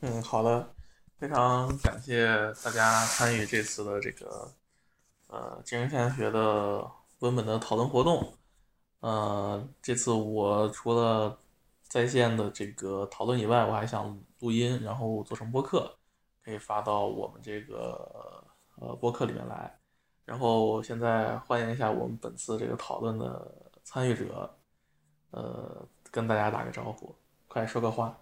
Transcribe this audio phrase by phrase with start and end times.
[0.00, 0.74] 嗯，好的，
[1.18, 2.26] 非常感谢
[2.62, 4.52] 大家参与这次的这个
[5.28, 6.86] 呃精神现象学的
[7.20, 8.34] 文本的讨论活动。
[9.00, 11.38] 呃，这次我除了
[11.82, 14.06] 在线的这个讨论以外，我还想
[14.40, 15.96] 录音，然后做成播客，
[16.44, 18.44] 可以发到我们这个
[18.76, 19.78] 呃播客里面来。
[20.26, 24.58] 然后现在欢迎一下我们本次这个讨论的参与者，
[25.30, 27.14] 呃，跟大家打个招呼，
[27.48, 28.14] 快说个话。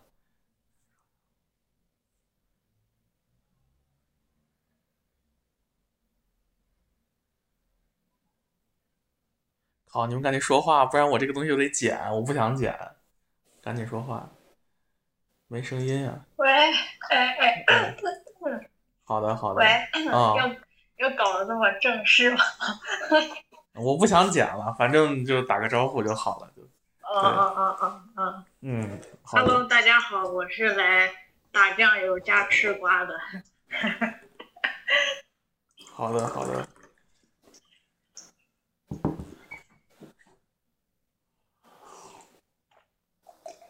[9.95, 12.77] 好，你们赶紧说话，不然我这个东西我得剪，我不想剪。
[13.63, 14.29] 赶紧说话，
[15.47, 16.13] 没声音呀。
[16.35, 16.51] 喂，
[17.11, 17.97] 哎哎，
[19.05, 19.61] 好的好的。
[19.61, 19.67] 喂，
[20.11, 22.39] 啊，要要搞得那么正式吗？
[23.75, 26.63] 我不想剪了，反正就打个招呼就好了，就。
[27.03, 28.45] 哦哦哦哦哦。
[28.63, 29.01] 嗯。
[29.23, 31.09] Hello，大家好，我是来
[31.53, 33.15] 打酱油加吃瓜的。
[35.93, 36.69] 好 的好的。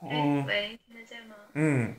[0.06, 1.34] 嗯，喂，听得见吗？
[1.54, 1.96] 嗯。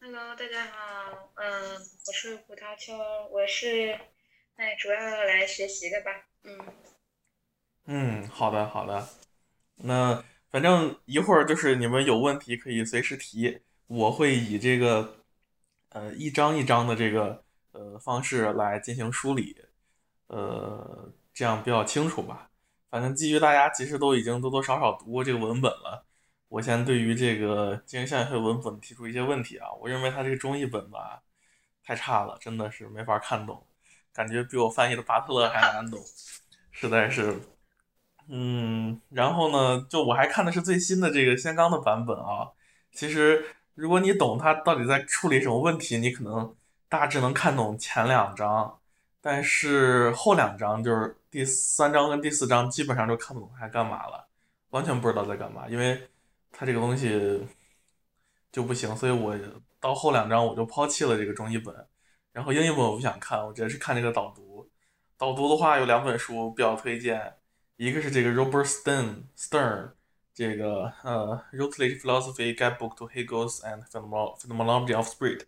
[0.00, 1.74] Hello，大家好，嗯，
[2.06, 2.92] 我是胡桃秋，
[3.30, 3.96] 我是，
[4.56, 6.10] 哎，主要来学习的吧，
[6.42, 6.58] 嗯。
[7.84, 9.08] 嗯，好的好的，
[9.76, 15.24] 那反正一会儿就是你们有问题可以随时提，我会以这个，
[15.90, 19.56] 呃，一张一张的这个呃方式来进行梳理，
[20.26, 22.50] 呃，这样比较清楚吧。
[22.90, 26.05] 反正基于大家其实都已经多多少少读过这个文本了。
[26.56, 31.20] 我先对于这个精神现象学文本提出一些问题啊，我认为它这个中译本吧
[31.84, 33.62] 太差了，真的是没法看懂，
[34.14, 36.00] 感觉比我翻译的巴特勒还难懂，
[36.70, 37.38] 实在是，
[38.30, 42.48] 嗯，然后呢，就我还看的是最新的这个先刚的版本啊，
[42.90, 46.56] 其实如果你懂它到底在处理什么问题，你可能
[46.88, 48.78] 大致能看懂前两章，
[49.20, 54.26] 但是后两章就是第三章跟第四章基本上就看不懂它干嘛了，
[54.70, 56.08] 完全不知道在干嘛，因为。
[56.58, 57.46] 它这个东西
[58.50, 59.36] 就不行，所以我
[59.78, 61.86] 到后两章我就抛弃了这个中译本，
[62.32, 64.66] 然后英译本我不想看，我直接是看这个导读。
[65.18, 67.34] 导读的话有两本书比较推荐，
[67.76, 69.90] 一个是这个 Robert Stern Stern
[70.32, 75.42] 这个呃 Routledge Philosophy Guidebook to Hegel's and Phenomenology of Spirit，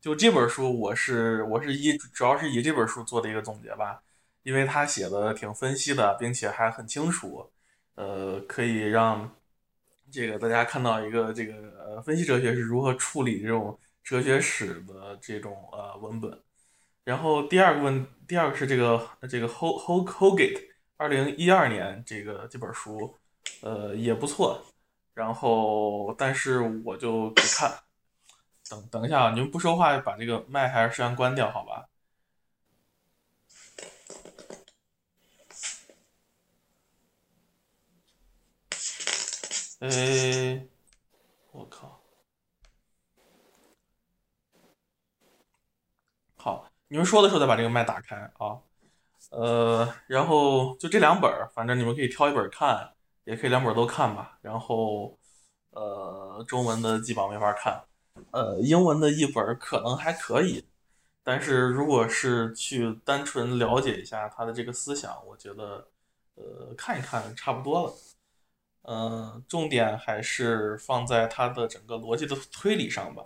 [0.00, 4.02] 就这本书我是我是以主要是以这本书做的一个总结吧，
[4.42, 7.50] 因为他写的挺分析的，并且还很清楚，
[7.96, 9.30] 呃，可以让。
[10.14, 11.54] 这个大家看到一个这个
[11.84, 16.40] 呃分析哲学是如何处理这种哲学史的这种呃文本，
[17.02, 23.16] 然后第二个问第二个是这个这个 Ho Ho Hogate 二零一二年这个这本书
[23.62, 24.64] 呃也不错，
[25.14, 27.72] 然后但是我就只看。
[28.70, 31.84] 等等一下啊，你们不说话把这个麦还是先关掉好吧？
[39.84, 40.66] 哎，
[41.52, 42.00] 我靠！
[46.36, 48.58] 好，你们说的时候再把这个麦打开啊。
[49.30, 52.94] 呃，然后就这两本反正你们可以挑一本看，
[53.24, 54.38] 也可以两本都看吧。
[54.40, 55.18] 然后，
[55.72, 57.84] 呃，中文的基本没法看，
[58.30, 60.66] 呃，英文的一本可能还可以，
[61.22, 65.88] 但是如果是去单纯了解一下他的这个思想，我觉得，
[66.36, 67.94] 呃，看一看差不多了。
[68.86, 73.24] 嗯，重点还是放在它的整个逻辑的推理上吧。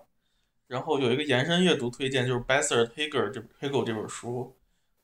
[0.69, 4.57] 然后有一个延伸阅读推荐，就是 Besser Hegel 这 Hegel 这本书。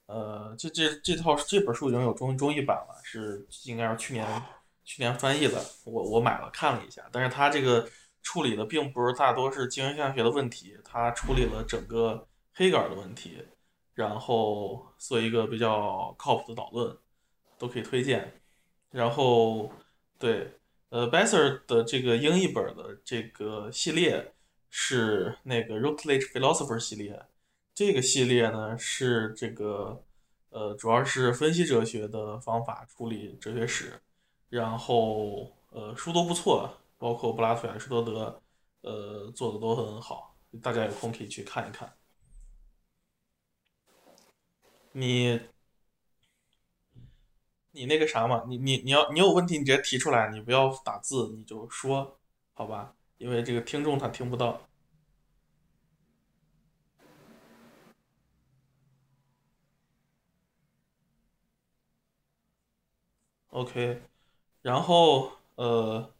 [0.06, 4.42] 呃，这这这套这本书已经有中中译版了，是应该是去年
[4.84, 5.60] 去年翻译的。
[5.84, 7.88] 我我买了看了一下，但是它这个
[8.22, 13.42] 处理的并不是大多是精神现象学的问题，它处理了整个黑格尔的问题，
[13.94, 16.96] 然后做一个比较靠谱的导论，
[17.58, 18.40] 都可以推荐。
[18.90, 19.72] 然后。
[20.24, 20.50] 对，
[20.88, 24.32] 呃，Besser 的这个英译本的这个系列
[24.70, 27.26] 是那个 Routledge Philosopher 系列，
[27.74, 30.02] 这个系列呢是这个
[30.48, 34.00] 呃，主要是分析哲学的方法处理哲学史，
[34.48, 38.40] 然后呃书都不错，包括柏拉图、亚里士多德，
[38.80, 41.92] 呃做的都很好，大家有空可以去看一看。
[44.92, 45.38] 你。
[47.74, 52.18] 你那个啥嘛，你你你要你有问题，你直接提出来，你不要打字，你就说，
[52.54, 52.94] 好吧？
[53.18, 54.60] 因为这个听众他听不到。
[63.48, 64.02] OK，
[64.62, 66.10] 然后呃，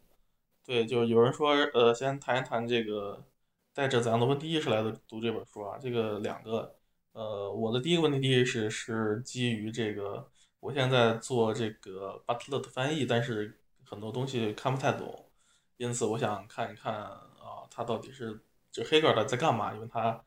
[0.63, 3.25] 对，就有人说呃，先谈一谈这个
[3.73, 5.77] 带着怎样的问题意识来的读这本书啊？
[5.81, 6.75] 这个两个，
[7.11, 10.29] 呃，我的第一个问题意识是基于这个，
[10.65, 15.29] 我现在做这个巴特勒的翻译，但是很多东西看不太懂，
[15.77, 18.41] 因此我想看一看啊，他到底是
[18.71, 19.75] 这黑格尔在干嘛？
[19.75, 20.19] 因为他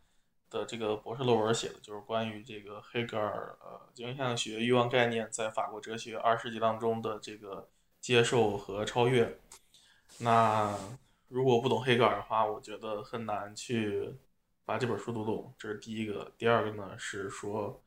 [0.48, 7.68] 的这个博士论文写的就是关于这个黑格尔呃精神现象学欲望概念在法国哲学二世纪当中的这个
[8.00, 9.40] 接受和超越。
[10.18, 10.72] 那
[11.26, 14.14] 如果不懂黑格尔的话，我觉得很难去
[14.64, 16.30] 把这本书读懂，这是第一个。
[16.38, 17.82] 第二个呢是说，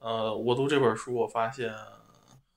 [0.00, 1.72] 呃，我读这本书，我发现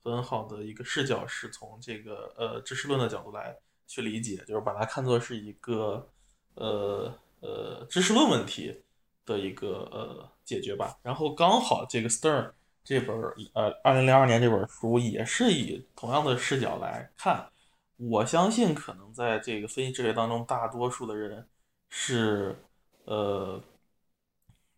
[0.02, 3.56] 很好的一个视角是从这个呃知识论的角度来
[3.86, 6.08] 去理解，就是把它看作是一个
[6.54, 8.82] 呃呃知识论问题
[9.24, 10.98] 的一个呃解决吧。
[11.02, 12.50] 然后刚好这个 Stern
[12.82, 13.16] 这本
[13.54, 17.48] 呃二零零二年这本书也是以同样的视角来看。
[17.96, 21.46] 我相信，可能在这个分析哲学当中，大多数的人
[21.88, 22.56] 是，
[23.04, 23.62] 呃，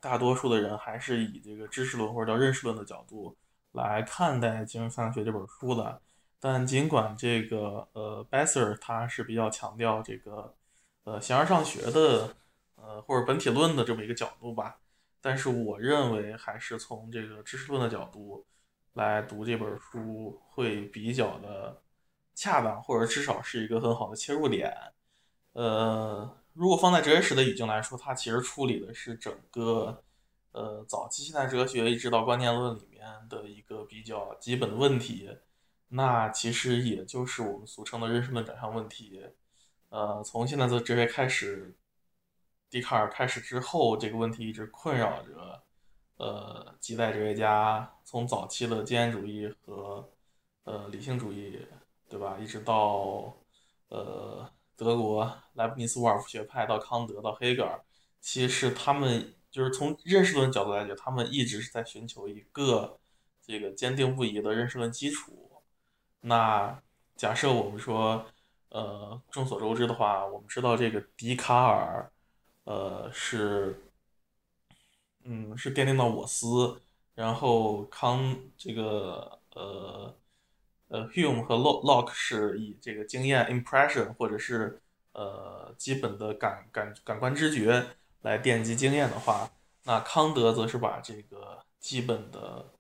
[0.08, 3.37] 大多数的人还是以这个知识论或者叫认识论的角度
[3.73, 6.00] 来看待《精神分析学》这本书的。
[6.38, 10.55] 但尽管这个呃 b e s s e r 他是比较强调这个
[11.05, 12.37] 呃形而上学的
[12.76, 14.79] 呃或者本体论的这么一个角度吧，
[15.20, 18.47] 但是我认为还是从这个知识论的角度
[18.93, 21.82] 来读这本书会比较的。
[22.38, 24.70] 恰当，或者至少是一个很好的切入点。
[25.55, 30.03] 呃，如果放在哲学史的语境来说，它其实处理的是整个
[30.53, 35.37] 呃早期现代哲学一直到观念论里面的一个比较基本的问题。
[35.88, 39.23] 那其实也就是我们俗称的认识论转向问题。
[39.91, 41.76] 呃，从现代的哲学开始，
[42.70, 45.62] 笛卡尔开始之后，这个问题一直困扰着
[46.17, 50.09] 呃几代哲学家，从早期的经验主义和
[50.64, 51.61] 呃理性主义。
[52.09, 52.38] 对吧？
[52.41, 53.37] 一直到，
[53.88, 57.82] 呃，德国莱布尼茨沃尔夫学派，到康德，到黑格尔，
[58.20, 62.99] 其实他们就是从认识论角度来讲，他们一直是在寻求一个
[63.40, 65.62] 这个坚定不移的认识论基础。
[66.20, 66.82] 那
[67.17, 68.26] 假设我们说，
[68.69, 72.12] 呃，众所周知的话，我们知道这个笛卡尔，
[72.64, 73.82] 呃，是，
[75.25, 76.82] 嗯，是奠定了我思，
[77.14, 80.14] 然后康这个，呃。
[80.88, 84.81] 呃，Hume 和 Locke 是以这个经验 impression 或者是
[85.12, 87.85] 呃基本的感感感官知觉
[88.23, 89.50] 来奠基经验的话，
[89.85, 92.73] 那康德则是把这个基本的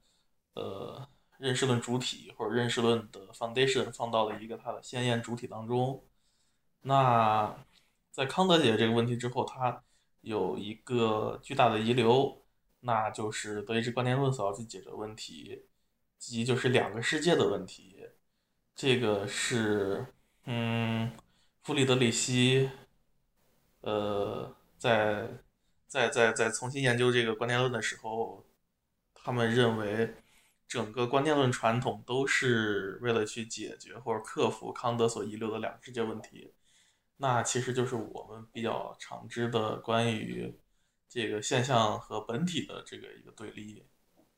[0.54, 1.08] 呃
[1.38, 6.04] 认识论主体或者认识论的 foundation 放到了一个它的鲜艳主体当中。
[6.82, 7.56] 那
[8.12, 9.82] 在康德解决这个问题之后，他
[10.20, 12.42] 有一个巨大的遗留，
[12.80, 15.64] 那就是德意志观念论所要去解决问题，
[16.18, 17.95] 即就是两个世界的问题。
[18.76, 20.06] 这个是，
[20.44, 21.10] 嗯，
[21.62, 22.70] 弗里德里希，
[23.80, 25.26] 呃，在
[25.86, 28.44] 在在在重新研究这个观念论的时候，
[29.14, 30.14] 他们认为
[30.68, 36.52] 整个观念论传统都是为了去解决或者克服康德所遗留的两个世界问题。
[37.16, 40.54] 那其实就是我们比较常知的关于
[41.08, 43.86] 这个现象和本体的这个一个对立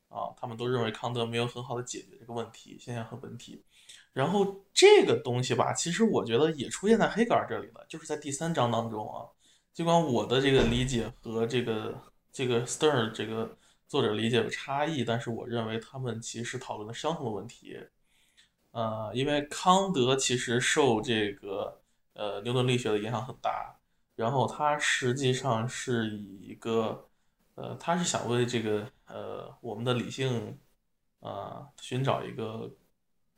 [0.07, 3.65] 啊，他们都认为康德没有很好的解决这个问题，现象和本体。
[4.11, 9.23] 然后这个东西吧，其实我觉得也出现在黑格尔这里了，就是在第三章当中啊。
[9.71, 11.95] 尽管我的这个理解和这个
[12.33, 13.55] 这个 Stern 这个
[13.87, 17.79] 作者理解有差异，但是我认为他们其实讨论的相同的问题。
[18.71, 21.79] 呃，因为康德其实受这个
[22.13, 23.79] 呃牛顿力学的影响很大，
[24.15, 27.07] 然后他实际上是以一个
[27.55, 30.59] 呃，他是想为这个呃我们的理性
[31.21, 32.69] 啊寻找一个。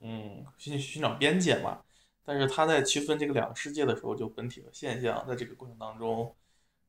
[0.03, 1.83] 嗯，寻寻找边界嘛，
[2.23, 6.35] 但是他在区分这个两个世界的时候，就本体和现象，在这个过程当中，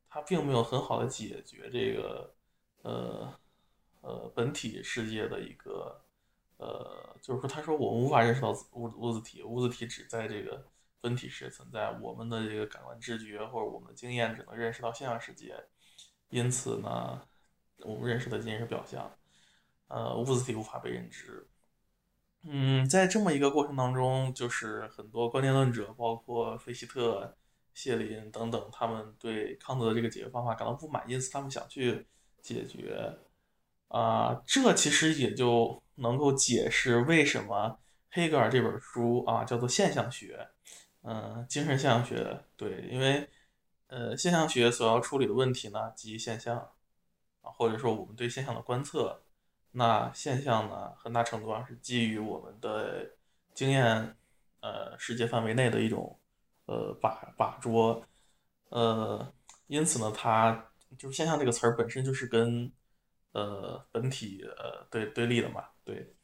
[0.09, 2.35] 他并没有很好的解决这个，
[2.81, 3.33] 呃，
[4.01, 6.01] 呃，本体世界的一个，
[6.57, 10.65] 呃，就是说，他说我们无法认识到物物质体，物质体只在这个
[10.99, 15.55] 本体世界存在，我们的这个感官知觉或者我们的经验只能认识到现象世界，
[16.29, 17.21] 因此呢，
[17.81, 19.15] 我们认识的仅仅是表象，
[19.87, 21.47] 呃，物质体无法被认知。
[22.45, 27.37] 嗯，在这么一个过程当中，就是很多观念论者，包括费希特、
[27.73, 32.05] 谢林等等，他们对康德的这个解决方法感到不满，因此他们想去
[32.41, 33.17] 解决。
[33.87, 37.79] 啊，这其实也就能够解释为什么
[38.11, 40.49] 黑格尔这本书啊叫做现象学，
[41.03, 42.43] 嗯，精神现象学。
[42.57, 43.29] 对，因为
[43.87, 46.57] 呃，现象学所要处理的问题呢，即现象
[47.41, 49.22] 啊，或者说我们对现象的观测。
[49.75, 53.09] 那现象呢，很大程度上是基于我们的
[53.53, 54.15] 经验，
[54.61, 56.19] 呃，世界范围内的一种，
[56.67, 58.05] 呃，把把捉，
[58.69, 59.33] 呃，
[59.67, 62.71] 因此呢，它就是现象这个词儿本身就是跟
[63.31, 66.15] 呃本体呃对对立的嘛，对。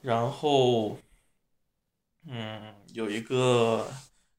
[0.00, 0.96] 然后，
[2.26, 3.86] 嗯，有一个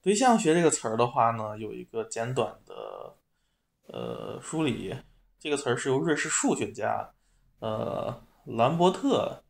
[0.01, 3.15] 对象学这个词儿的话呢，有一个简短的
[3.87, 4.95] 呃梳理。
[5.39, 7.13] 这个词儿是由瑞士数学家
[7.59, 8.19] 呃
[8.55, 9.43] 兰伯特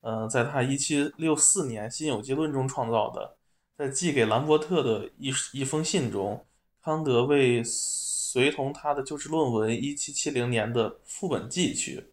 [0.00, 3.36] 呃在他一七六四年新有机论中创造的。
[3.76, 6.44] 在寄给兰伯特的一一封信中，
[6.82, 12.12] 康德为随同他的就职论文一七七零年的副本寄去，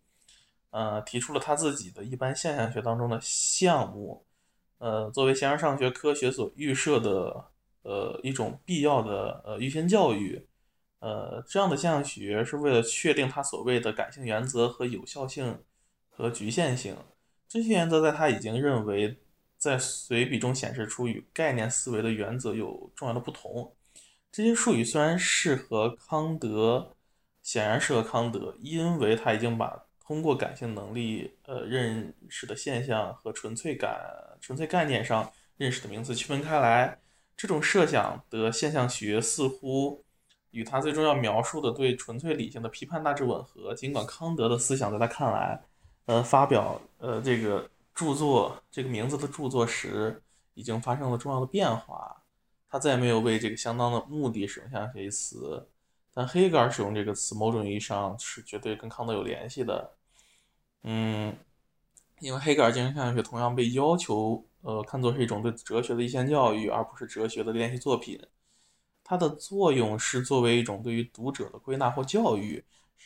[0.70, 4.24] 呃，提出了他自己的一般现象学当中的项目，
[4.78, 7.44] 呃，作为形而上学科学所预设的
[7.82, 10.48] 呃一种必要的呃预先教育，
[11.00, 15.60] 呃，这样的现象学是为了确定他所谓的感性原则和有效性
[16.18, 16.98] 和局限性，
[17.48, 19.18] 这些原则在他已经认为。
[19.60, 23.74] 在随笔中显示出与概念思维的原则有重要的不同。
[24.32, 26.94] 这些术语虽然适合康德，
[27.42, 34.00] 显然适合康德，因为他已经把通过感性能力呃认识的现象和纯粹感、
[34.40, 37.00] 纯粹概念上认识的名词区分开来。
[37.36, 40.06] 这种设想的现象学似乎
[40.52, 43.74] 与他最终要描述的对纯粹理性的批判大致吻合。
[43.74, 45.60] 尽管康德的思想在他看来，
[46.08, 47.70] 呃，发表呃这个。
[47.98, 50.22] 著作这个名字的著作时
[50.54, 52.16] 已经发生了重要的变化，
[52.70, 55.68] 他再也没有为这个相当的目的使用现象学一词。
[56.14, 59.96] 但黑格尔使用这个词，某种意义上是绝对跟康德有联系的。
[60.84, 61.36] 嗯，
[62.20, 68.24] 因为黑格尔精神现象学同样被要求，呃，看作是一种对哲学的一线教育，而不是哲学的练习作品。
[69.04, 72.64] 它的作用是作为一种对于读者的归纳或教育。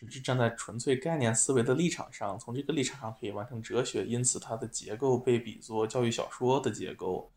[0.07, 7.31] 只是站在纯粹概念思维的立场上，从这个立场上可以完成哲学，因此它的结构被比作教育小说的结构。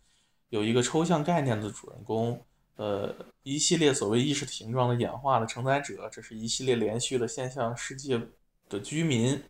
[0.49, 2.41] 有一个抽象概念的主人公，
[2.77, 8.21] 呃，一系列所谓意识形状的演化的承载者，这是一系列连续的现象世界
[8.69, 9.43] 的居民。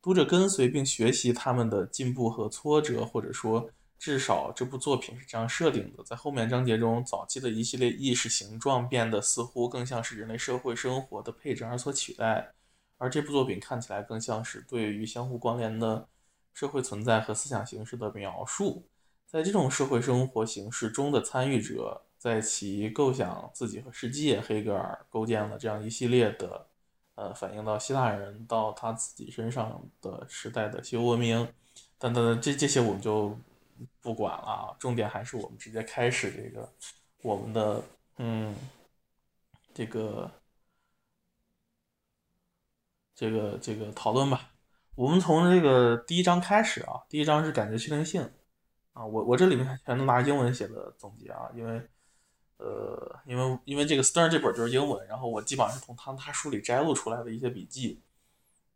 [0.00, 6.04] 读者跟随并学习他们的进步和挫折，或者说，至少这部作品是这样设定的。
[6.04, 12.53] 在后面章节中，早期的一系列意识形状变得似乎更像是人类社会生活的配置而所取代。
[12.96, 16.06] 而这部作品看起来更像是对于相互关联的
[16.52, 18.84] 社会存在和思想形式的描述。
[19.26, 26.66] 在这种社会生活形式中的参与者，在其构想自己和世界，黑格尔构建了这样一系列的，
[27.16, 31.52] 呃，反映到希腊人到他自己身上的时代的西欧文明
[31.98, 33.36] 等等，这这些我们就
[34.00, 34.76] 不管了。
[34.78, 36.72] 重点还是我们直接开始这个
[37.22, 37.82] 我们的，
[38.18, 38.54] 嗯，
[39.74, 40.30] 这个。
[43.14, 44.50] 这个这个讨论吧，
[44.96, 47.02] 我们从这个第一章开始啊。
[47.08, 48.28] 第一章是感觉确定性
[48.92, 51.80] 啊，我我这里面全都拿英文写的总结啊，因为
[52.56, 58.02] 呃，因为因为这个 Stern 这本就是英文，然后我基本上是从他他书里摘录出来的一些笔记。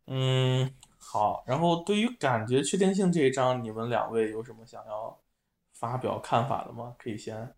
[0.06, 5.20] 嗯，好，然后对于感觉确定性这一章，你们两位有什么想要
[5.72, 6.94] 发表看法的吗？
[6.98, 7.54] 可以先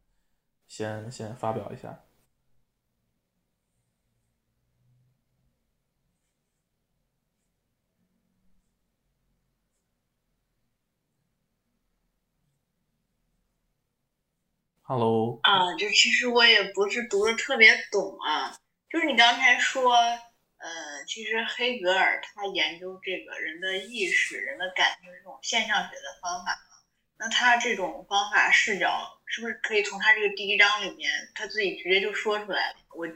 [0.66, 2.00] 先先发表一下。
[14.90, 15.38] Hello。
[15.44, 18.58] 啊，就其实我也不是读的特别懂啊，
[18.90, 26.58] 就是你刚才说，呃，其实黑格尔他研究这个人的意识、人的感情这种现象学的方法
[27.18, 32.76] 那他这种方法视角是不是可以从他这个第一章里面他自己直接就说出来了？
[32.96, 33.06] 我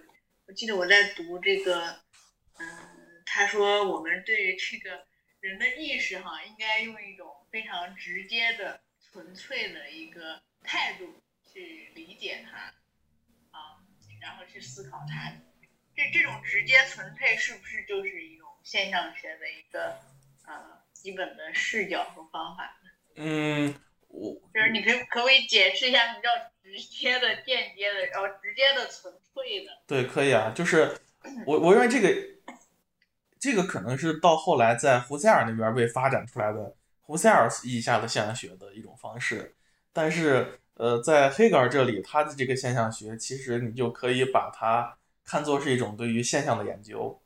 [0.47, 1.88] 我记得我在读这个，
[2.61, 2.69] 嗯，
[3.26, 5.04] 他说我们对于这个
[5.40, 11.21] 人的意识哈，应该用一种非常直接的、纯粹的一个态度。
[11.54, 12.58] 去理解它，
[13.56, 13.78] 啊，
[14.20, 15.30] 然后去思考它，
[15.94, 20.00] 这这种直接纯粹是不是就是一种现象学的一个
[20.46, 22.90] 呃基本的视角和方法呢？
[23.14, 23.75] 嗯，
[24.08, 26.28] 我就是你可以可不可以解释一下什么叫
[26.61, 29.70] 直接的、间接的，然后直接的、纯粹的？
[29.87, 30.99] 对，可以啊，就是
[31.46, 32.12] 我我认为这个
[33.38, 39.54] 这个可能是到后来在胡塞尔那边被发展出来的胡塞尔意义下的现象学的一种方式，
[39.92, 40.58] 但是。
[40.75, 47.21] 呃，在黑格尔这里，他的这个现象学，其实你就可以把它看作是一种对于现象的研究。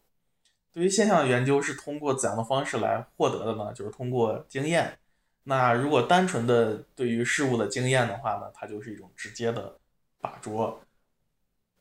[0.70, 3.72] 对于现象的研究是通过怎样的方式来获得的呢？
[3.72, 4.98] 就是通过经验。
[5.44, 9.78] 那如果单纯的对于事物的经验的话呢，它就是一种直接的
[10.20, 10.78] 把捉；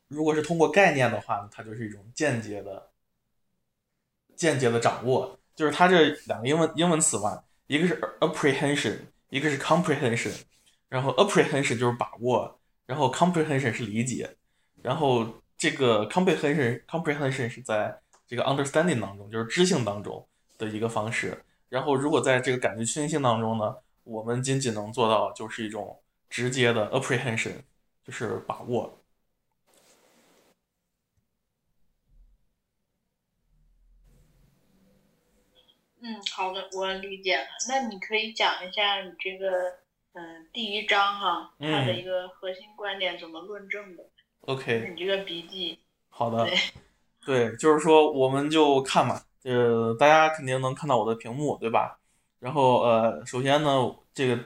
[0.08, 2.88] 如果是通过概念的话呢，它就是一种间接的、
[4.34, 5.38] 间接的掌握。
[5.54, 8.96] 就是它这两个英文英文词嘛，一个是 apprehension，
[9.28, 10.32] 一个是 comprehension。
[10.88, 14.36] 然后 apprehension 就是把握，然后 comprehension 是理解，
[14.82, 15.26] 然后
[15.56, 20.26] 这个 comprehension comprehension 是在这个 understanding 当中，就是知性当中
[20.56, 21.44] 的一个方式。
[21.68, 27.56] 然后如果在这个感觉确定性当中呢，我们仅仅能做到就是一种直接的 apprehension，
[28.04, 29.02] 就是把握。
[36.00, 37.46] 嗯，好的，我理解了。
[37.68, 39.80] 那你可以讲一下你这个，
[40.18, 44.04] 嗯，第一章哈，它的一个核心观点怎么论证的
[44.40, 44.90] ？OK。
[44.90, 45.78] 你这个笔记。
[46.08, 46.44] 好的。
[47.24, 52.00] 对，就是说，我们就看嘛，呃，大家肯定能看到我的屏幕，对吧？
[52.40, 54.36] 然后，呃，首先呢，这个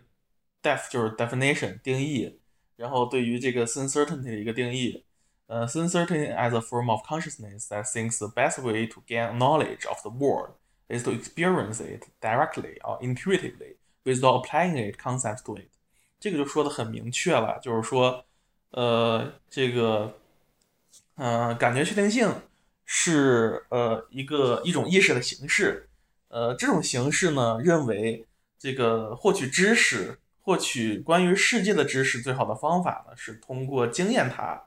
[0.62, 2.38] def 就是 definition 定义，
[2.76, 5.02] 然后对于这个 sincerity 的一个定义，
[5.46, 10.10] 呃，sincerity as a form of consciousness that thinks the best way to gain knowledge of the
[10.10, 10.56] world。
[10.88, 15.68] is to experience it directly or intuitively without applying it concepts to it。
[16.20, 18.24] 这个就说的很明确了，就是说，
[18.70, 20.14] 呃，这个，
[21.16, 22.32] 呃，感觉确定性
[22.84, 25.88] 是呃一个一种意识的形式，
[26.28, 28.26] 呃，这种形式呢，认为
[28.58, 34.64] 这个获取知识、获取关于世界的知识最好的方法呢，是通过经验它。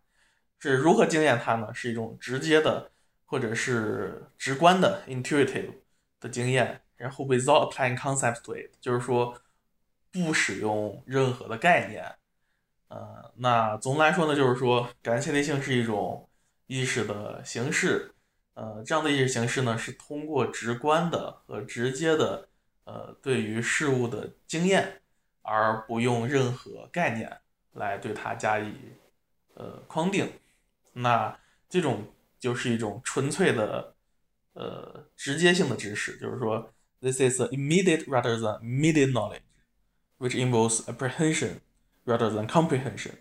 [0.59, 1.73] 是如何经验它呢？
[1.73, 2.91] 是一种直接的
[3.25, 5.73] 或者是直观的 intuitive。
[6.17, 9.41] 的经验，然后 without applying concepts to it，就是说
[10.11, 12.15] 不使用任何的概念。
[12.87, 16.29] 呃，那总的来说呢，就是说感确定性是一种
[16.67, 18.13] 意识的形式。
[18.53, 22.47] 呃，这样的意识形式呢，是通过直观的和直接的
[22.85, 25.01] 呃对于事物的经验，
[25.41, 27.39] 而不用任何概念
[27.73, 28.73] 来对它加以
[29.55, 30.31] 呃框定。
[30.93, 31.37] 那
[31.67, 32.07] 这种
[32.39, 33.93] 就是一种纯粹的。
[34.57, 36.71] 呃，直接性的知识，就是说
[37.01, 41.59] ，this is immediate rather than mediate knowledge，which involves apprehension
[42.05, 43.11] rather than comprehension。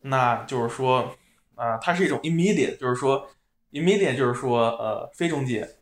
[0.00, 1.16] 那就是说，
[1.54, 3.28] 啊，它是一种 immediate，就是说
[3.72, 5.76] ，immediate 就是说，呃，非中介，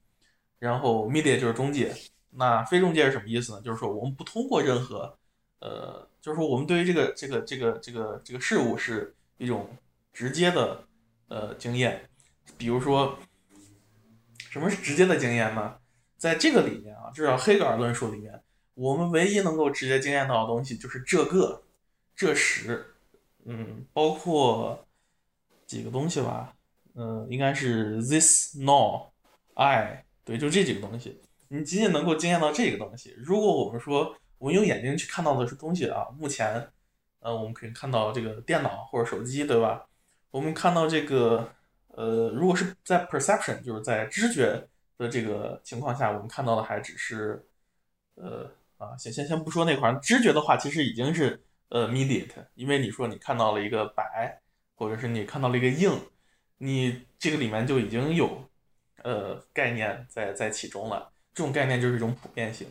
[0.58, 1.94] 然后 media 就是中介。
[2.30, 3.60] 那非中介是什么意思呢？
[3.62, 5.16] 就是说，我们不通过任何，
[5.60, 9.68] 呃，就是说，我们对于这个这个这个这个这个事物是一种
[10.12, 10.84] 直接的
[11.28, 12.08] 呃经验，
[12.58, 13.18] 比如说。
[14.48, 15.74] 什么是直接的经验呢？
[16.16, 18.42] 在这个里面啊，至少黑格尔论述里面，
[18.74, 21.62] 我们唯一能够直接经验到的东西就是这个、
[22.14, 22.94] 这时，
[23.44, 24.86] 嗯，包括
[25.66, 26.54] 几个东西吧，
[26.94, 29.08] 嗯，应该是 this、now、
[29.54, 33.14] I，对，就这几个东西，你仅仅能够经验到这个东西。
[33.18, 36.68] 如果我们说我们用眼睛去看到的是东西啊，目前，
[37.20, 39.86] 呃，我们可以看到这个电脑或者手机，对吧？
[40.30, 41.52] 我们看到这个。
[41.96, 47.46] 呃，如果是在 perception，就是在知觉的这个情况下，我们看到的还只是，
[48.14, 54.40] 呃，啊，先先先不说那块儿，知觉的话，其实已经是呃 immediate，因为你说你看到了一个白，
[54.74, 56.00] 或者是你看到了一个硬，
[56.58, 58.42] 你这个里面就已经有
[59.02, 62.66] 呃概念在在其中了，这种概念就是一种普遍性，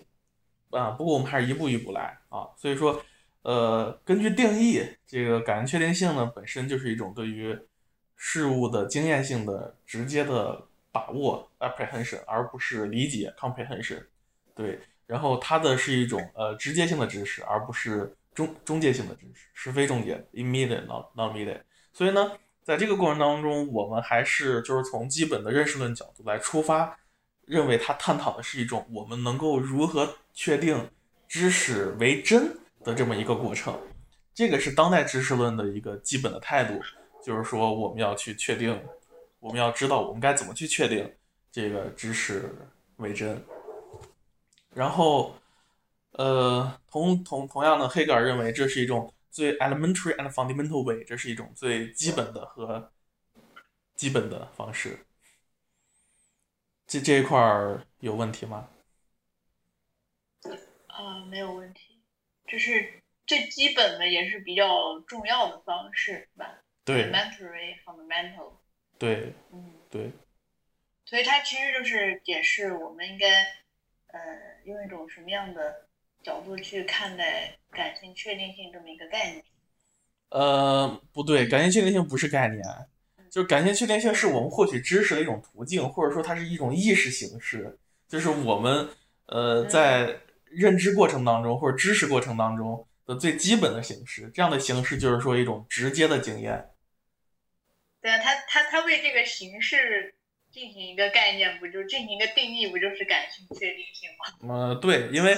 [0.71, 3.03] 啊，不过我们还是一步一步来啊，所以说，
[3.43, 7.55] 呃，根据定义，这个感恩确定性呢，本身就是一种对于
[8.15, 14.01] 事物的经验性的直接的把握 apprehension，而不是理解 comprehension，
[14.55, 21.59] 对，然后它的是一种呃直接性的知识，而不是中中介性的知识，是非中介 immediate not not immediate。
[21.91, 22.31] 所以呢，
[22.63, 26.97] 在这个过程当中，我们还是就是从基本的认识论角度来出发，
[27.45, 30.89] 认为它探讨的是一种我们能够如何确定
[31.27, 33.77] 知识为真的这么一个过程，
[34.33, 36.79] 这个是当代知识论的一个基本的态度。
[37.23, 38.79] 就是说，我们要去确定，
[39.45, 41.15] 我们要知道我们该怎么去确定
[41.51, 42.51] 这个知识
[42.95, 43.45] 为真。
[44.73, 45.35] 然后，
[46.13, 52.91] 呃，同同同样的，黑格尔认为这是一种最 elementary and fundamental way，这是一种最基本的和
[53.93, 55.05] 基本的方式。
[56.87, 58.67] 这这一块儿有问题吗？
[60.87, 62.01] 啊，没有问题，
[62.47, 66.63] 这是最基本的，也是比较重要的方式，吧？
[66.83, 68.53] 对 e r y，fundamental，
[68.97, 70.11] 对，嗯，对，
[71.05, 73.43] 所以它其实就是解释我们应该，
[74.07, 74.19] 呃，
[74.63, 75.87] 用一种什么样的
[76.23, 79.43] 角度去看待感性确定性这么一个概念。
[80.29, 82.63] 呃，不对，感性确定性不是概念，
[83.29, 87.77] 就是感性确定性是我们获取知识的一种途径，或者说它是一种意识形式，
[88.07, 88.87] 就是我们
[89.27, 94.31] 呃在认知过程当中或者知识过程当中的最基本的形式。
[94.33, 96.69] 这样的形式就是说一种直接的经验。
[98.05, 100.13] 对啊，他他他为这个形式
[100.51, 104.53] 进行一个概念，不就进行一个定义，不就是感性确定性吗？
[104.53, 105.35] 呃，对，因为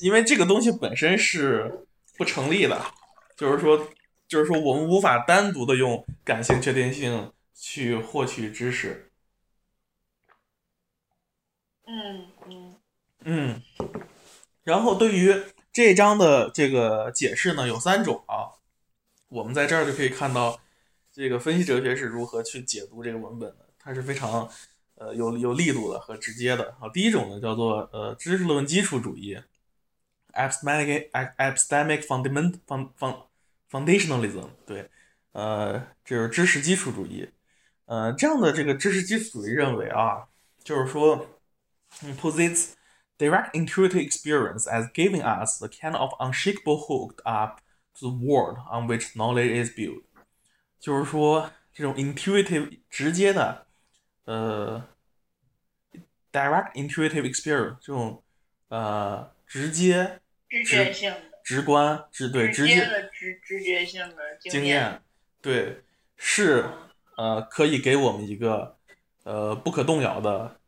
[0.00, 1.86] 因为这个东西本身是
[2.18, 2.84] 不成立的，
[3.36, 3.88] 就是说
[4.26, 9.12] 就是说我们无法单独的用感性确定性去获取知识。
[11.86, 12.76] 嗯嗯
[13.20, 13.62] 嗯，
[14.64, 15.32] 然后对于
[15.72, 18.58] 这一章的这个解释呢，有三种啊。
[19.28, 20.60] 我们在这儿就可以看到，
[21.12, 24.48] 这个分析哲学是如何去解读这个文本的，它是非常
[24.94, 26.88] 呃有有力度的和直接的啊。
[26.92, 29.38] 第一种呢叫做呃知识论基础主义
[30.32, 33.24] （epistemic epistemic fundament fund
[33.70, 34.88] foundationalism），对，
[35.32, 37.28] 呃，就是知识基础主义。
[37.86, 40.28] 呃，这样的这个知识基础主义认为啊，
[40.62, 41.26] 就是说
[42.20, 42.74] ，posits
[43.18, 47.60] direct intuitive experience as giving us the kind of unshakable hooked up
[47.98, 50.02] to the world on which knowledge is built，
[50.80, 53.66] 就是说这种 intuitive 直接的，
[54.24, 54.88] 呃
[56.32, 58.24] ，direct intuitive experience 这种
[58.68, 65.02] 呃直接直觉性的、直观直对直接的直直觉性的经验，
[65.42, 65.82] 对
[66.16, 66.64] 是
[67.16, 68.78] 呃可以给我们一个
[69.24, 70.58] 呃不可动摇的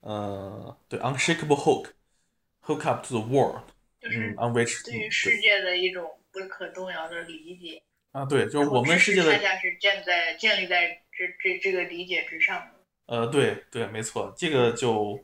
[0.00, 1.92] 呃对 unshakable hook
[2.62, 3.62] hook up to the world，
[4.00, 7.82] 就是嗯 on which 对于世界的一种不可动摇的理解。
[8.16, 13.14] 啊对，就是我们世界的恰恰是建在建立在这这这个理解之上的。
[13.14, 15.22] 呃，对对，没错，这个就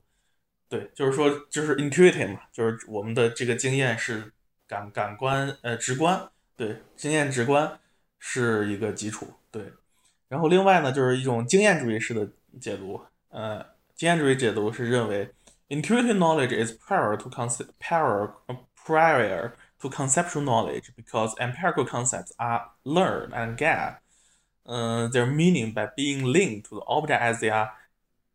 [0.68, 4.30] 对，就是说，就是 intuitive 嘛，就是我们的这个经验是
[4.68, 7.80] 感感官呃直观，对，经验直观
[8.18, 9.72] 是一个基础，对。
[10.28, 12.28] 然后另外呢，就是一种经验主义式的
[12.60, 13.00] 解读，
[13.30, 15.30] 呃，经验主义解读是认为
[15.70, 18.30] intuitive knowledge is prior to concept prior
[18.84, 19.50] prior
[19.82, 23.98] to conceptual knowledge because empirical concepts are learned and get
[24.64, 27.72] uh, their meaning by being linked to the object as they are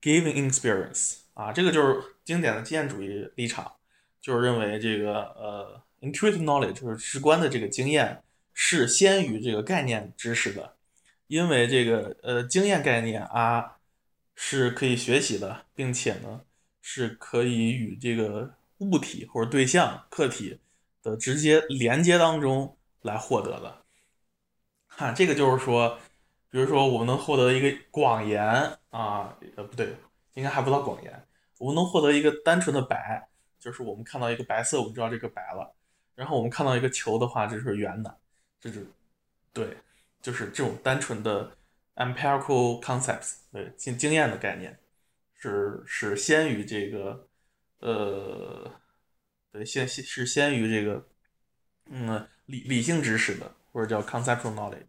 [0.01, 3.71] given in experience 啊，这个就是经典的经验主义立场，
[4.21, 8.21] 就是认为这个呃 intuitive knowledge 就是直观的这个经验
[8.53, 10.75] 是先于这个概念知识的，
[11.27, 13.77] 因为这个呃经验概念啊
[14.35, 16.41] 是可以学习的，并且呢
[16.81, 20.59] 是可以与这个物体或者对象客体
[21.11, 23.83] 的直接连接当中来获得的。
[24.87, 25.97] 哈，这个就是说。
[26.49, 28.41] 比如说，我们能获得一个广言
[28.89, 29.93] 啊，呃，不对，
[30.33, 31.27] 应该还不到广言。
[31.59, 33.27] 我们能获得一个单纯的白，
[33.59, 35.75] 就是我们看到一个白色，我们知道这个白了。
[36.15, 38.17] 然后我们看到一个球的话，这是圆的，
[38.61, 38.87] 这是
[39.51, 39.75] 对，
[40.21, 41.51] 就是这种单纯的
[41.95, 44.79] empirical concepts，对经经验的概念，
[45.35, 47.27] 是是先于这个，
[47.79, 48.71] 呃，
[49.65, 51.07] 先，先是先于这个，
[51.89, 54.87] 嗯，理理性知识的，或者叫 conceptual knowledge。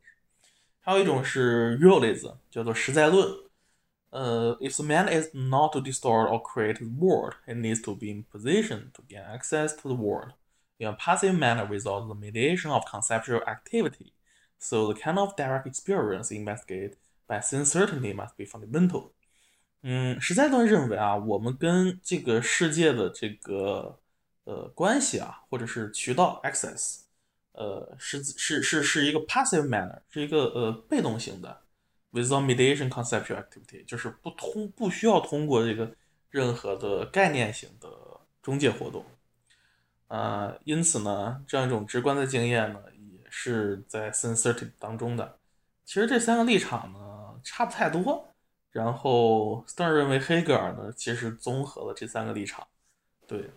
[0.80, 3.28] 还有一种是 realism，叫做实在论。
[4.10, 8.24] 呃，if the man is not to distort or create the world, he needs to be in
[8.24, 10.32] position to gain access to the world
[10.78, 14.14] in a passive manner without the mediation of conceptual activity.
[14.58, 19.10] So the kind of direct experience investigated by sense certainty must be fundamental.
[19.82, 24.00] 嗯，实在论认为啊，我们跟这个世界的这个
[24.48, 27.00] 呃关系啊，或者是渠道 access。
[27.52, 31.60] 呃，是是是是一个 passive manner，是一个呃被动型的
[32.12, 35.92] ，without mediation conceptual activity，就是不通不需要通过这个
[36.30, 37.88] 任何的概念型的
[38.40, 39.04] 中介活动。
[40.06, 42.80] 呃，因此呢，这样一种直观的经验呢，
[43.12, 45.38] 也是在 sensitivity 当中的。
[45.84, 48.24] 其实这三个立场呢差不太多。
[48.70, 52.64] 然后 Stern 认为黑格尔呢，其实综合了这三个立场。
[53.26, 53.50] 对，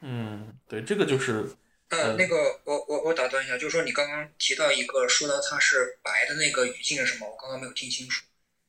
[0.00, 1.48] 嗯，对，这个就是。
[1.88, 7.30] 呃，那个，我我我打断一下，就是说你刚刚提到一个说到它是白的那个语境是什么？
[7.30, 8.24] 我刚刚没有听清楚，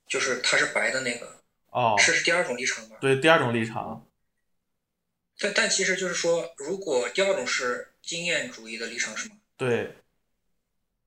[0.07, 2.97] 就是它是白的那个，哦，是是第二种立场吗？
[3.01, 4.05] 对，第二种立场。
[5.39, 9.35] 但但其实就是说，如果第二种是经验主义的立场是吗？
[9.57, 9.95] 对。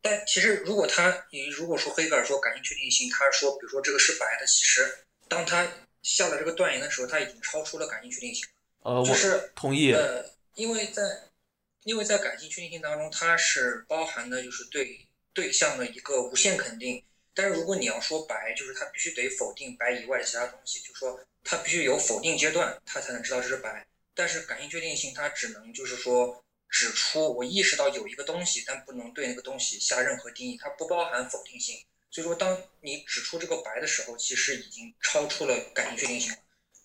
[0.02, 5.64] 但其实如果他，你如果说黑格尔说感性确定性，他说比如说这个是白的，其实当他
[6.02, 8.44] 下了这个断言的时候，他已经超出了感性确定性。
[8.82, 9.92] 呃，就是同意。
[9.92, 11.02] 呃，因为在
[11.84, 17.02] 因为在感性确定性当中，它是包含的就是对对象的一个无限肯定。
[17.32, 23.86] 但是如果你要说白，就是它必须得否定白以外的其他东西，就说它必须有否定阶段，它才能知道这是白。
[24.14, 31.76] 但是感性确定性它只能就是说指出我意识到有一个东西，但不能对那个东西下任何定义，它不包含否定性。
[32.10, 36.38] 所以说，当你指出这个白的时候，其实已经超出了感性确定性了。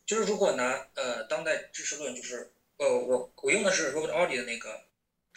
[0.06, 4.84] 就是如果拿呃当代知识论，就是呃我我用的是 Robert Audi 的那个。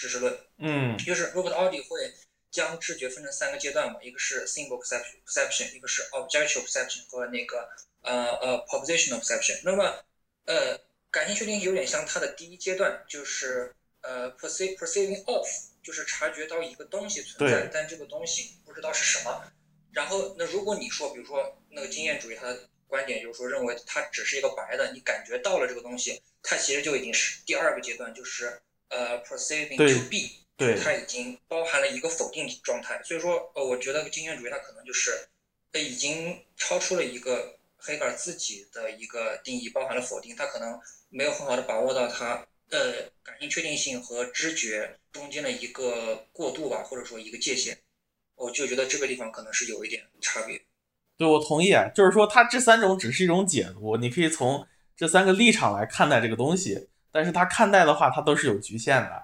[0.00, 2.14] 知识论，嗯，就是 Robert Audi 会
[2.52, 7.68] 将知觉分成三个阶段嘛，一个是 symbol perception，一个是 objectual perception 和那个
[8.02, 9.60] 呃呃 propositional perception。
[9.64, 10.04] 那么
[10.44, 10.78] 呃
[11.10, 15.48] 感性确定有点像它的第一阶段，就是呃 perceive perceiving of，
[15.82, 19.50] 就是察觉到一个东西存在，但这个东西不知道是什么。
[19.90, 33.00] 然后那如果你说，比如说那个经验主义，它的观点就是说认为它只是一个白的，你感觉到了这个东西，它其实就已经是第二个阶段，就是呃 perceiving to be，对，它已经包含了一个否定状态。
[33.04, 35.28] 所以说，呃，我觉得经验主义它可能就是
[35.72, 42.44] 呃已经超出了一个黑格尔自己的一个定义，包含了否定，它可能没有很好的把握到它。
[42.70, 47.78] 呃，感性确定性和知觉中间的一个过渡吧，或者说一个界限，
[48.34, 50.60] 我就觉得这个地方可能是有一点差别。
[51.18, 59.22] 对，我同意，就是说它这三种只是一种解读，你可以从这三个立场来看待这个东西，但是他看待的话，它都是有局限的。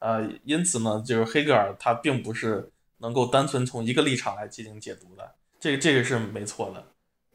[0.00, 6.84] 呃，因此呢，就是黑格尔他并不是能够单纯从一个立场来进行解读的，这个这个是没错的。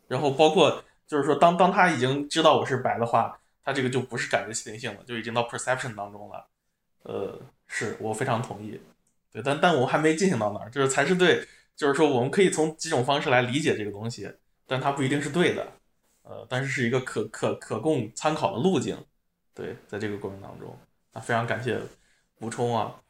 [0.07, 3.37] 然后包括就是说，当当他已经知道我是白的话。
[3.63, 6.47] 他这个就不是感觉确定性了，就已经到 perception 当中了。
[7.03, 8.81] 呃，是我非常同意。
[9.31, 11.47] 对，但但我还没进行到那儿，就是才是对。
[11.81, 14.31] 就是说，我们可以从几种方式来理解这个东西，
[14.67, 15.65] 但它不一定是对的。
[16.21, 18.95] 呃，但是是一个可可可供参考的路径。
[19.55, 20.77] 对，在这个过程当中，
[21.11, 21.81] 啊，非常感谢
[22.37, 23.01] 补充啊。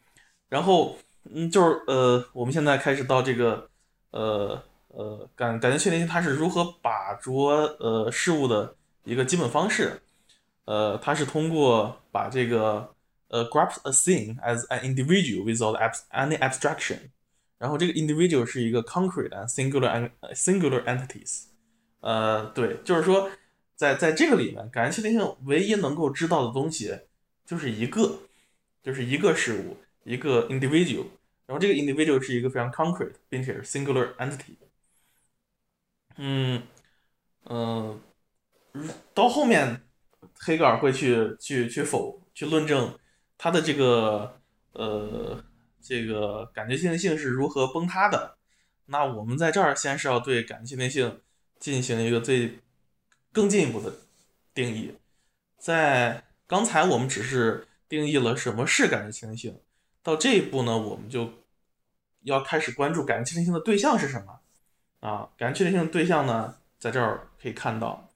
[0.47, 0.97] 然后，
[1.29, 3.69] 嗯，就是呃，我们现在开始到这个
[4.11, 10.01] 呃呃感感觉确定性，它是如何把捉呃事物的一个基本方式。
[10.63, 12.89] 呃，它是通过把这个
[13.27, 15.77] 呃 grasp a thing as an individual without
[16.11, 17.09] any abstraction，
[17.61, 21.43] 然后这个 individual 是一个 concrete and singular and singular entities。
[21.99, 23.29] 呃，对，就是说
[23.75, 27.01] 在在这个里面，感觉确定性唯一能够知道的东西
[27.45, 28.19] 就是一个，
[28.81, 31.05] 就是一个事物，一个 individual，
[31.45, 34.55] 然后这个 individual 是一个非常 concrete 并且是 singular entity。
[36.17, 36.63] 嗯
[37.45, 38.01] 嗯，
[39.13, 39.83] 到后面。
[40.43, 42.97] 黑格尔会去去去否去论证
[43.37, 44.39] 他的这个
[44.73, 45.43] 呃
[45.81, 48.37] 这个感觉确定性是如何崩塌的。
[48.85, 51.21] 那我们在这儿先是要对感觉确定性
[51.59, 52.59] 进行一个最
[53.31, 53.93] 更进一步的
[54.53, 54.95] 定义。
[55.57, 59.59] 在刚才我们只是定义了什么是感觉确定性，
[60.03, 61.33] 到这一步呢，我们就
[62.21, 64.39] 要开始关注感觉确定性的对象是什么
[64.99, 65.29] 啊？
[65.37, 68.07] 感觉确定性的对象呢，在这儿可以看到。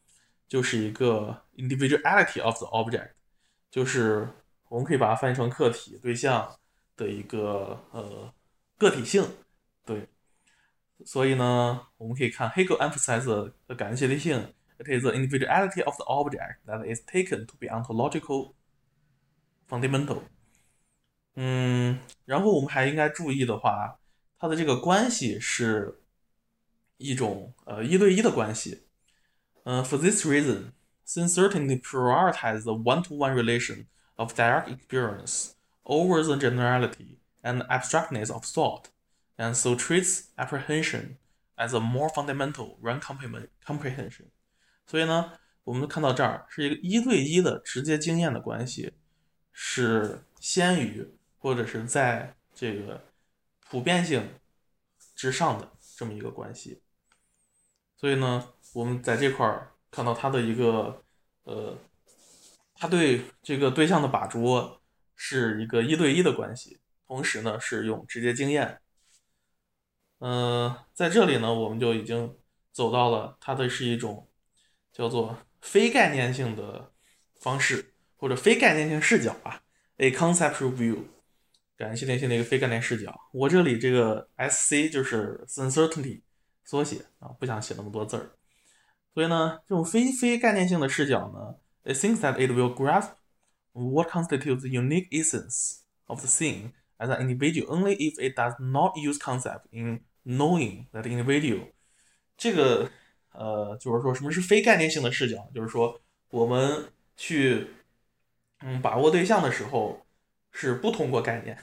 [0.48, 3.10] 就是一个 individuality of the object，
[3.72, 4.30] 就是
[4.70, 6.56] 我们可以把它翻译成客体对象
[6.96, 8.34] 的一个呃
[8.78, 9.26] 个体性，
[9.86, 10.08] 对。
[11.06, 18.54] 所以呢，我们可以看 Hegel emphasizes 的感觉确定性，it is the individuality of the object that is taken to be ontological
[19.70, 20.22] fundamental。
[21.36, 24.00] 嗯，然后我们还应该注意的话，
[24.40, 26.02] 它的这个关系是
[26.96, 28.88] 一种呃一对一的关系。
[29.66, 35.55] Uh, for this reason，since certainly prioritize the one-to-one relation of direct experience
[35.86, 38.86] over the generality and abstractness of thought,
[39.38, 41.18] and so treats apprehension
[41.58, 44.26] as a more fundamental than comprehension.
[44.88, 48.94] 所以呢，我们看到这儿是一个一对一的直接经验的关系，
[49.52, 53.04] 是先于或者是在这个
[53.70, 54.30] 普遍性
[55.16, 56.82] 之上的这么一个关系。
[57.98, 61.04] 所以呢，我们在这块儿看到他的一个，
[61.44, 61.78] 呃，
[62.76, 64.82] 他对这个对象的把捉
[65.16, 68.80] 是一个一对一的关系，同时呢是用直接经验。
[70.20, 72.38] 嗯，在这里呢，我们就已经
[72.72, 74.28] 走到了它的是一种
[74.92, 76.92] 叫做非概念性的
[77.40, 79.62] 方式，或者非概念性视角吧
[79.98, 81.04] ，a conceptual view，
[81.78, 83.14] 感谢连性的一个非概念视角。
[83.34, 86.22] 我这里这个 S C 就是 uncertainty
[86.64, 88.32] 缩写啊，不想写那么多字儿。
[89.14, 93.12] 所以呢，这种非非概念性的视角呢，it thinks that it will grasp
[93.84, 98.56] what constitutes the unique essence of the thing as an individual only if it does
[98.60, 101.68] not use concept in knowing that individual。
[102.38, 102.90] 这个
[103.32, 105.50] 呃，就是说什么是非概念性的视角？
[105.54, 107.68] 就是说我们去
[108.60, 110.06] 嗯把握对象的时候
[110.52, 111.58] 是不通过概念，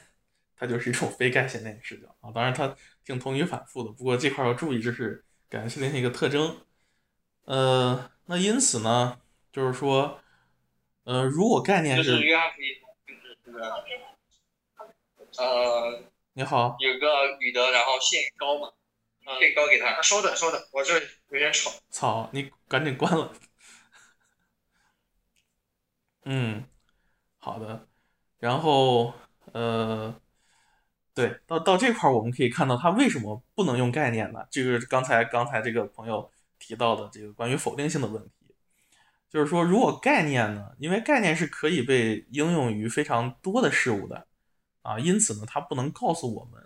[0.56, 2.30] 它就是一种非概念视角啊。
[2.30, 6.56] 当然它挺同于反复的，不过这块要注意，这是感觉确定性一个特征。
[7.46, 9.18] 呃，那因此呢，
[9.50, 10.20] 就是说，
[11.04, 12.50] 呃，如果概念是约翰
[13.06, 13.84] 就是这个，
[15.38, 18.68] 呃，你好，有个女的，然后限高嘛，
[19.38, 20.94] 限高给他，稍等稍等，我这
[21.30, 23.32] 有点吵，操，你赶紧关了。
[26.24, 26.64] 嗯，
[27.38, 27.88] 好的，
[28.38, 29.12] 然后
[29.52, 30.14] 呃，
[31.14, 34.46] 对，到到这块儿我们可以看到他为什么不能用概念呢？
[34.50, 36.30] 这个刚才刚才这个朋友。
[36.64, 38.41] 提到的这个关于否定性的问题，
[39.32, 44.26] 就是说，如果概念呢，因为概念是可以被应用于非常多的事物的
[44.82, 46.62] 啊，因此呢，它不能告诉我们，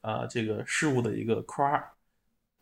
[0.00, 1.92] 呃，这个事物的一个 c r a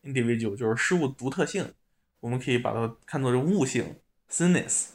[0.03, 1.73] individual 就是事物独特性，
[2.19, 4.87] 我们可以把它看作是物性 sinness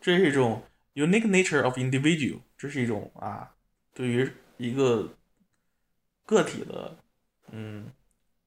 [0.00, 0.62] 这是一种
[0.94, 3.54] unique nature of individual，这是一种啊，
[3.92, 5.18] 对于一个
[6.24, 6.96] 个体的
[7.50, 7.92] 嗯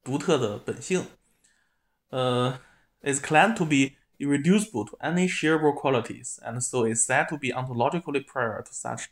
[0.03, 1.05] 独特的本性。
[2.10, 2.60] 呃
[3.01, 8.24] ，is claimed to be irreducible to any shareable qualities, and so is said to be ontologically
[8.24, 9.07] prior to such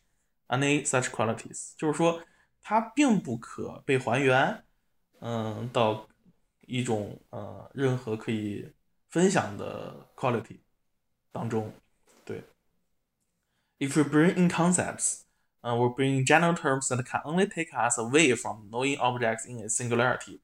[0.48, 1.74] any such qualities。
[1.76, 2.22] 就是说，
[2.62, 4.62] 它并不可被还原，
[5.20, 6.06] 嗯，到
[6.66, 8.70] 一种呃任何可以
[9.08, 10.58] 分享的 quality
[11.32, 11.72] 当中。
[12.24, 12.44] 对，
[13.78, 15.22] if we bring in concepts，
[15.62, 20.40] 呃、uh,，we bring general terms that can only take us away from knowing objects in a singularity。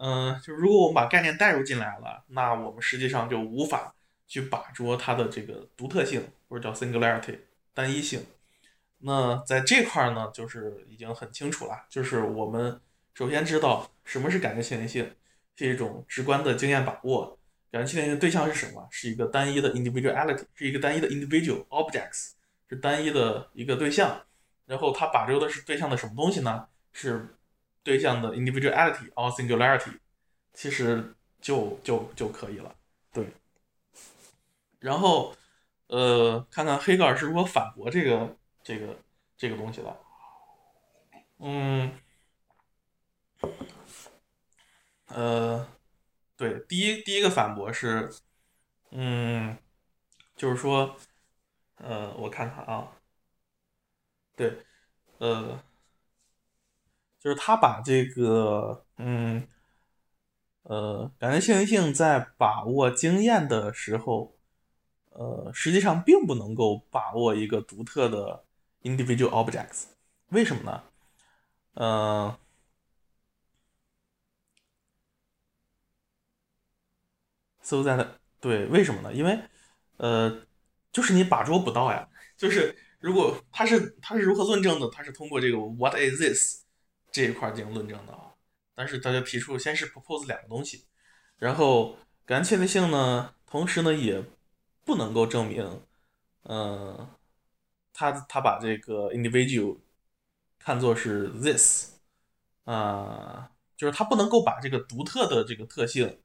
[0.00, 3.94] 嗯，就如果我们把概念带入进来了，那我们实际上就无法
[4.26, 7.38] 去把握它的这个独特性，或者叫 singularity
[7.74, 8.24] 单一性。
[8.98, 12.80] 那在这块儿呢，就是已经很清楚了，就是我们
[13.14, 15.14] 首先知道什么是感觉确定性，
[15.56, 17.38] 是一种直观的经验把握。
[17.70, 18.88] 感觉确定性对象是什么？
[18.90, 22.30] 是一个单一的 individuality，是一个单一的 individual objects，
[22.68, 24.22] 是单一的一个对象。
[24.66, 26.66] 然后它把握的是对象的什么东西呢？
[26.92, 27.37] 是
[27.82, 29.98] 对象的 individuality or singularity，
[30.52, 32.74] 其实就就就可以了。
[33.12, 33.28] 对。
[34.80, 35.34] 然后，
[35.88, 38.96] 呃，看看黑格尔是如何反驳这个这个
[39.36, 39.96] 这个东西的。
[41.40, 41.92] 嗯，
[45.06, 45.66] 呃，
[46.36, 48.12] 对，第一第一个反驳是，
[48.90, 49.56] 嗯，
[50.36, 50.96] 就是说，
[51.76, 52.92] 呃，我看看啊，
[54.36, 54.64] 对，
[55.18, 55.60] 呃，
[57.28, 59.46] 就是他把这个，嗯，
[60.62, 64.34] 呃，感觉确定性在把握经验的时候。
[65.10, 68.44] 呃，实际上并不能够把握一个独特的
[68.82, 69.86] individual objects，
[70.28, 70.82] 为什么呢？
[71.74, 72.38] 呃
[77.60, 78.06] ，so that
[78.40, 79.12] 对，为什么呢？
[79.12, 79.40] 因为
[79.96, 80.46] 呃，
[80.92, 82.08] 就是你把握不到呀。
[82.36, 84.88] 就是如果他是他是如何论证的？
[84.90, 86.64] 他是通过这个 what is this
[87.12, 88.34] 这一块进行论证的啊。
[88.74, 90.84] 但是他就提出先是 propose 两个东西，
[91.36, 94.24] 然后感确定性呢，同时呢也。
[94.84, 95.82] 不能够证明，
[96.44, 97.10] 嗯，
[97.92, 99.76] 他他把这个 individual
[100.58, 101.98] 看作是 this，
[102.64, 106.18] 啊，就是他不能够把这个独特的这个特性，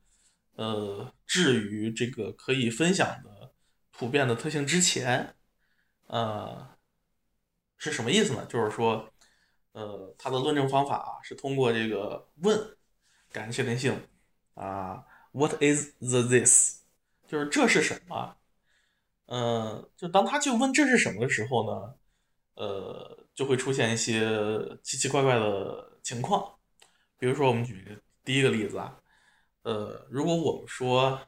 [0.56, 3.52] 呃，置于这个可以分享的
[3.91, 5.36] 普遍的特性之前，
[6.08, 6.78] 呃，
[7.78, 8.46] 是什么意思呢？
[8.46, 9.12] 就是说，
[9.74, 12.78] 呃，他的论证方法啊是通过这个问
[13.32, 13.96] 感确定性，
[14.54, 16.80] 啊，what is the this？
[17.28, 18.38] 就是这是什么？
[19.26, 21.96] 嗯，就当他就问这是什么的时候呢，
[22.56, 24.22] 呃，就会出现一些
[24.84, 26.56] 奇奇怪怪的情况。
[27.18, 29.00] 比如说，我们举第一个例子啊，
[29.64, 31.20] 呃，如果我们说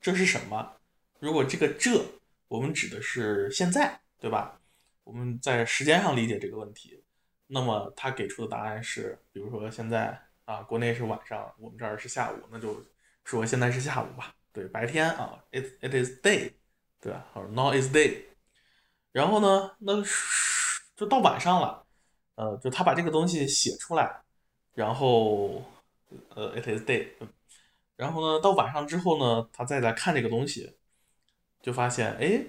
[0.00, 0.76] 这是什么，
[1.18, 2.02] 如果这个这
[2.48, 4.60] 我们指的是现在，对吧？
[5.04, 7.02] 我们在时间上理解这个问题，
[7.50, 12.84] 那么他给出的答案是，比如说现在啊，国内是晚上，我们这儿是下午，那就
[13.24, 14.34] 说现在是下午吧。
[14.52, 16.52] 对，白天啊，it it is day。
[17.02, 17.26] 对吧？
[17.32, 18.24] 好，now is day。
[19.10, 20.02] 然后呢，那
[20.94, 21.86] 就到晚上了，
[22.34, 24.20] 呃，就他把这个东西写出来，
[24.74, 25.62] 然后，
[26.34, 27.08] 呃，it is day。
[27.96, 30.76] 然后呢，到晚上之后呢，他再来看这个东西，
[31.62, 32.44] 就发现，哎，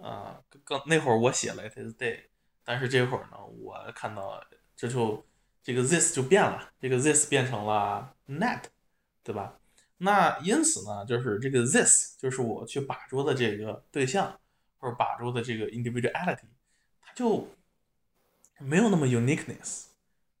[0.00, 2.26] 啊，刚那会儿我写了 it is day，
[2.64, 4.42] 但是这会儿呢，我看到
[4.76, 5.24] 这就
[5.62, 8.62] 这个 this 就变了，这个 this 变成了 net，
[9.22, 9.58] 对吧？
[9.98, 14.40] 那因此呢，就是这个 this 就是我去把捉的这个对象，
[14.78, 16.48] 或者把捉的这个 individuality，
[17.02, 17.48] 它就
[18.58, 19.84] 没有那么 uniqueness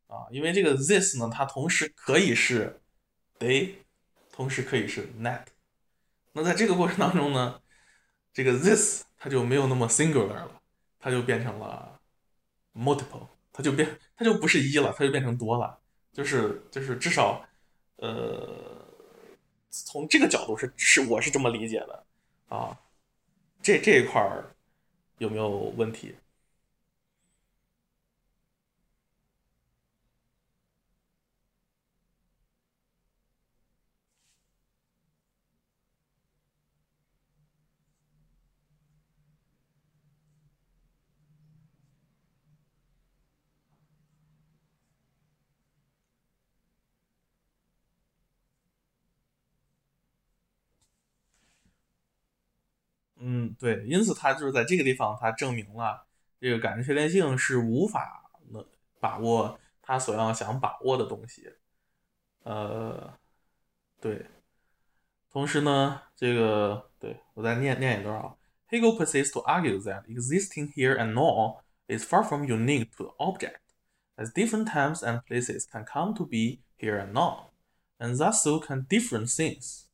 [0.06, 2.80] 啊，因为这个 this 呢，它同时可以是
[3.38, 3.74] they，
[4.32, 5.44] 同时可以是 net。
[6.32, 7.60] 那在这个过程当中呢，
[8.32, 10.62] 这个 this 它就没有那么 singular 了，
[10.98, 11.99] 它就变成了
[12.74, 15.78] multiple，它就变它就不是一了，它就变成多了，
[16.12, 17.44] 就是就是至少
[17.96, 18.86] 呃。
[19.72, 22.04] 从这个角度是是我是这么理解的
[22.48, 22.76] 啊，
[23.62, 24.54] 这这一块儿
[25.18, 26.14] 有没有问题？
[53.22, 56.06] 嗯，对，因此他就是在这个地方，他证明了
[56.40, 58.64] 这个感知确定性是无法能
[58.98, 61.52] 把握他所要想把握的东西。
[62.42, 63.18] 呃，
[64.00, 64.24] 对，
[65.30, 68.34] 同时呢，这个对我再念念一段啊。
[68.70, 73.60] Hegel persists to argue that existing here and now is far from unique to the object,
[74.16, 77.50] as different times and places can come to be here and now,
[77.98, 79.89] and thus so can different things.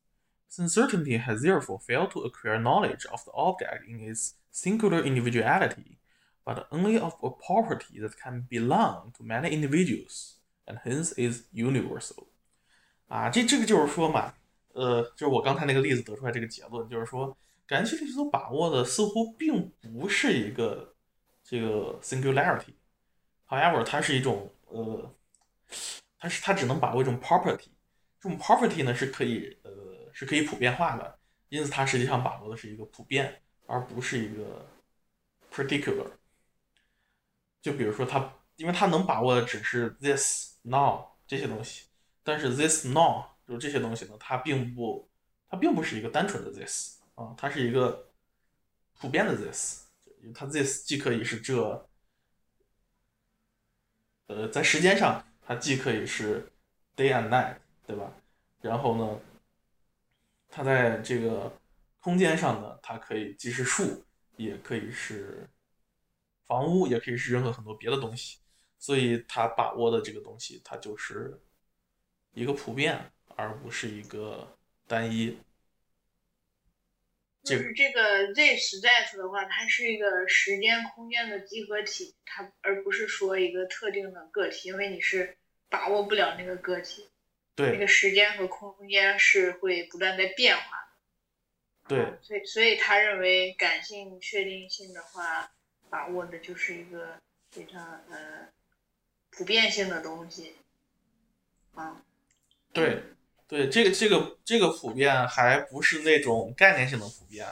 [0.57, 5.97] Uncertainty has therefore failed to acquire knowledge of the object in its singular individuality,
[6.43, 10.36] but only of a property that can belong to many individuals,
[10.68, 12.28] and hence is universal.
[13.07, 14.34] 啊，这这个就是说嘛，
[14.74, 20.93] 呃，就是我刚才那个例子得出来这个结论，就是说感情力所把握的似乎并不是一个
[21.43, 25.16] 这个 singularity，however，它是一种呃，
[26.20, 27.70] 它是它只能把握一种 property，
[28.20, 29.72] 这种 property 呢是可以呃
[30.19, 31.19] 是可以普遍化的，
[31.51, 34.67] 因此它实际上把握的是一个普遍，而不是一个
[35.53, 36.11] particular。
[37.61, 41.85] 就比如说它，因为它能把握的只是 this now 这些东西，
[42.23, 45.07] 但是 this now 就这些东西呢，它并不
[45.51, 46.97] 它并不是一个单纯的 this。
[47.14, 48.09] 啊，它是一个
[48.99, 49.85] 普遍的 this，
[50.35, 51.87] 它 this 既可以是这，
[54.29, 56.51] 呃，在时间上它既可以是
[56.97, 58.11] day and night，对吧？
[58.62, 59.21] 然后呢，
[60.57, 61.52] 它在这个
[62.00, 64.02] 空间上呢，它可以既是树，
[64.38, 65.46] 也可以是
[66.46, 68.38] 房屋，也可以是任何很多别的东西。
[68.78, 71.38] 所以它把握的这个东西，它就是
[72.32, 75.36] 一个普遍，而不是一个单一。
[77.44, 85.36] 就是这个 this that 的话，它是一个时间空间的集合体，它而不是说一个特定的个体，因为你是
[85.68, 87.11] 把握不了那个个体。
[87.57, 87.72] 对。
[87.72, 91.88] 那个时间和空间是会不断在变化的。
[91.88, 92.18] 对。
[92.22, 95.50] 所以，所以他认为感性确定性的话，
[95.90, 97.18] 把握的就是一个
[97.50, 98.48] 非常呃
[99.30, 100.54] 普遍性的东西。
[101.74, 102.02] 啊。
[102.72, 103.02] 对。
[103.48, 107.46] 对这个这个这个普遍还不是那种概念性的普遍，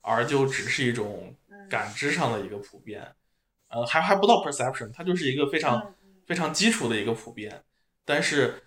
[0.00, 1.34] 而就只是一种
[1.68, 3.16] 感知上的一个普遍，
[3.66, 5.92] 呃，还还不到 perception，它就是一个非常
[6.24, 7.64] 非常基础的一个普遍，
[8.04, 8.62] 但是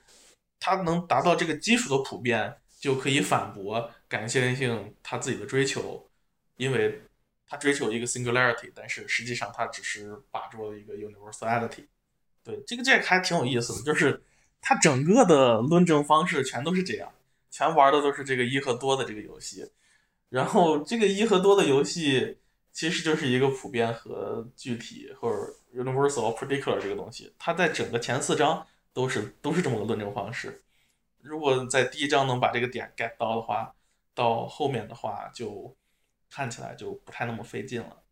[0.59, 6.09] 它能达到这个基础的普遍，就可以反驳感性性他自己的追求，
[6.57, 7.01] 因为
[7.47, 11.85] 他追求一个 singularity，但是实际上他只是把住了一个 universality。
[12.43, 14.21] 对，这个这个还挺有意思的， 就是。
[14.65, 17.11] 他整个的论证方式全都是这样，
[17.51, 19.69] 全玩的都是这个一和多的这个游戏。
[20.29, 22.37] 然后这个一和多的游戏
[22.71, 27.33] 其实就是一个普遍和具体或者 universal particular 这个东西。
[27.37, 30.63] 它在整个前四章都是都是这么个论证方式。
[31.19, 33.73] 如果在第一章能把这个点 get 到的话，
[34.13, 35.75] 到后面的话就
[36.29, 38.03] 看起来就不太那么费劲了。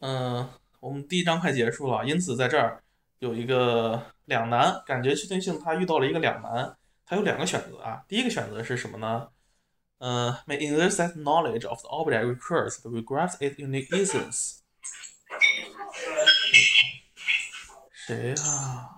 [0.00, 0.50] 嗯。
[0.80, 2.84] 我们第一章快结束了，因此在这儿
[3.18, 6.76] 有一个两难，感觉确定性它遇到了一个两难，
[7.06, 8.04] 它有两个选择啊。
[8.06, 9.30] 第一个选择是什么呢？
[9.96, 14.58] 呃，may in this that knowledge of the object recurs that regrets its unique essence。
[18.06, 18.90] 谁啊？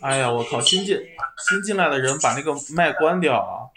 [0.00, 0.60] 哎呀，我靠！
[0.60, 0.98] 新进
[1.46, 3.70] 新进来的人把那个麦关掉啊！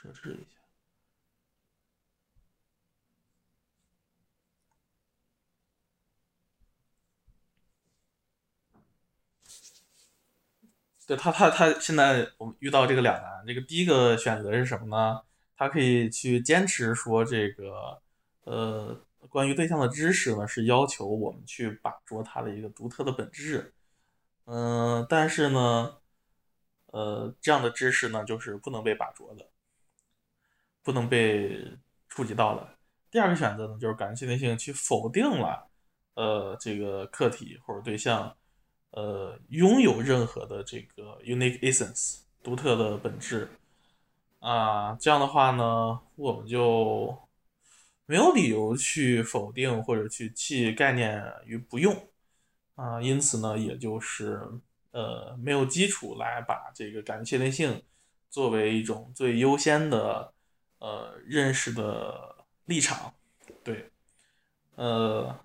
[0.00, 0.58] 操置一下。
[11.08, 15.22] 对他，他他现在我们遇到这个两难，这个第一个选择是什么呢？
[15.56, 17.98] 他可以去坚持说这个，
[18.44, 18.94] 呃，
[19.30, 23.72] 关于对象的知识呢，是要求我们去把握它的一个独特的本质。
[24.44, 25.96] 嗯，但是呢，
[26.88, 29.48] 呃，这样的知识呢，就是不能被把握的。
[30.82, 31.78] 不能被
[32.08, 32.68] 触及到的。
[33.10, 35.68] 第二个选择呢，就是感性确定性去否定了，
[36.14, 38.36] 呃，这个客体或者对象，
[38.90, 43.48] 呃，拥有任何的这个 unique essence 独特的本质
[44.40, 44.94] 啊。
[44.96, 47.16] 这样的话呢，我们就
[48.06, 52.08] 没有理由去否定或者去弃概念于不用
[52.74, 53.00] 啊。
[53.00, 54.40] 因此呢，也就是
[54.92, 57.82] 呃，没有基础来把这个感性确定性
[58.30, 60.32] 作为一种最优先的。
[60.80, 62.36] 呃，认识的
[62.66, 63.12] 立场，
[63.64, 63.90] 对，
[64.76, 65.36] 呃，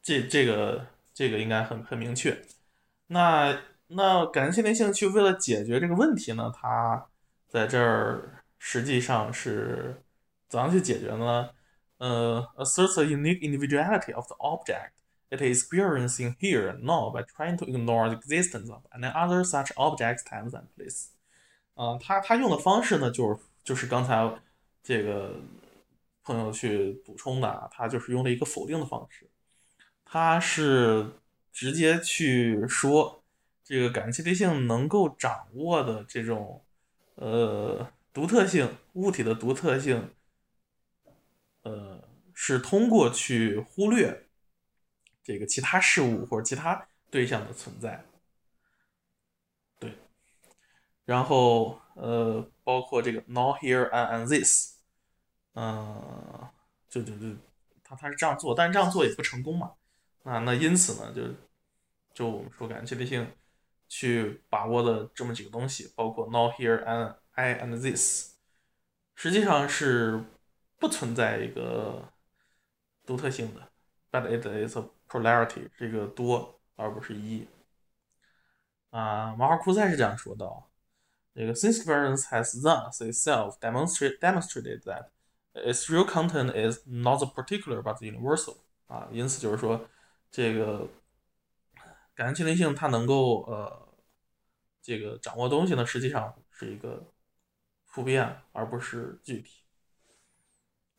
[0.00, 2.42] 这这个这个应该很很明确。
[3.08, 7.06] 那那感性性去为了解决这个问题呢，它
[7.48, 10.02] 在这儿实际上是
[10.48, 11.50] 怎样去解决呢？
[11.98, 14.92] 呃，asserts a unique individuality of the object
[15.30, 19.44] it is experiencing here and now by trying to ignore the existence of any other
[19.44, 21.08] such objects, times and place。
[21.74, 24.28] 啊，他他用的方式呢，就是就是刚才
[24.82, 25.36] 这个
[26.24, 29.30] 朋友去补充的，他就是用了一个否定的方式，
[30.12, 31.10] 他是
[31.50, 33.24] 直接去说
[33.64, 36.62] 这个感确定性能够掌握的这种
[37.14, 40.10] 呃独特性物体的独特性，
[41.62, 44.26] 呃是通过去忽略
[45.22, 48.04] 这个其他事物或者其他对象的存在，
[49.78, 49.94] 对，
[51.06, 54.74] 然后呃包括这个 now here and and this，
[55.54, 56.50] 嗯，
[56.90, 57.34] 就就就
[57.82, 59.72] 他他是这样做，但是这样做也不成功嘛，
[60.24, 61.22] 啊那因此呢就
[62.14, 63.26] 就我们说感确定性
[63.88, 68.34] 去把握的这么几个东西，包括 now here and I and this，
[69.14, 70.24] 实际上是
[70.78, 72.12] 不存在一个
[73.04, 73.68] 独特性的
[74.10, 77.46] ，but it is a plurality，是一个多而不是一。
[78.90, 80.64] 啊，马尔库塞是这样说的啊，
[81.34, 85.08] 这个 since experience has thus itself demonstrate demonstrated that
[85.54, 89.88] its real content is not the particular but the universal 啊，因此就是说
[90.32, 90.88] 这个
[92.14, 93.88] 感觉确定性它能够呃
[94.80, 97.12] 这个掌握东西呢，实际上是一个
[97.92, 99.62] 普遍而不是具体。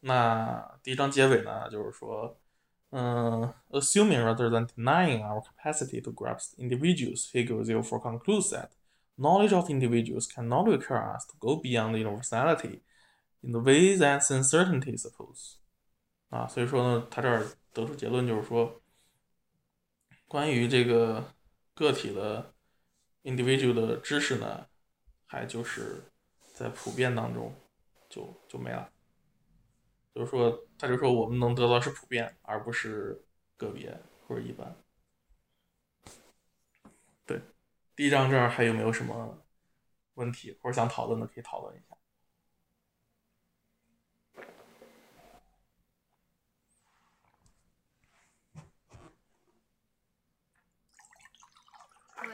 [0.01, 2.37] 那第一章结尾呢，就是说，
[2.91, 8.69] 嗯，assuming rather than denying our capacity to grasp individuals, Hegel therefore concludes that
[9.17, 12.81] knowledge of individuals cannot require us to go beyond universality
[13.41, 15.55] in the way that uncertainty suppose。
[16.29, 18.82] 啊，所以说呢，他这儿得出结论就是说，
[20.33, 21.31] 关于这个
[21.75, 22.55] 个体的
[23.21, 24.67] individual 的知识呢，
[25.27, 26.03] 还就是
[26.55, 27.53] 在普遍当中
[28.09, 28.91] 就就没了。
[30.11, 33.23] 就是说，他就说我们能得到是普遍，而不是
[33.57, 33.95] 个别
[34.27, 34.75] 或者一般。
[37.27, 37.39] 对，
[37.95, 39.45] 第一章这儿还有没有什么
[40.15, 41.95] 问题或者想讨论的，可以讨论一下。
[52.25, 52.29] 喂，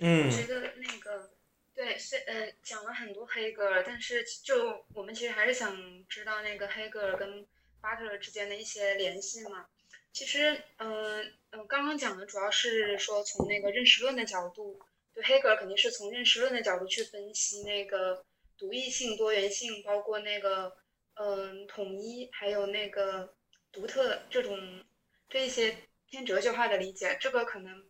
[0.00, 1.30] 我觉得那个
[1.74, 7.46] 对，虽呃讲了很多黑格尔，但是就我们其实还是想知道那个黑格尔跟
[7.82, 9.66] 巴特勒之间的一些联系嘛。
[10.12, 14.80] 其实，呃呃，刚刚讲的主要是说从那个认识论的角度，
[15.12, 18.24] 对黑格尔肯定是从认识论的角度去分析那个
[18.56, 20.76] 独异性、多元性，包括那个
[21.14, 23.34] 嗯、统一，还有那个
[23.70, 24.82] 独特这种
[25.28, 25.76] 这一些
[26.06, 27.84] 偏哲学化的理解，这个可能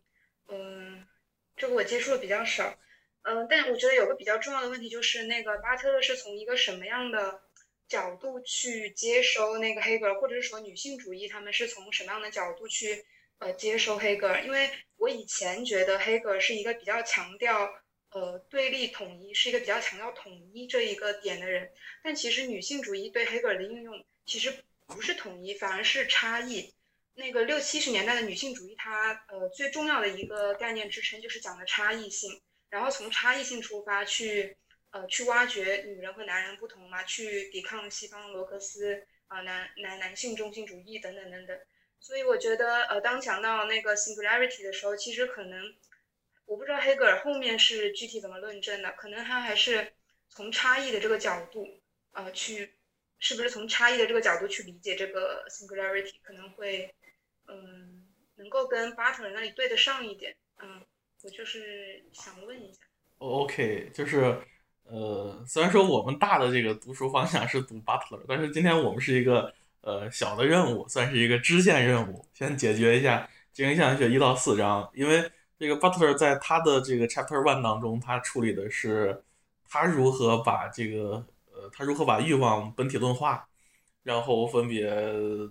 [0.49, 1.07] 嗯。
[1.61, 2.75] 这个我接触的比较少，
[3.21, 7.39] 嗯，但我觉得有个比较重要的问题就是那个巴特勒是从一个什么样的
[7.87, 13.05] 角度去接收那个黑格尔，或者是说女性主义他们是从什么样的角度去
[13.37, 14.41] 呃接收黑格尔？
[14.41, 17.71] 因为我以前觉得黑格尔是一个比较强调
[18.09, 21.69] 呃对立统一，是一个比较强调统一这一个点的人，
[22.03, 24.51] 但其实女性主义对黑格尔的应用其实
[24.87, 26.73] 不是统一，反而是差异。
[27.21, 34.57] 那个六七十年代的女性主义它，呃最重要的一个概念支撑就是讲的差异性，然后从差异性出发去
[34.89, 41.57] 呃去挖掘女人和男人不同嘛，去抵抗西方罗克斯啊、男男男性中心主义等等等等。
[41.99, 45.75] 所以我觉得呃当讲到那个 singularity 的时候，其实可能
[46.45, 49.93] 我不知道黑格尔后面是具体怎么论证的，可能他还是
[50.27, 51.67] 从差异的这个角度
[52.13, 52.73] 呃去。
[53.23, 56.91] 是不是从差异的这个角度去理解这个 singularity 可能会，
[57.51, 60.33] 嗯，能够跟巴特勒那里对得上一点？
[60.63, 60.81] 嗯，
[61.23, 62.79] 我就是想问一下。
[63.17, 64.41] OK，就是
[64.83, 75.29] 呃，虽然说我们大的这个读书方向是读 Butler，但是今天我们是一个呃小的任务，算是一个支线任务，先解决一下精神象学一到四章，因为
[75.59, 79.23] 这个 Butler 在他的这个 Chapter One 当中，他处理的是
[79.69, 83.47] 他如何把这个呃他如何把欲望本体论化，
[84.03, 84.91] 然后分别，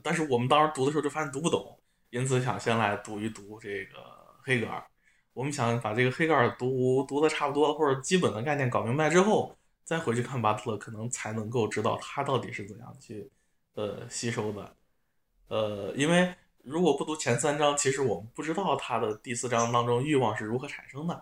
[0.03, 1.79] 但是我们当时读的时候就发现读不懂，
[2.11, 3.95] 因此想先来读一读这个
[4.43, 4.85] 黑格尔。
[5.33, 13.31] 我们想把这个黑格尔读读的差不多，或者基本的概念搞明白之后，再回去看巴特勒，可能才能够知道他到底是怎样去
[13.75, 14.77] 呃吸收的。
[15.49, 21.15] 呃，因为如果不读前三章，其实我们不知道他的第四章当中欲望是如何产生的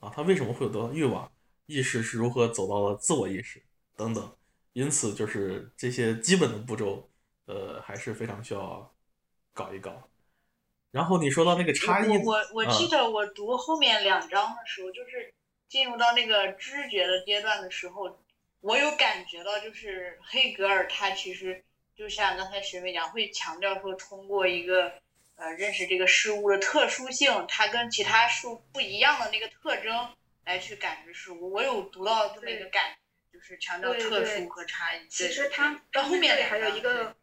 [0.00, 1.30] 啊，他为什么会有得到欲望，
[1.66, 3.62] 意识是如何走到了自我意识
[3.96, 4.36] 等等。
[4.72, 7.08] 因此，就是这些基本的步骤，
[7.46, 8.92] 呃，还是非常需要
[9.52, 9.92] 搞一搞。
[10.94, 15.34] 然后你说到那个差异，我我我记啊得我读后面两章的时候，就是
[15.68, 18.16] 进入到那个知觉的阶段的时候，
[18.60, 21.64] 我有感觉到，就是黑格尔他其实
[21.96, 24.92] 就像刚才学妹讲，会强调说通过一个
[25.34, 29.92] 呃认识这个事物的特殊性，它跟其他事物不一样的那个特征
[30.44, 31.50] 来去感知事物。
[31.50, 32.94] 我有读到这么一个感，
[33.32, 35.08] 就是强调特殊和差异。
[35.08, 37.16] 其实他到后面还有一个。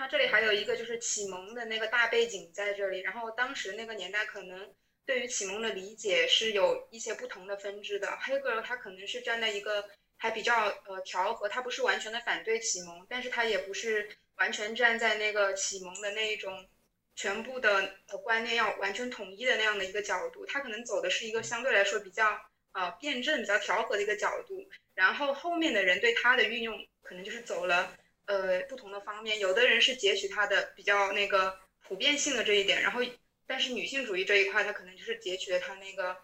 [0.00, 4.74] 他这里还有一个就是启蒙的那个大背景在这里，然后当时那个年代可能
[5.04, 8.16] 对于启蒙的理解是有一些不同的分支的。
[8.22, 16.66] 黑格尔他可能是站在一个还比较呃调和，他不是完全的反对启蒙，但是他也不是完全站在那个启蒙的那一种
[17.14, 22.40] 全部的呃观念要完全统一的那样的一个角度，他可能走的是一个相对来说比较
[22.72, 24.66] 呃辩证、比较调和的一个角度。
[24.94, 27.94] 然后后面的人对他的运用可能就是走了。
[28.30, 33.00] 呃，不同的方面，有的人是截取它的比较那个普遍性的这一点，然后，
[33.44, 36.16] 但是女性主义这一块，它可能就是截取了它那个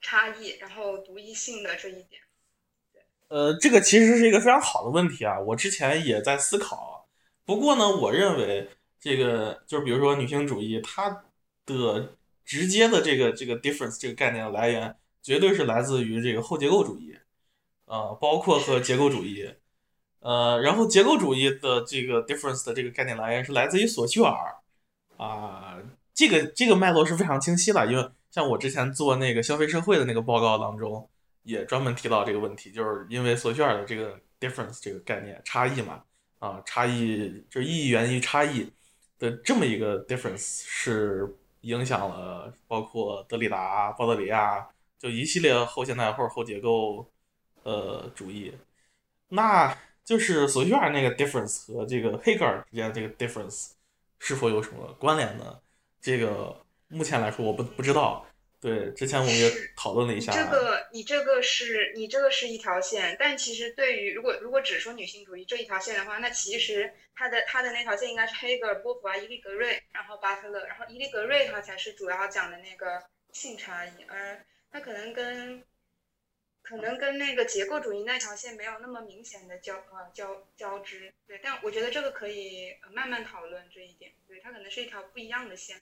[0.00, 2.22] 差异，然后独一性的这一点。
[3.28, 7.06] 呃，这个其实是一个非常好的问题啊，我之前也在思考。
[7.44, 11.22] 不过呢，我认为这个就是比如说女性主义，它
[11.66, 12.16] 的
[12.46, 17.14] 直接的这个这个 difference 这个概念的来源，绝对是来自于这个后结构主义，
[17.84, 19.54] 啊，包括和结构主义。
[20.20, 24.54] 呃，然后结构主义的这个 difference 的这个概念来源是来自于索绪尔，
[25.16, 25.78] 啊，
[26.12, 31.08] 这个这个脉络是非常清晰的，因为像我之前做那个消费社会的那个报告当中，
[31.42, 36.02] 也专门提到这个问题，就是因为索绪尔的这个 difference 这个概念差异嘛，
[36.38, 38.70] 啊，差异就意义源于差异
[39.18, 44.68] 的这么一个 difference 是影响了包括德里达、鲍德里亚
[44.98, 47.10] 就一系列后现代或者后结构
[47.62, 48.52] 呃主义，
[49.28, 49.74] 那。
[50.04, 53.70] 就是索绪尔那个 difference 和这个黑格尔之间的这个 difference
[54.18, 55.60] 是否有什么关联呢？
[56.00, 58.26] 这个目前来说我不不知道。
[58.60, 60.32] 对，之前我们也讨论了一下。
[60.32, 75.64] 这个你这个是你这个是一条线，但其实对于如果如果只说女性主义这一条线的话，那其实它的它的那条线应该是黑格尔、波普啊、伊利格瑞，然后巴特勒，然后伊利格瑞他才是主要讲的那个性差异，而他可能跟。
[76.70, 85.80] 可能跟那个结构主义那条线没有那么明显的交呃交交织，对，但我觉得这个可以慢慢讨论这一点，对，它可能是一条不一样的线。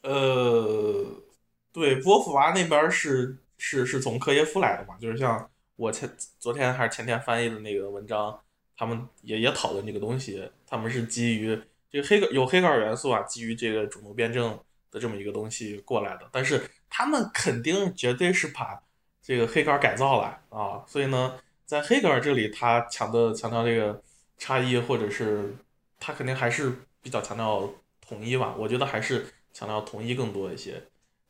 [0.00, 1.22] 呃，
[1.70, 8.42] 对，波伏娃那边是是是从科耶夫来的嘛，就是像我前昨天还是前天翻译的那个文章，
[8.74, 11.60] 他们也也讨论这个东西，他们是基于
[11.90, 14.58] 这个黑格有黑格尔元素啊，基于这个主奴辩证
[14.90, 18.82] 的这么一个东西过来的，但是他们肯定绝对是把。
[19.28, 24.02] 这个黑格尔改造了啊，所以呢，在黑格尔这里，他强的强调这个
[24.38, 25.54] 差异，或者是
[26.00, 26.72] 他肯定还是
[27.02, 27.70] 比较强调
[28.00, 28.54] 统一吧。
[28.56, 30.82] 我觉得还是强调统一更多一些。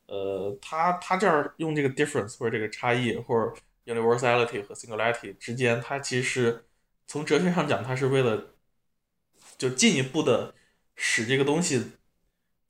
[0.05, 6.63] 呃，他他这儿用这个 difference 或者这个差异，或者 universality 和 singularity 之间，它其实
[7.05, 8.53] 从哲学上讲，它是为了
[9.57, 10.55] 就进一步的
[10.95, 11.83] 使这个东西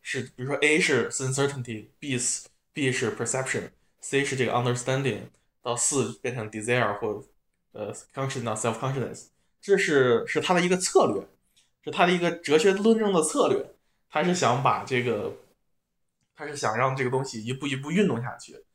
[0.01, 3.69] 是，比如说 A 是 uncertainty，B 是 B 是 perception。
[4.01, 5.23] C 是这个 understanding，
[5.61, 7.23] 到四变成 desire 或
[7.71, 9.27] 呃 conscious 到 self consciousness，
[9.61, 11.27] 这是是他的一个策略，
[11.83, 13.75] 是他的一个哲学论证的策略。
[14.09, 15.33] 他是想把这个，
[16.35, 18.65] 他是想让这个东西一步一步运动下去，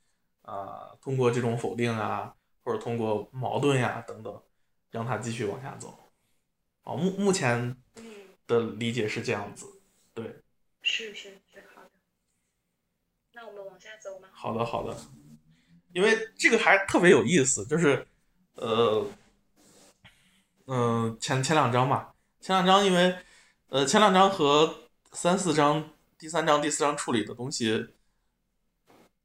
[0.42, 4.42] 啊，通过这种否定啊，或者通过矛盾呀等等，
[4.90, 5.98] 让他继续往下走。
[6.84, 7.76] 哦，目目前
[8.46, 9.66] 的理解是这样子，
[10.12, 10.36] 对。
[10.82, 11.38] 是是。
[14.32, 14.96] 好的，好的。
[15.92, 18.06] 因为这个还特别有意思，就是，
[18.54, 19.06] 呃，
[20.66, 23.16] 嗯，前前两章嘛，前两章因为，
[23.68, 27.90] 呃，前两章和三四章、第三章、第四章处理的东西，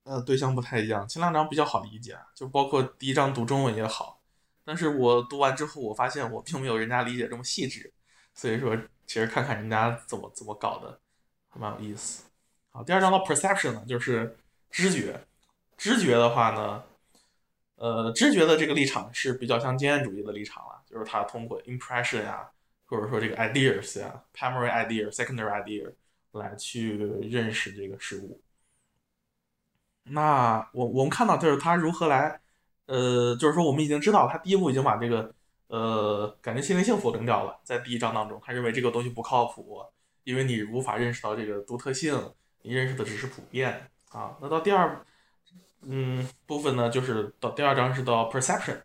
[0.03, 1.07] 呃，对象不太一样。
[1.07, 4.21] 前两章比较好理解，就包括第一章读中文也好，
[4.63, 7.91] 但是我读完之后，我发现我并没有人家理解这么细致，
[8.35, 8.77] 所以说，
[9.07, 10.99] 其实看看人家怎么怎么搞的，
[11.49, 12.25] 还蛮有意思。
[12.69, 14.37] 好，第二章的 perception 呢，就是
[14.69, 15.19] 知觉。
[15.77, 16.83] 知觉的话呢，
[17.75, 22.49] 呃，知觉的这个立场是比较像经验主义的立场了，就是他通过 impression 呀，
[22.85, 25.91] 或者说这个 ideas 呀，primary idea、secondary idea
[26.33, 26.97] 来去
[27.29, 28.41] 认识这个事物。
[30.03, 32.41] 那我我们看到就是他如何来，
[32.87, 35.33] 呃，就是说我们已经知道他第一步已经把这个
[35.67, 39.81] 呃感觉心灵性否定掉了，在第一章当中，他认为这个东西不靠谱，
[40.25, 42.33] 因为你无法认识到这个独特性。
[42.61, 45.05] 你认识的只是普遍啊，那到第二，
[45.81, 48.81] 嗯部分呢，就是到第二章是到 perception，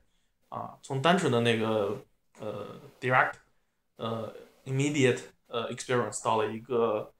[0.48, 1.98] 啊，从单纯的那个
[2.38, 3.32] 呃 direct，
[3.96, 7.12] 呃 immediate 呃 experience 到了一个，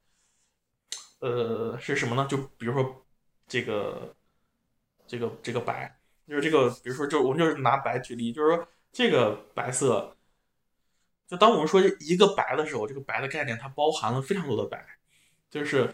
[1.19, 2.27] 呃是什么呢？
[2.29, 3.05] 就比如说
[3.47, 4.15] 这个
[5.07, 10.15] 这个这个白就是这个，比如说，就我们就是拿白举例，就是说这个白色，
[11.27, 14.83] 就当我们说一个白的时候，这个白的概念它包含了非常多的白，
[15.49, 15.93] 就是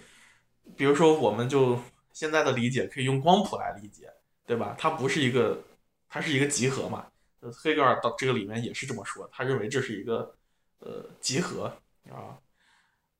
[0.78, 1.80] 比如说我们就
[2.14, 4.12] 现在的理解可以用光谱来理解，
[4.46, 4.76] 对吧？
[4.78, 5.64] 它不是一个，
[6.10, 7.08] 它是一个集合嘛。
[7.42, 10.36] 呃，黑格尔到这个里面也是这么说，他认为这是一个
[10.80, 11.76] 呃集合
[12.10, 12.38] 啊，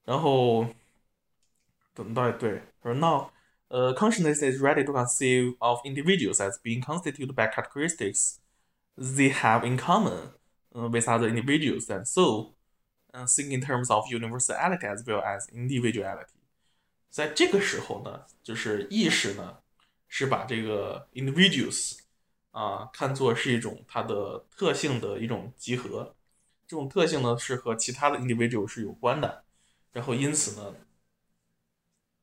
[0.06, 0.68] 然后
[1.94, 3.30] 等待对，说 now。
[3.74, 8.40] 呃 consciousness is ready to conceive of individuals as being constituted by characteristics
[8.98, 10.34] they have in common
[10.74, 12.54] uh, with other individuals, and so
[13.14, 16.41] uh, think in terms of universality as well as individuality。
[17.12, 19.58] 在这个时候呢，就是意识呢
[20.08, 22.00] 是把这个 individuals
[22.50, 26.16] 啊看作是一种它的特性的一种集合，
[26.66, 29.44] 这种特性呢是和其他的 individual 是有关的，
[29.92, 30.74] 然后因此呢，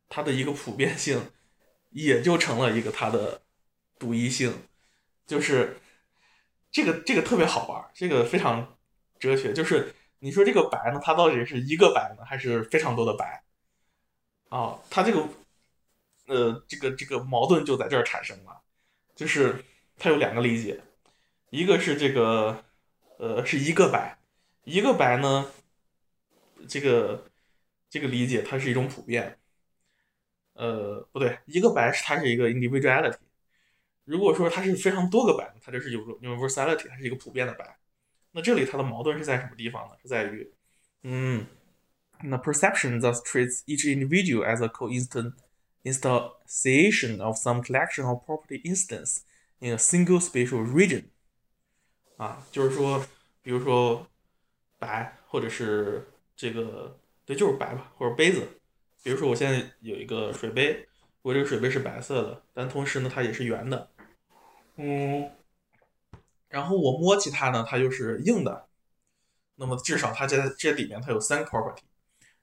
[0.09, 1.31] 它的一个普遍性。
[1.91, 3.41] 也就成了一个它的
[3.99, 4.53] 独一性，
[5.27, 5.81] 就是
[6.71, 8.77] 这个这个特别好玩，这个非常
[9.19, 9.55] 哲学。
[9.55, 13.43] 就是你说这个白呢，它到底是一个白呢，还是非常多的白？
[14.49, 15.29] 啊，它这个
[16.27, 18.61] 呃，这个这个矛盾就在这儿产生了。
[19.15, 19.65] 就是
[19.97, 20.81] 它有两个理解，
[21.51, 22.65] 一个是这个
[23.19, 24.17] 呃是一个白，
[24.65, 25.51] 一个白呢，
[26.69, 27.29] 这个
[27.91, 29.37] 这个理解它是一种普遍。
[30.55, 33.19] 呃，不对，一个白是它是一个 individuality。
[34.05, 37.77] 如果说它是非常多个白，它就是有 universality，它是一个普遍的白。
[38.31, 39.97] 那这里它的矛盾是在什么地方呢？
[40.01, 40.49] 是在于，
[41.03, 41.45] 嗯，
[42.23, 45.35] 那 perception thus treats each individual as a coincident
[45.85, 49.23] instantiation of some collection of property instance
[49.61, 51.05] in a single spatial region。
[52.17, 53.05] 啊，就是说，
[53.43, 54.07] 比如说
[54.79, 58.47] 白，或者是这个，对，就是白吧，或者杯子。
[59.05, 60.89] 比如说，我现在有一个水杯，
[61.23, 63.89] 我这个水杯是白色的，但同时呢，它也是圆的，
[64.77, 65.31] 嗯，
[66.49, 68.67] 然后我摸起它呢，它又是硬的，
[69.55, 71.83] 那么至少它在这里面它有三个 property，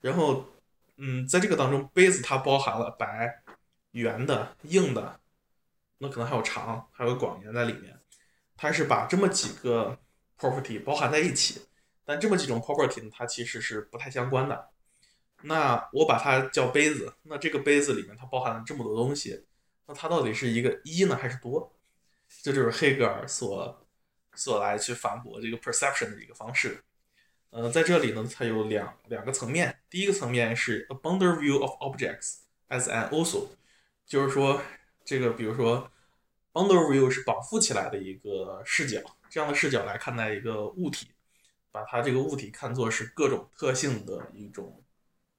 [0.05, 0.45] 然后，
[0.97, 3.41] 嗯，在这个当中，杯子它包含了白、
[3.89, 5.19] 圆的、硬的，
[5.97, 7.99] 那可能还有长，还有广圆在里面，
[8.55, 9.97] 它是把这么几个
[10.37, 11.59] property 包含在一起，
[12.05, 14.69] 但这么几种 property 呢，它其实是不太相关的。
[15.41, 19.43] 那我把它叫杯子，那这个杯子里面它包含了这么多东西，
[19.87, 21.75] 那它到底是一个一呢还是多？
[22.43, 23.87] 这就是黑格尔所
[24.35, 26.83] 所来去反驳这个 perception 的一个方式。
[27.55, 33.47] 呃，在这里呢，它有两两个层面，第一个层面是 a boundary view of objects as an also，
[34.05, 34.61] 就是说
[35.05, 35.89] 这个比如说
[36.51, 41.07] boundary view 是绑缚起来的一个视角，这样的视角来看待一个物体，
[41.71, 44.83] 把它这个物体看作是各种特性的一种。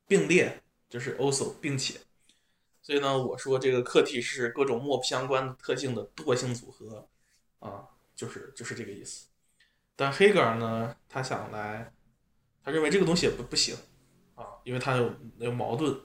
[0.08, 1.98] 并列就是 also，并且，
[2.80, 7.06] 所以呢，我说这个课题是各种莫不相关的特性的惰性组合，
[7.58, 9.26] 啊，就是就是这个意思。
[9.96, 11.92] 但黑格尔呢，他想来，
[12.65, 13.75] 他认为这个东西也不不行，
[14.35, 15.99] 啊，因为他有有矛盾。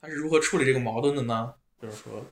[0.00, 1.54] 他是如何处理这个矛盾的呢？
[1.80, 2.24] 就是说，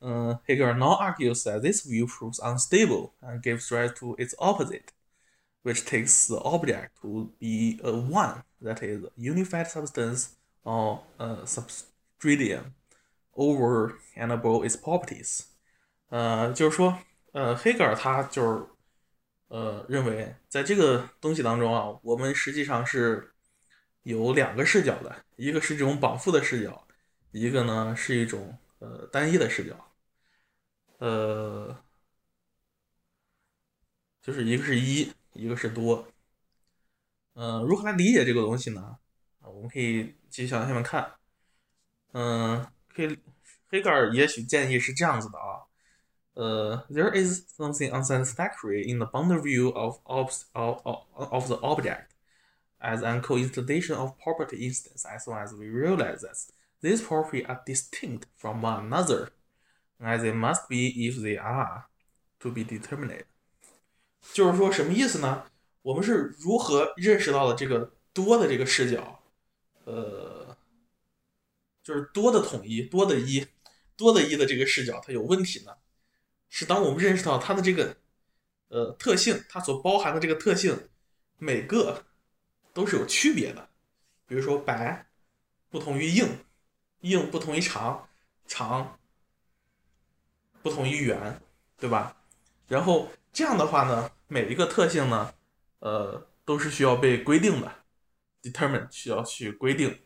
[0.00, 6.28] 嗯，黑格尔 now argues that this view proves unstable and gives rise to its opposite。which takes
[6.28, 12.74] the object to be a one, that is, unified substance or a substratum
[13.34, 15.46] over and above its properties。
[16.08, 17.00] 呃，就是说，
[17.32, 18.64] 呃，黑格尔他就是
[19.51, 23.33] 呃认为，在这个东西当中啊，我们实际上是
[24.03, 26.87] 有两个视角的，一个是这种绑缚的视角，
[27.31, 29.75] 一个呢是一种呃单一的视角，
[30.99, 31.77] 呃，
[34.21, 35.11] 就是一个是一。
[35.33, 36.05] 一个是多，
[37.35, 38.97] 嗯，如何来理解这个东西呢？
[39.39, 41.09] 我们可以继续向下面看，
[42.11, 43.17] 嗯，可以，
[43.69, 45.63] 黑格尔也许建议是这样子的啊，
[46.34, 50.82] 呃，there is something unsatisfactory in the boundary view of of of
[51.14, 52.08] of the object
[52.78, 56.36] as an coincidence of property instance as long as we realize that
[56.82, 59.30] these properties are distinct from one another,
[59.98, 61.86] as they must be if they are
[62.40, 63.24] to be determined.
[64.34, 65.44] 就是说什么意思呢？
[65.80, 69.22] 我们是如何认识到了这个多的这个视角？
[69.84, 70.54] 呃，
[71.82, 73.46] 就是多的统一，多的一，
[73.96, 75.72] 多的一的这个视角它有问题呢？
[76.51, 77.97] 是当我们认识到它的这个
[78.67, 80.87] 呃特性，它所包含的这个特性，
[81.39, 82.05] 每个
[82.73, 83.69] 都是有区别的。
[84.27, 85.07] 比如说白
[85.71, 86.45] 不同于硬，
[86.99, 88.07] 硬不同于长，
[88.45, 88.99] 长
[90.61, 91.41] 不同于圆，
[91.79, 92.15] 对吧？
[92.67, 93.11] 然后。
[93.33, 95.33] 这样的话呢，每一个特性呢，
[95.79, 97.75] 呃，都是需要被规定的
[98.43, 100.01] ，determine 需要去规定。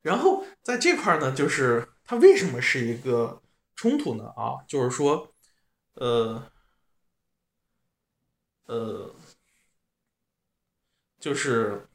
[0.00, 3.42] 然后在这块呢，就是它为什么是一个
[3.80, 4.26] 冲突呢？
[4.36, 5.34] 啊，就是说，
[5.94, 6.52] 呃，
[8.66, 9.14] 呃，
[11.18, 11.88] 就是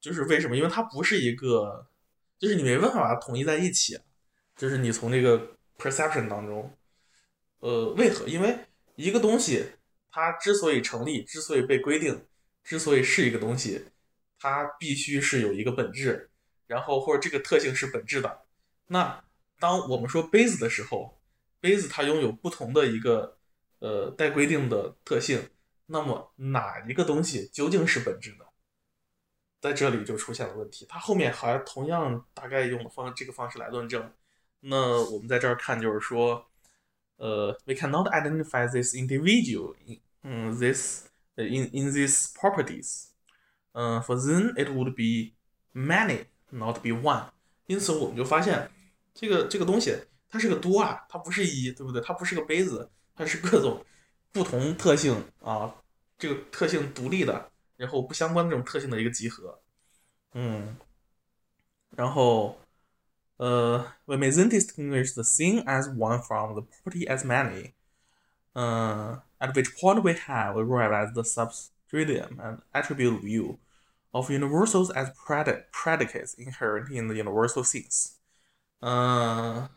[0.00, 0.56] 就是为什么？
[0.56, 1.88] 因为它不是一个，
[2.38, 3.98] 就是你没办法把它统一在一起，
[4.54, 6.78] 就是你从这个 perception 当中，
[7.58, 8.28] 呃，为何？
[8.28, 8.56] 因为
[8.94, 9.66] 一个东西
[10.12, 12.24] 它之所以成立，之所以被规定，
[12.62, 13.84] 之所以是一个东西，
[14.38, 16.30] 它必须是有一个本质，
[16.66, 18.42] 然后或者这个特性是本质的。
[18.86, 19.24] 那
[19.58, 21.18] 当我们说杯子的时候，
[21.60, 23.38] 杯子它拥有不同的一个
[23.78, 25.50] 呃带规定的特性，
[25.86, 28.46] 那么哪一个东西究竟是本质的？
[29.58, 30.86] 在这里就出现了问题。
[30.88, 34.12] 它后面还同样大概用的方这个方式来论证。
[34.60, 36.46] 那我们在这儿看就是说，
[37.16, 41.06] 呃，we cannot identify this individual in 嗯 this
[41.36, 43.06] in in these properties，
[43.78, 45.34] 嗯，for then it would be
[45.78, 47.28] many not be one。
[47.66, 48.70] 因此我们就发现
[49.12, 49.94] 这个这个东西
[50.30, 52.00] 它是个多啊，它不是一，对不对？
[52.00, 53.84] 它不是个杯子，它是各种
[54.32, 55.74] 不同特性啊，
[56.16, 59.60] 这个特性独立的，然后不相关的这种特性的一个集合。
[60.32, 60.76] 嗯，
[61.90, 62.58] 然后
[63.36, 67.72] 呃，we may then distinguish the thing as one from the property as many.
[68.54, 73.58] 嗯，at which point we have arrived at the substratum and attribute view
[74.16, 78.16] of universals as predi- predicates inherent in the universal things.
[78.80, 79.68] 嗯，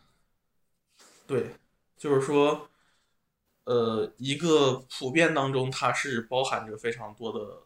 [1.28, 1.56] 对，
[1.98, 2.70] 就是说，
[3.66, 7.64] 呃，一个普遍当中它是包含着非常多的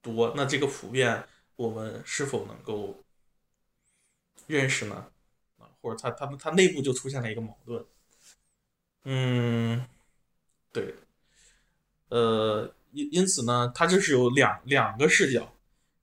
[0.00, 1.26] 多，那这个普遍
[1.56, 3.04] 我们是否能够
[4.46, 5.10] 认识呢？
[5.58, 7.84] 啊，或者它它它内部就出现了一个矛盾。
[9.04, 9.86] 嗯，
[10.72, 10.94] 对，
[12.08, 15.53] 呃，因因此呢，它就是有两两个视角。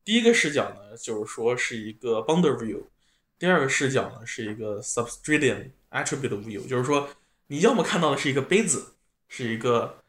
[0.03, 2.83] 第一个视角呢，就是说是一个 boundary view；
[3.37, 7.09] 第二个视角呢，是一个 substratum attribute view，就是说
[7.47, 8.95] 你要么看到的是一个杯子，
[9.27, 10.03] 是一个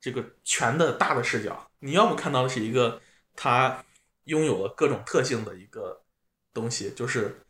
[0.00, 3.00] 这个全的大的视角；你要么看到的是一个
[3.34, 3.84] 它
[4.24, 6.02] 拥有了各种特性的一个
[6.52, 7.40] 东西，就是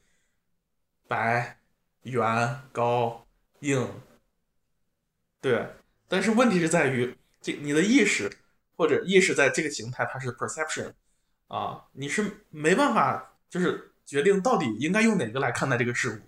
[1.06, 1.58] 白、
[2.02, 3.26] 圆、高、
[3.60, 3.88] 硬。
[5.40, 5.68] 对，
[6.08, 8.30] 但是问题是在于，这你的意识
[8.76, 10.92] 或者意识在这个形态它是 perception
[11.48, 16.20] 啊，你是没办法就是决定到底应该用哪个来看待这个事物，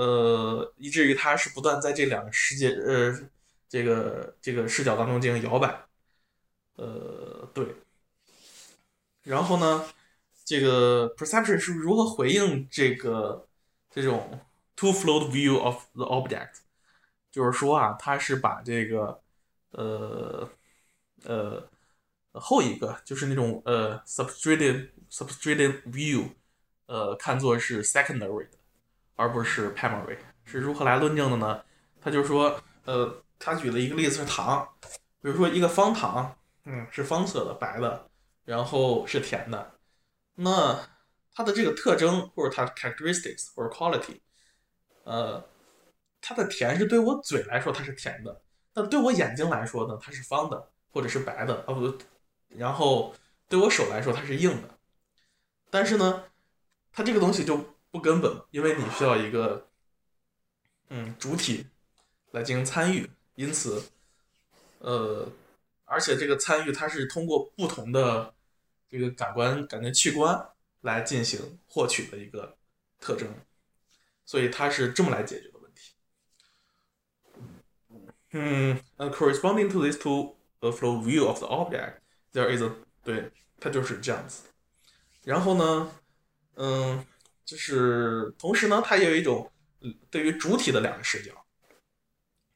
[0.00, 3.28] 呃，以至于它是不断在这两个世界呃
[3.68, 5.84] 这个这个视角当中进行摇摆，
[6.76, 7.74] 呃，对。
[9.24, 9.86] 然后呢，
[10.44, 13.46] 这个 perception 是如何回应这个
[13.90, 14.40] 这种
[14.76, 16.58] two-fold view of the object？
[17.30, 19.20] 就是说啊，它是把这个
[19.70, 20.48] 呃
[21.24, 21.68] 呃
[22.40, 26.30] 后一个就是那种呃 substrated substrated view
[26.86, 28.58] 呃看作是 secondary 的，
[29.16, 30.16] 而不是 primary。
[30.44, 31.62] 是如何来论证的呢？
[32.00, 34.68] 他就说呃，他举了一个例子是糖，
[35.20, 38.08] 比如说一个方糖，嗯，是方色的白的。
[38.44, 39.74] 然后是甜的，
[40.34, 40.76] 那
[41.32, 44.18] 它的这个特征或者它的 characteristics 或者 quality，
[45.04, 45.44] 呃，
[46.20, 51.96] 它的甜是对我嘴来说它是甜的，但对我眼睛来说呢，它是方的或者是白的啊不，
[52.56, 53.14] 然后
[53.48, 54.78] 对我手来说它是硬的，
[55.70, 56.24] 但是呢，
[56.92, 59.68] 它这个东西就不根本，因为你需要一个
[60.88, 61.66] 嗯主体
[62.32, 63.90] 来进行参与，因此，
[64.78, 65.28] 呃。
[65.84, 68.32] 而且这个参与它是通过不同的
[68.88, 70.48] 这个感官感觉器官
[70.80, 72.56] 来进行获取的一个
[72.98, 73.28] 特征，
[74.24, 75.92] 所以它是这么来解决的问题。
[78.30, 81.96] 嗯 corresponding to these two flow view of the object,
[82.32, 82.70] there is a
[83.02, 84.44] 对，它就是这样子。
[85.24, 85.92] 然后呢，
[86.54, 87.04] 嗯，
[87.44, 89.50] 就是同时呢，它也有一种
[90.10, 91.44] 对于主体的两个视角，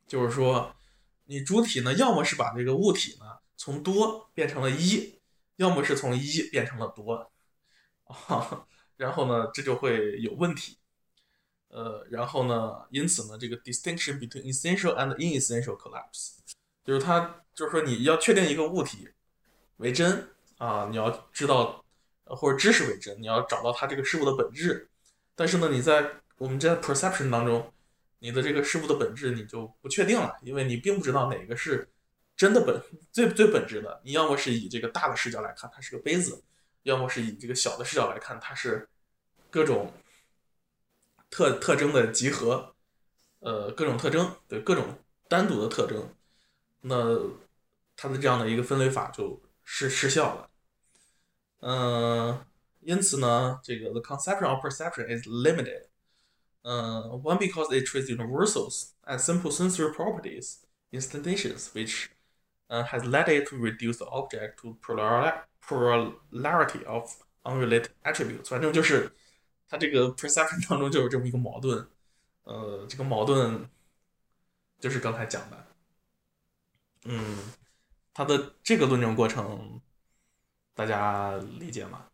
[0.06, 0.72] 就是说。
[1.28, 3.24] 你主体呢，要么是把这个物体呢
[3.56, 5.18] 从多变成了一，
[5.56, 7.32] 要么是从一变成了多，
[8.04, 8.64] 啊，
[8.96, 10.78] 然后呢，这就会有问题，
[11.66, 16.36] 呃，然后呢，因此呢，这个 distinction between essential and inessential collapse，
[16.84, 19.08] 就是它就是说你要确定一个物体
[19.78, 21.84] 为真啊，你要知道
[22.24, 24.88] 或者知识为真，你要找到它这个事物的本质，
[25.34, 27.72] 但是呢，你在我们在 perception 当中。
[28.18, 31.86] 你的这个事物的本质你就不确定了，因为你并不知道哪个是
[32.34, 34.00] 真的本最最本质的。
[34.04, 36.42] 你要么是以这个大的视角来看，它是个杯子；
[36.84, 38.88] 要么是以这个小的视角来看，它是
[39.50, 39.92] 各种
[41.28, 42.74] 特特征的集合，
[43.40, 44.98] 呃，各种特征对各种
[45.28, 46.08] 单独的特征，
[46.80, 47.20] 那
[47.96, 50.49] 它的这样的一个分类法就失失效了。
[51.59, 52.45] 嗯，
[52.79, 55.87] 因此呢，这个 the conception of perception is limited.
[56.63, 60.59] 嗯，one because it treats universals as simple sensory properties,
[60.91, 62.09] instantaneous, which
[62.69, 68.49] uh, has led it to reduce the object to plural plurality of unrelated attributes。
[68.49, 69.11] 反正就是
[69.67, 71.87] 它这个 perception 当中就有这么一个矛盾。
[72.43, 73.69] 呃，这个矛盾
[74.79, 75.67] 就是刚才讲的。
[77.05, 77.37] 嗯，
[78.16, 79.78] 他的这个论证过程，
[80.74, 82.08] 大家理解吗？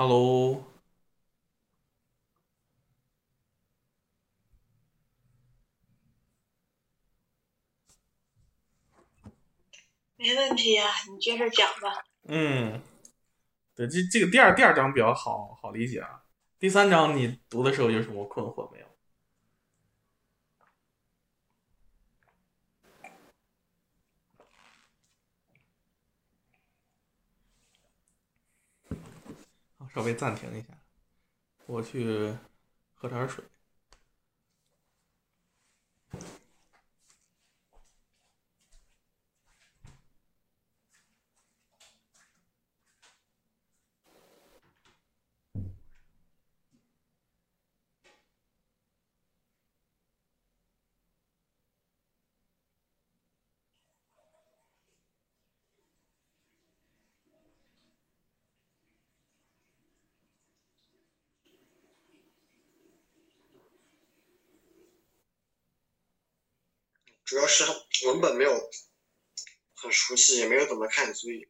[0.00, 0.64] ？Hello，
[10.16, 12.02] 没问题啊、你接着讲吧。
[12.22, 12.80] 嗯，
[13.74, 16.24] 对，这这个第二第二章比较好好理解啊。
[16.58, 18.86] 第三章你读的时候有什么困惑没有？
[29.78, 30.68] 好稍微暂停一下，
[31.66, 32.34] 我去
[32.94, 33.44] 喝点水。
[67.30, 67.64] 主要是
[68.06, 68.70] 文本没有
[69.76, 71.48] 很熟悉，也没有怎么看，所以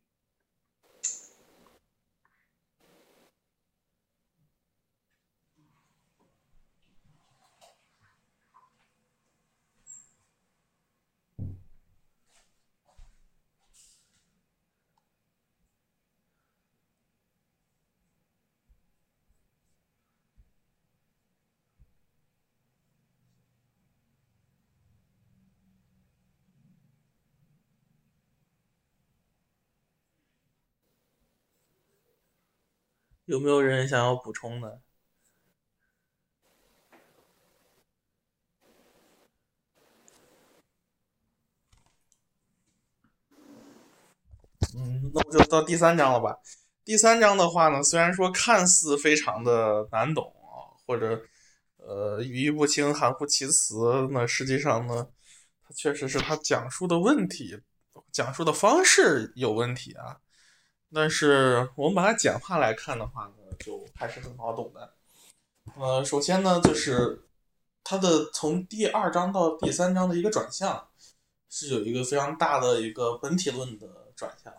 [33.30, 34.80] 有没有人想要补充的？
[44.74, 46.40] 嗯，那我就到第三章了吧。
[46.84, 51.22] 第三章的话呢，虽然说看似非常的难懂啊，或者
[51.76, 55.08] 呃语义不清、含糊其辞，那实际上呢，
[55.62, 57.60] 它确实是它讲述的问题，
[58.10, 60.18] 讲述的方式有问题啊。
[60.92, 64.92] 但是我们把它简化来看的话呢，就还是很好懂的。
[65.76, 67.22] 呃，首先呢，就是
[67.84, 70.88] 它的从第二章到第三章的一个转向，
[71.48, 73.86] 是有一个非常大的一个本体论的
[74.16, 74.52] 转向。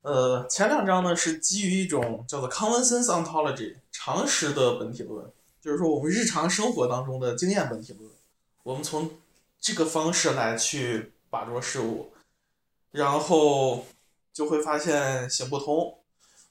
[0.00, 8.10] 呃，前两章呢是基于一种叫做 common sense ontology 常识的本体论，就是说我们日常生活当中的经验本体论，
[8.62, 9.10] 我们从
[9.60, 12.14] 这个方式来去把握事物，
[12.92, 13.84] 然后。
[14.32, 15.98] 就会发现行不通，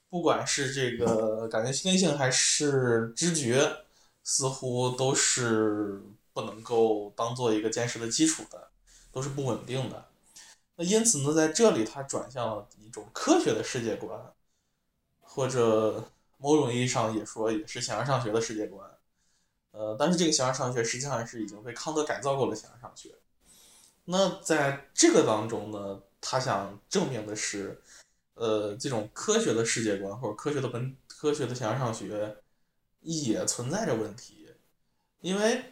[0.08, 3.84] 不管是这个感觉心灵性还是知觉，
[4.22, 6.00] 似乎都是
[6.32, 8.68] 不能够当做一个坚实的基础的，
[9.10, 10.06] 都是不稳定的。
[10.76, 14.32] 那因此呢，在这里它转向了一种科学的世界观，
[15.20, 16.08] 或者
[16.38, 18.88] 某种意义上也说也是形而上学的世界观。
[19.72, 23.10] 呃，但是这个形而上学实际上是已经被康德改造过的形而上学。
[24.04, 26.00] 那在这个当中呢？
[26.24, 27.82] 他想证明的是，
[28.34, 32.36] 呃，这种科学的世界观或者科学的本科学的形而上学
[33.00, 34.48] 也存在着问题，
[35.20, 35.64] 因为，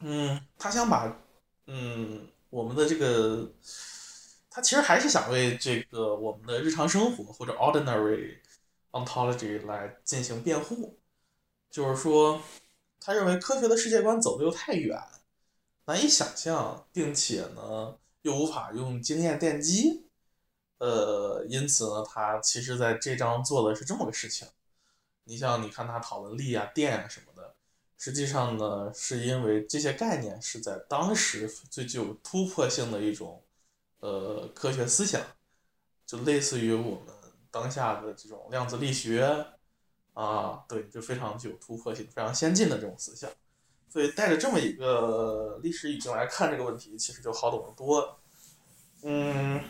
[0.00, 1.18] 嗯，他想把，
[1.66, 3.50] 嗯，我们的这个，
[4.50, 8.36] 他其实还是想为这个我们的日常生活或者 ordinary
[8.92, 11.00] ontology 来进行辩护，
[11.70, 12.42] 就是说，
[13.00, 15.02] 他认为科学的世界观走的又太远，
[15.86, 17.96] 难以想象，并且呢。
[18.22, 20.06] 又无法用经验奠基，
[20.78, 24.48] 呃，因此呢，他其实在这章做的是这么个事情。
[25.24, 27.54] 你像，你看他讨论力啊、电啊什么的，
[27.96, 33.42] 实际上呢，是因为这些概念是在当时最具有突破性的一种
[34.00, 35.20] 呃科学思想，
[36.06, 37.14] 就类似于我们
[37.50, 39.46] 当下的这种量子力学
[40.14, 43.30] 啊，对，就非常具有突破性、非常先进的这种思想。
[43.90, 48.18] 所以带着这么一个历史语境来看这个问题，其实就好懂得多。
[49.02, 49.62] 嗯，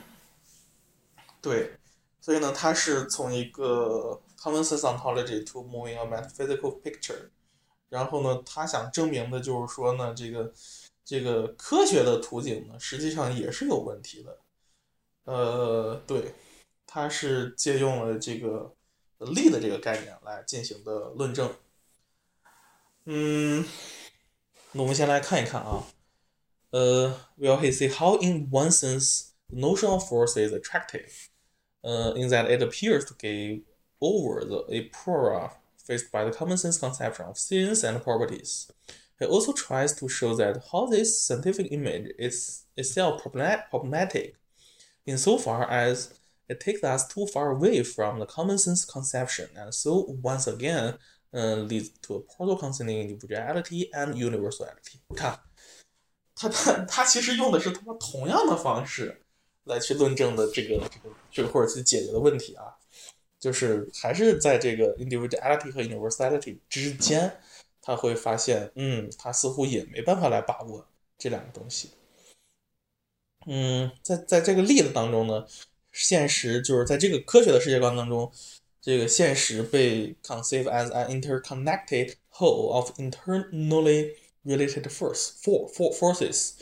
[1.41, 1.73] 对，
[2.21, 7.29] 所以呢，他是从一个 common sense ontology to moving a metaphysical picture，
[7.89, 10.53] 然后呢，他想证明的就是说呢，这个
[11.05, 14.39] 这个科学的图景呢，实际上也是有问题的。
[15.25, 16.35] 呃，对，
[16.87, 18.75] 他是借用了这个
[19.19, 21.55] 力的这个概念来进行的论证。
[23.05, 23.65] 嗯，
[24.72, 25.86] 那我们先来看一看啊。
[26.74, 31.30] uh, well, he say how in one sense the notion of force is attractive,
[31.84, 33.62] uh, in that it appears to give
[34.02, 38.72] over the aporia faced by the common sense conception of science and properties.
[39.20, 44.36] He also tries to show that how this scientific image is itself problematic,
[45.06, 46.20] insofar as
[46.50, 50.96] it takes us too far away from the common sense conception, and so once again
[51.31, 54.99] 嗯 leads to a portal concerning individuality and universality.
[55.15, 55.41] 看。
[56.41, 59.23] 他他他其实用的是他妈同样的方式
[59.65, 62.79] 来去论证的这个这个这个或者去解决的问题啊，
[63.41, 67.41] 就是还是在这个 individuality 和 universality 之间，
[67.83, 70.87] 他会发现，嗯，他似乎也没办法来把握
[71.19, 71.91] 这两个东西。
[73.49, 75.45] 嗯，在在这个例子当中呢，
[75.91, 78.31] 现实就是在这个科学的世界观当中，
[78.81, 84.15] 这个现实被 conceive as an interconnected whole of internally
[84.45, 86.53] related force for for forces，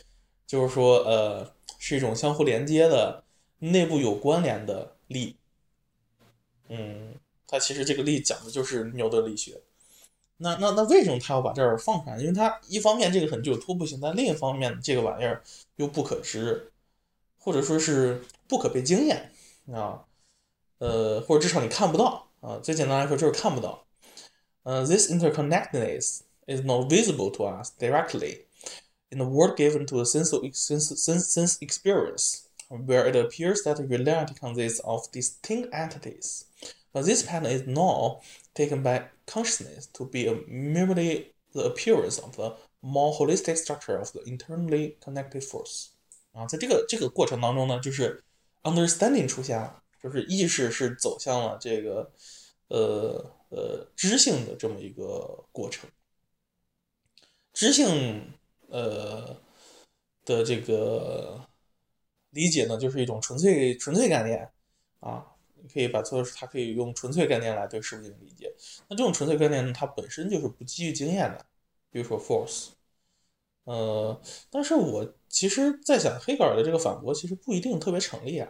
[0.47, 3.25] 就是说呃是一种相互连接的、
[3.59, 5.37] 内部有关联的力。
[6.69, 7.15] 嗯，
[7.47, 9.61] 它其实这个力讲的就是牛顿力学。
[10.39, 12.19] 那那那为什么他要把这儿放出来？
[12.19, 15.43] 因为它一方面这个很具有突破性，但另一方面这个玩意儿
[15.77, 16.73] 又不可知，
[17.39, 19.33] 或者说是不可被经验
[19.73, 20.05] 啊，
[20.80, 22.58] 呃，或者至少你看不到啊。
[22.60, 23.86] 最简单来说就是看不到。
[24.64, 28.40] 呃，this interconnectedness。is not visible to us directly
[29.12, 33.62] in the world given to a sense, of, sense, sense, sense experience, where it appears
[33.64, 36.46] that reality consists of distinct entities.
[36.92, 38.22] But this pattern is now
[38.56, 44.12] taken by consciousness to be a merely the appearance of the more holistic structure of
[44.12, 45.90] the internally connected force.
[46.34, 48.24] 啊，在这个这个过程当中呢，就是
[48.64, 52.13] understanding 出现了， 就是意识是走向了这个
[52.69, 55.91] 呃呃知性的这么一个过程。
[57.53, 58.33] 知性，
[58.69, 59.37] 呃
[60.25, 61.49] 的这个
[62.31, 64.49] 理解呢，就是一种纯粹纯粹概念
[65.01, 68.55] 啊，你可以把它，它可以用纯粹概念来对事物进行理解。
[68.87, 71.47] 那这种纯粹概念呢，它本身就是不基于经验的，
[71.91, 72.69] 比如说 force，
[73.65, 78.49] 呃，但是我其实在想，黑格尔的这个反驳其实不一定特别成立啊，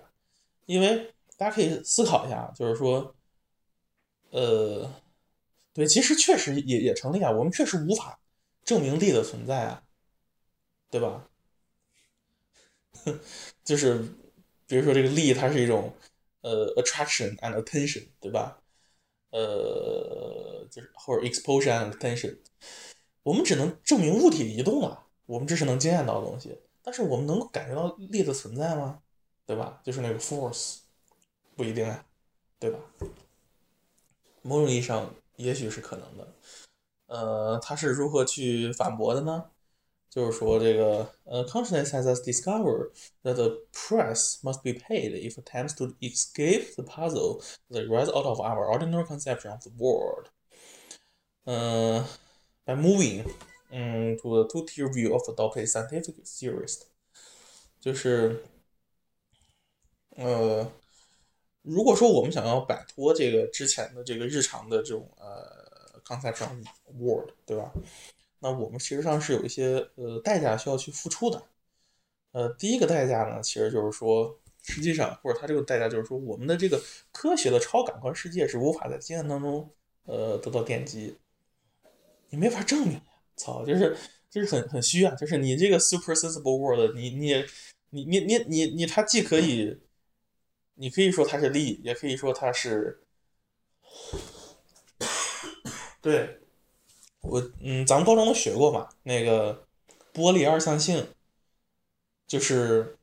[0.67, 3.15] 因为大家可以思考一下，就是说，
[4.31, 4.91] 呃，
[5.73, 8.19] 对，其实确实也也成立啊，我们确实无法。
[8.65, 9.85] 证明力的存在啊，
[10.91, 11.29] 对吧？
[13.63, 14.03] 就是
[14.67, 15.95] 比如说这个力，它是一种
[16.41, 18.61] 呃 attraction and attention，对吧？
[19.31, 22.37] 呃，就是或者 exposure and attention，
[23.23, 29.01] 我们只能证明物体移动啊，我们这是能经验到的东西，但是我们能够感觉到力的存在吗？
[29.45, 29.81] 对吧？
[29.85, 30.79] 就是那个 force，
[31.56, 32.06] 不一定啊，
[32.60, 32.80] 对吧？
[34.42, 36.34] 某种意义上，也许是可能的。
[37.08, 39.52] 呃，他是如何去反驳的呢？
[40.10, 42.92] 就是说，这个呃，consciousness has discovered
[43.24, 48.26] that the price must be paid if attempts to escape the puzzle that arises out
[48.26, 50.28] of our ordinary conception of the world.
[51.46, 52.04] 嗯，
[52.66, 53.26] by moving
[53.70, 56.88] 嗯 to the two-tier view of adopted scientific theorist，
[57.80, 58.44] 就是
[60.18, 60.70] 呃，
[61.67, 65.67] 如果说我们想要摆脱这个之前的这个日常的这种呃。
[66.07, 66.39] concept
[67.01, 67.73] word，对吧？
[68.39, 71.43] 那我们其实上是有一些呃代价需要去付出的。
[72.31, 76.81] 呃，第一个代价呢，其实就是说，实际上或者它这个代价就是说，我们的这个
[77.11, 79.69] 科学的超感官世界是无法在经验当中
[80.05, 81.17] 呃得到奠基，
[82.31, 83.01] 你没法证明。
[83.37, 83.97] 操，就是
[84.31, 87.45] 就是很很虚啊，就是你这个 super sensible world，你你
[87.91, 89.77] 你你你你你它既可以，
[90.77, 93.03] 你可以说它是力，也可以说它是。
[96.01, 96.39] 对，
[97.23, 99.67] 我嗯，咱们高中都学过嘛，那个
[100.13, 101.09] 波粒二象性，
[102.29, 102.97] 就是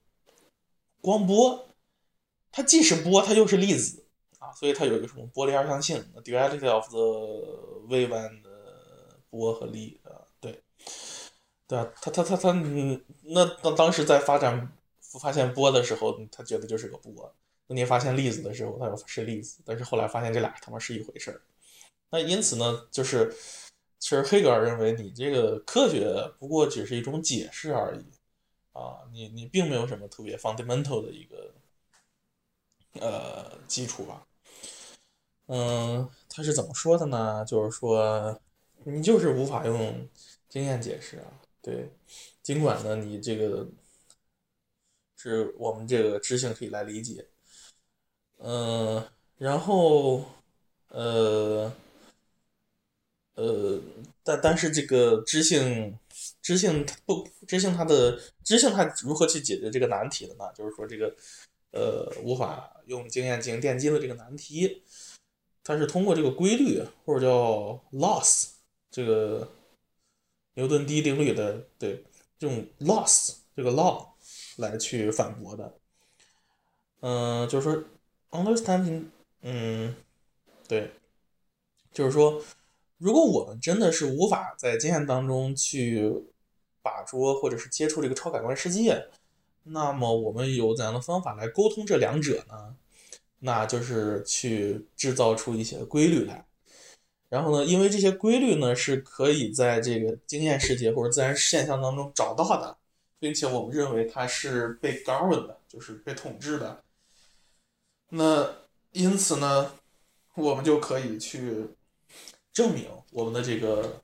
[1.01, 1.67] 光波，
[2.51, 4.05] 它既是波，它又是粒子
[4.39, 6.99] 啊，所以它有一个什么波粒二象性，duality of the
[7.89, 8.41] wave and
[9.29, 10.63] 波和粒啊，对，
[11.67, 14.71] 对啊，他他他他，嗯，那当当时在发展
[15.19, 17.35] 发现波的时候，他觉得就是个波，
[17.67, 21.41] 那你发现粒子的时候，它又是粒子，但是后来发现这俩他妈是一回事儿。
[22.09, 23.33] 那因此呢，就是
[23.99, 28.05] 其实黑格尔认为你这个科学不过只是一种解释而已
[28.73, 31.53] 啊，你你并没有什么特别 fundamental 的一个
[32.99, 34.27] 呃基础吧。
[35.47, 37.43] 嗯，他是怎么说的呢？
[37.45, 38.39] 就是说
[38.83, 40.07] 你就是无法用
[40.49, 41.89] 经验解释啊，对，
[42.41, 43.67] 尽管呢你这个
[45.15, 47.27] 是我们这个知性可以来理解，
[48.45, 49.01] 嗯，
[49.37, 50.25] 然后
[50.89, 51.71] 呃
[53.35, 53.79] 呃，
[54.21, 55.97] 但但是这个知性
[56.41, 60.51] 知性不知性它的知性它如何去解决这个难题的呢？
[60.53, 61.15] 就是说这个
[61.71, 64.83] 呃无法用经验进行奠基的这个难题。
[65.63, 68.49] 它是通过这个规律或者叫 loss
[68.91, 69.47] 这个
[70.55, 72.03] 牛顿第一定律的对
[72.37, 74.05] 这种 loss 这个 law
[74.57, 75.73] 来去反驳的。
[76.99, 77.83] 嗯，就是说
[78.33, 79.05] understanding，
[79.41, 79.95] 嗯，
[80.67, 80.91] 对，
[81.91, 82.41] 就是说，
[82.97, 86.25] 如果我们真的是无法在经验当中去
[86.81, 89.07] 把捉或者是接触这个超感官世界，
[89.63, 92.75] 那么我们有怎样的方法来沟通这两者呢？
[93.45, 96.45] 那就是去制造出一些规律来，
[97.27, 102.77] 然后呢，因为这些规律呢是可以在这个经验世界或者自然现象当中找到的，
[103.19, 106.81] 并且我们认为它是被 govern 的，就是被统治的。
[108.15, 108.47] 那
[108.91, 109.73] 因此呢，
[110.35, 111.67] 我们就可以去
[112.51, 114.03] 证明我们的这个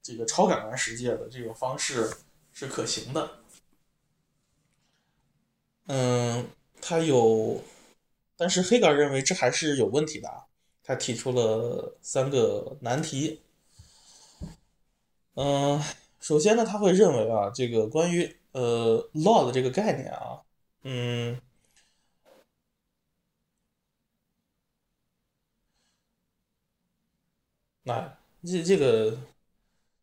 [0.00, 2.08] 这个超感官世界的这种方式
[2.52, 3.40] 是可行的。
[5.86, 6.48] 嗯，
[6.80, 7.60] 他有。
[8.36, 10.44] 但是黑格尔认为这还是有问题的，
[10.84, 13.42] 他提出了三个难题。
[15.34, 15.82] 嗯，
[16.20, 20.42] 首先呢，他会认为啊，这个关于呃 law 的这个概念啊，
[20.84, 21.40] 嗯，
[27.88, 29.18] 那这这个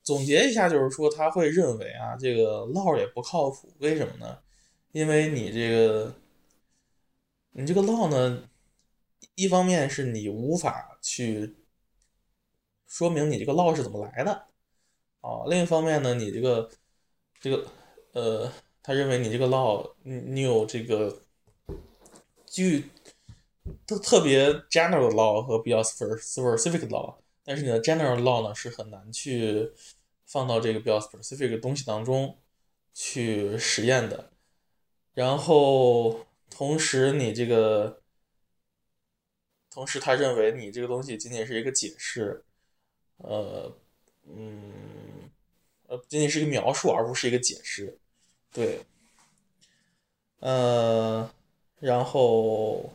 [0.03, 4.39] 总结一下就是说，他会认为啊，这个 law 也不靠谱，为什么呢？
[4.91, 6.13] 因为你这个。
[7.57, 8.49] 你这个 law 呢，
[9.35, 11.55] 一方面是你无法去
[12.85, 14.47] 说明你这个 law 是怎么来的
[15.21, 16.69] 啊，另一方面呢，你这个
[17.39, 17.65] 这个
[18.11, 18.51] 呃，
[18.83, 21.21] 他认为你这个 law，你你有这个
[22.45, 22.89] 具
[23.87, 27.15] 特特别 general law 和比较 specific law，
[27.45, 29.71] 但是你的 general law 呢是很难去
[30.25, 32.37] 放到这个比较 specific 的东西当中
[32.93, 34.31] 去实验的，
[35.13, 36.25] 然后。
[36.47, 38.01] 同时，你这个，
[39.69, 42.45] 同时他认为你这个东西仅仅是一个解释，
[43.17, 43.75] 呃，
[44.23, 45.29] 嗯，
[45.87, 47.97] 呃，仅仅是一个描述，而不是一个解释，
[48.53, 48.85] 对，
[50.39, 51.29] 呃，
[51.79, 52.93] 然后，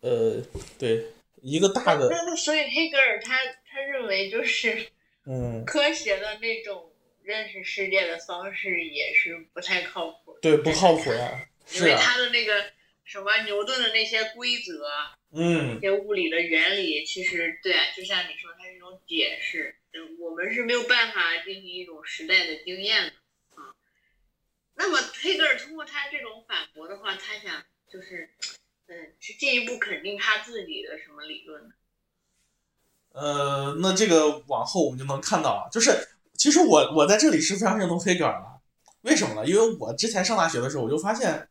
[0.00, 0.42] 呃，
[0.76, 1.12] 对，
[1.46, 3.38] 一个大的，那那所以黑格尔他
[3.70, 4.88] 他认为就是，
[5.26, 6.92] 嗯， 科学的那种。
[7.26, 11.44] 认识世界的方式也是不太靠谱，对，不靠谱呀，
[11.74, 12.70] 因为他的那个
[13.02, 14.88] 什么牛顿的那些规则，
[15.32, 19.74] 嗯，一些物理的原理，其实对，就像你说，它是一种解释，
[20.20, 23.10] 我们是没有办法进行一种时代的经验的
[23.60, 23.74] 啊。
[24.76, 28.30] 那么黑格尔通过他这种反驳的话，他想就是，
[28.88, 31.74] 嗯，去进一步肯定他自己的什么理论呢？
[33.12, 36.08] 呃，那这个往后我们就能看到啊，就是。
[36.38, 38.46] 其实我我在这里是非常认同黑格尔的，
[39.00, 39.46] 为什么呢？
[39.46, 41.48] 因为我之前上大学的时候，我就发现，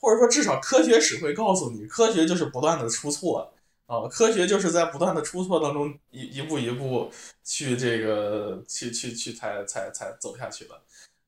[0.00, 3.54] 或者说至少科学史会告诉你，科学就是不断的出错
[3.86, 7.12] 啊，科学就是在不断的出错当中一一步一步
[7.44, 10.82] 去这个去去去才才才走下去的。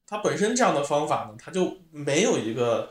[0.05, 2.91] 它本身这样的方法呢，它就没有一个，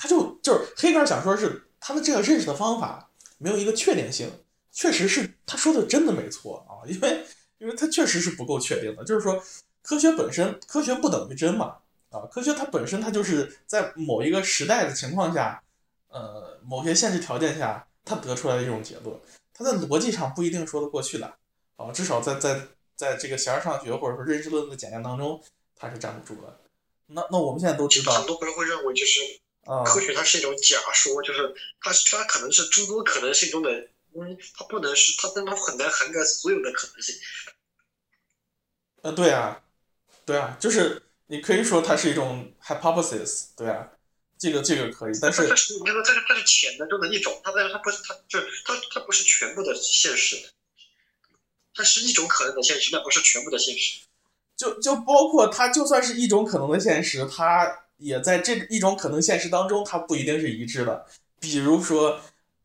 [0.00, 4.30] 他就就是黑格尔想说是他的这个认识的方法没有一个确定性，
[4.72, 7.26] 确实是他说的真的没错啊，因为。
[7.60, 9.38] 因为他确实是不够确定的，就是说，
[9.82, 11.76] 科学本身，科学不等于真嘛，
[12.08, 15.62] 啊，科学它本身它就是在某一个时代的情况下，
[16.08, 19.14] 呃，某些限制条件下，它得出来的一种结论，
[19.52, 21.34] 它在逻辑上不一定说得过去的，
[21.76, 22.62] 啊，至少在在
[22.96, 25.38] 在这个形而上学或者说认识论的检验当中，
[25.76, 26.60] 它是站不住的。
[27.08, 29.20] 那那我们现在都知道，很多人会认为就是
[29.84, 33.70] 科学它是一种假说，就是它它可能是诸多可能性中的。
[34.12, 37.14] 嗯，它不能是它，但它很难涵盖所有的可能性。
[39.02, 39.62] 呃，对啊，
[40.26, 43.88] 对啊，就是你可以说它是一种 hypothesis，对啊，
[44.36, 50.50] 这个这个可以，但是它是你说它是它是潜能中的一种，它但是它不是它就是它它不是全部的现实，
[51.72, 54.00] 它是一种可能的现实，那不是全部的现实。
[54.56, 61.06] 就就包括它就算是一种可能的现实，它也在这一种可能现实当中，它不一定是一致的，
[61.38, 62.20] 比如说。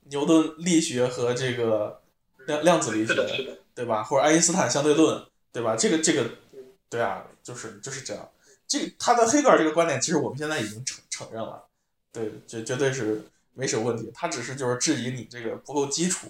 [0.07, 1.99] 牛顿力学和这个
[2.45, 4.03] 量量子力学，对吧？
[4.03, 5.75] 或者爱因斯坦相对论，对吧？
[5.75, 6.29] 这个这个，
[6.87, 8.29] 对啊，就是就是这样。
[8.67, 11.65] 这他的黑格尔这个观点，其实我们现在已经承承认了，
[12.11, 13.23] 对，绝绝对是
[13.55, 14.11] 没什么问题。
[14.13, 16.27] 他只是就是质疑你这个不够基础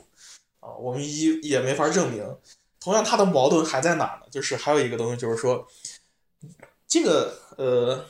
[0.61, 2.25] 啊，我们一也没法证明。
[2.79, 4.27] 同样，他的矛盾还在哪呢？
[4.31, 5.67] 就是还有一个东西，就是说，
[6.87, 8.05] 这个呃，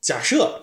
[0.00, 0.62] 假设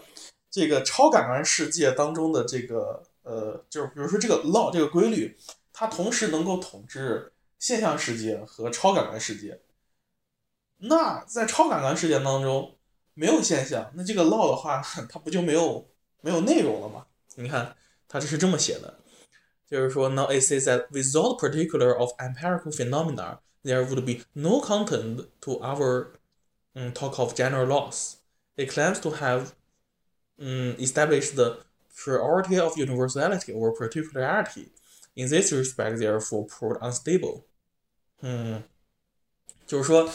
[0.49, 5.38] 这个超感官世界当中的这个呃，就是比如说这个 law 这个规律，
[5.72, 9.61] 它同时能够统治现象世界和超感官世界。
[10.80, 12.77] 那在超感官世界当中，
[13.14, 15.89] 没有现象，那这个 law 的话，它不就没有
[16.22, 17.07] 没有内容了吗？
[17.35, 17.76] 你看，
[18.07, 18.99] 它这是这么写的，
[19.69, 26.07] 就是说，now it says that without particular of empirical phenomena, there would be no content to our
[26.73, 28.16] 嗯 talk of general laws.
[28.57, 29.53] It claims to have
[30.39, 31.59] um, established the
[31.95, 34.71] priority of universality or particularity.
[35.15, 37.43] In this respect, therefore, proved unstable.
[38.21, 38.63] 嗯，
[39.65, 40.09] 就是说，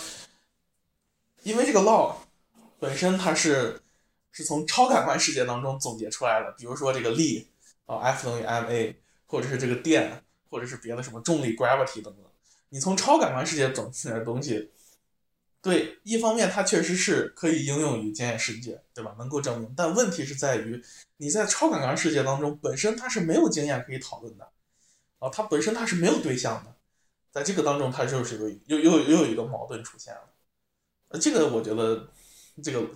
[1.44, 2.16] 因为这个 law
[2.78, 3.81] 本身它是
[4.32, 7.48] 是从超感官世界当中总结出来的，比如说这个力
[7.86, 8.94] 啊，F 等于 ma，
[9.27, 12.24] 或者是这个电，或者是别的什么重力 gravity 等等。
[12.70, 14.70] 你从超感官世界总出来的东西，
[15.62, 19.14] 对，一方面它确实是可以应用于经验世界，对吧？
[19.18, 19.72] 能够证明。
[19.76, 20.82] 但问题是在于
[21.16, 24.51] 你在超感官世界当中本身它是没有经验可以讨论的，
[25.20, 26.74] 啊，它本身它是没有对象的，
[27.30, 30.34] 在这个当中它就是个又又又有一个矛盾出现了。
[31.09, 32.09] 呃，这个我觉得。
[32.62, 32.86] 这个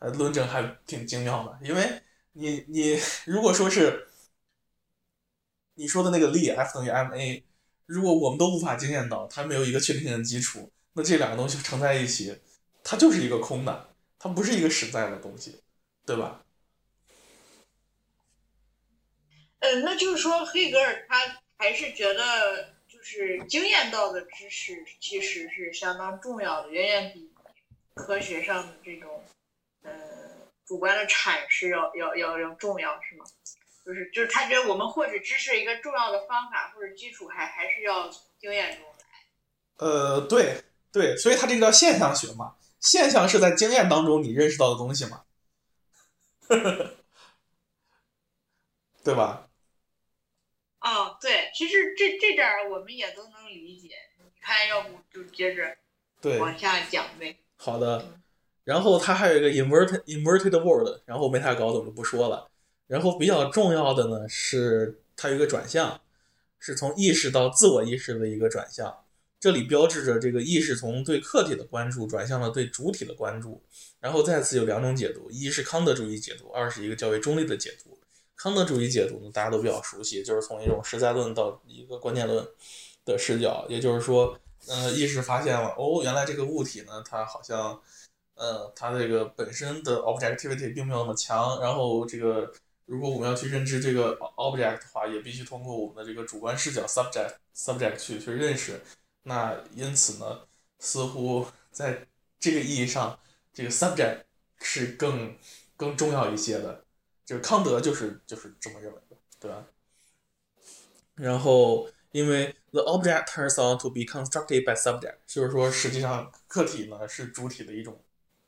[0.00, 4.08] 呃论证还挺精妙的，因为你你如果说是
[5.74, 7.44] 你说的那个力 F 等于 ma，
[7.86, 12.40] 如果我们都无法经验到，它没有一个确定性的基础，那这两个东西乘在一起，
[12.82, 15.62] 它就是一个空的，它不是一个实在的东西，
[16.06, 16.42] 对吧？
[19.60, 21.16] 嗯，那就是说黑格尔他
[21.58, 27.30] 还是觉得就是经验到的知识其实是相当重要的，远远比。
[27.94, 29.24] 科学上的这种，
[29.80, 29.90] 呃，
[30.66, 33.24] 主观的阐释要要要要重要是吗？
[33.86, 39.86] 就是就是他觉得我们获取知识一个重要的方法或者基础还还是要经验中来。
[39.86, 40.62] 呃，对
[40.96, 45.24] 对，所以它这个叫现象学嘛，现象是在经验当中你认识到的东西嘛，
[49.04, 49.50] 对吧？
[50.80, 53.90] 哦，对，其实这这点儿我们也都能理解。
[54.18, 55.76] 你看，要不就接着
[56.22, 57.36] 对往下讲呗。
[57.58, 58.18] 好的，
[58.64, 62.50] 然后它还有一个 inverted inverted world，然后没太搞懂就不说了。
[62.86, 66.00] 然后比较重要的呢是它有一个转向，
[66.58, 69.02] 是从意识到自我意识的一个转向。
[69.38, 73.62] 这里标志着这个意识从对客体的关注转向了对主体的关注。
[74.00, 77.98] 然后再次有两种解读，一是康德主义解读，二是一个较为中立的解读。
[78.36, 82.46] 康德主义解读呢，大家都比较熟悉，就是从一种实在论到一个观念论
[83.04, 84.38] 的视角，也就是说。
[84.68, 87.80] 呃，意识发现了哦，原来这个物体呢，它好像，
[88.34, 91.60] 呃，它这个本身的 objectivity 并没有那么强。
[91.60, 92.50] 然后这个，
[92.84, 98.80] 如果我们要去认知这个 object 的话，也必须通过我们的这个主观视角 subject subject 去去认识。
[99.26, 100.46] 那因此呢，
[100.78, 102.06] 似乎在
[102.40, 103.18] 这个意义上，
[103.52, 104.22] 这个 subject
[104.58, 105.36] 是更
[105.76, 106.84] 更重要一些的。
[107.24, 109.64] 就康德就是就是这么认为的，对吧？
[111.14, 111.88] 然后。
[112.12, 118.00] 因为 the object turns out to be constructed by subject，就是说实际上客体呢是主体的一种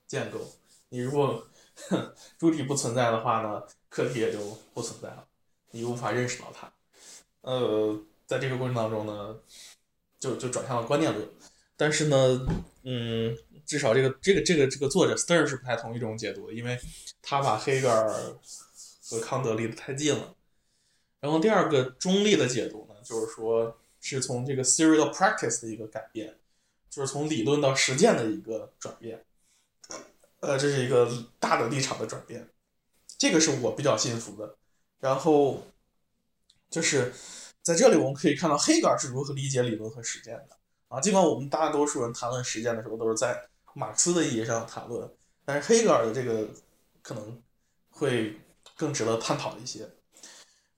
[0.07, 0.41] 建构。
[0.89, 1.47] 你如果
[2.39, 4.39] 主体不存在的话呢，客体也就
[4.73, 5.27] 不存在了，
[5.73, 6.73] 你无法认识到它。
[7.43, 9.37] 呃，在这个过程当中呢，
[10.19, 11.29] 就就转向了观念论。
[11.77, 12.47] 但是呢，
[12.83, 16.79] 嗯，至少这个这个这个这个作者 Stern 是不太同意这种解读，因为
[17.23, 18.37] 他把黑格尔
[19.09, 20.35] 和康德离得太近了。
[21.21, 26.37] 然后第二个中立的解读呢，就是说是从这个 theory of practice 的一个改变，
[26.91, 29.25] 就是从理论到实践的一个转变，
[30.41, 32.49] 呃，这是一个大的立场的转变，
[33.17, 34.57] 这个是我比较信服的。
[35.01, 35.65] 然后
[36.71, 37.13] 就是
[37.69, 40.57] 在这里我们可以看到黑格尔是如何理解理论和实践的
[40.89, 40.99] 啊。
[40.99, 43.39] 尽管我们大多数人谈论实践的时候都是在
[43.75, 45.07] 马克思的意义上谈论，
[45.45, 46.49] 但是黑格尔的这个
[47.03, 47.43] 可能
[47.91, 48.35] 会
[48.75, 49.87] 更值得探讨一些。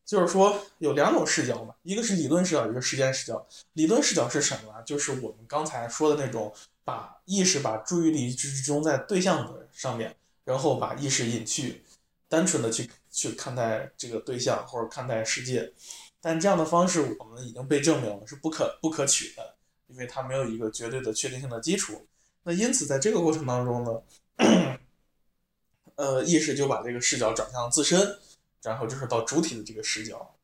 [0.05, 3.47] 就是说有两种视角嘛，一个是理论视角，一个实践视角。
[3.75, 4.83] 理论视角是什么呢？
[4.85, 6.53] 就是我们刚才说的那种，
[6.83, 11.85] 把意识、把注意力集中在对象的上面，然后把意识隐去，
[12.29, 15.73] 单纯的去去看待这个对象或者看待世界。
[16.21, 19.57] 但这样的方式，我们已经被证明了是不可不可取的，
[19.89, 22.07] 因为它没有一个绝对的确定性的基础。
[22.43, 24.03] 那因此，在这个过程当中呢，
[25.97, 28.19] 呃，意识就把这个视角转向自身。
[28.63, 30.35] 然后就是到主体的这个视角，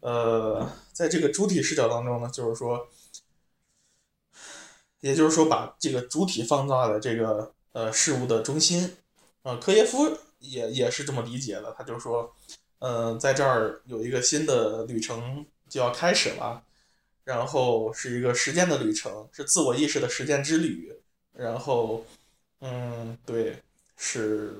[0.00, 2.90] 呃，在这个主体视角当中呢，就是说，
[5.00, 8.98] 也就是说把这个主体放在了这个呃事物的中心。
[9.44, 12.36] 呃，科耶夫也也是这么理解的，他就说，
[12.80, 16.62] 嗯，在这儿有一个新的旅程就要开始了，
[17.24, 20.94] 然后是一个时间的旅程，是自我意识的时间之旅。
[21.32, 22.04] 然后，
[22.60, 23.62] 嗯，对，
[23.96, 24.54] 是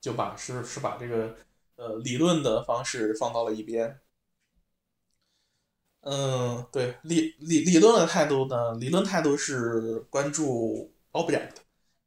[0.00, 1.36] 就把是是把这个
[1.76, 4.00] 呃理论的方式放到了一边。
[6.02, 11.52] 嗯，对，理理理论的态度呢，理论态度是关注 object。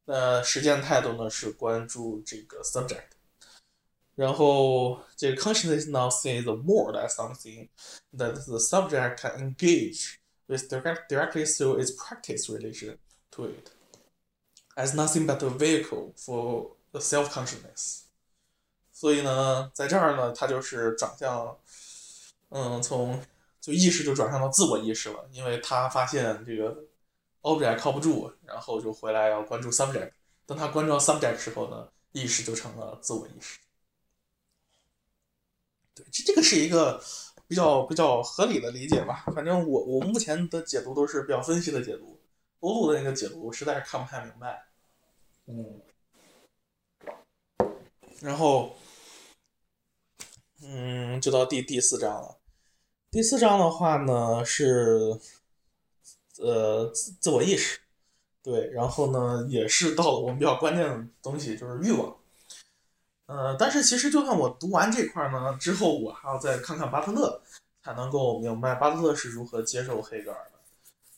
[0.06, 3.13] 那实践态度呢是关注这个 subject，
[4.15, 7.69] 然后这个 consciousness now sees the world as something
[8.15, 12.97] that the subject can engage with direct, directly through its practice relation
[13.31, 13.71] to it,
[14.75, 18.01] as nothing but a vehicle for the self-consciousness。
[18.91, 21.57] 所以呢，在这儿呢，它就是转向，
[22.49, 23.21] 嗯，从
[23.61, 26.85] 就意识就转向到自我意识了，因为他发现这个。
[27.41, 30.11] object 靠不住，然后就回来要关注 subject。
[30.45, 33.57] 当他关注到 subject 时候呢，意识就成了自我意识。
[35.94, 37.02] 对，这这个是一个
[37.46, 39.24] 比较比较合理的理解吧。
[39.34, 42.20] 反正我我目前的解读都是比较分析的解读，
[42.60, 44.66] 欧陆的那个解读实在是看不太明白。
[45.46, 45.80] 嗯。
[48.20, 48.76] 然后，
[50.62, 52.38] 嗯，就到第第四章了。
[53.10, 55.20] 第四章的话呢是。
[56.36, 57.78] 呃，自自我意识，
[58.42, 62.12] 对，然后呢，也是到了我们比较关键的东西，就是欲望。
[63.26, 67.40] 呃，但是其实就算我读完这块呢，之后我还要再看看巴特勒，
[67.82, 70.58] 才能够明白巴特勒是如何接受黑格尔的。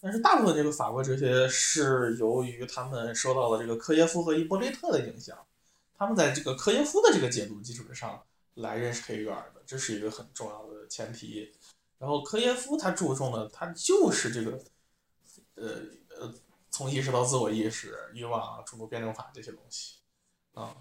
[0.00, 5.36] 但是大部分这个法国哲学是由于他们受到了这个科耶夫和伊波利特的影响，
[5.96, 8.22] 他们在这个科耶夫的这个解读基础之上
[8.54, 11.52] 来认识黑格尔的，这是一个很重要的前提。
[11.98, 14.58] 然后科耶夫他注重的，他就是这个。
[15.54, 15.80] 呃
[16.10, 16.30] 呃，
[16.70, 19.94] 从意识到自我意识、欲望、冲突辩证法这些东西，
[20.52, 20.76] 啊，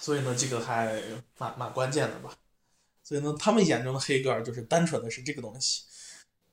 [0.00, 1.00] 所以呢，这个还
[1.38, 2.34] 蛮蛮关键的吧。
[3.02, 5.82] 所以呢，他们眼中的黑格尔就是单纯的是这个东西，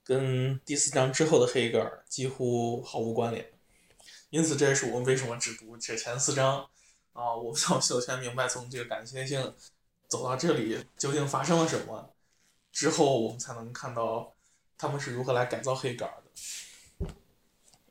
[0.04, 3.54] 跟第四章之后的黑格尔几乎毫无关联。
[4.30, 6.68] 因此，这也是我们为什么只读这前四章
[7.14, 7.34] 啊。
[7.34, 9.56] 我们要首先明白从这个感情性
[10.08, 12.14] 走到这里究竟发生了什么，
[12.72, 14.34] 之后我们才能看到
[14.78, 17.12] 他们是如何来改造黑格尔的。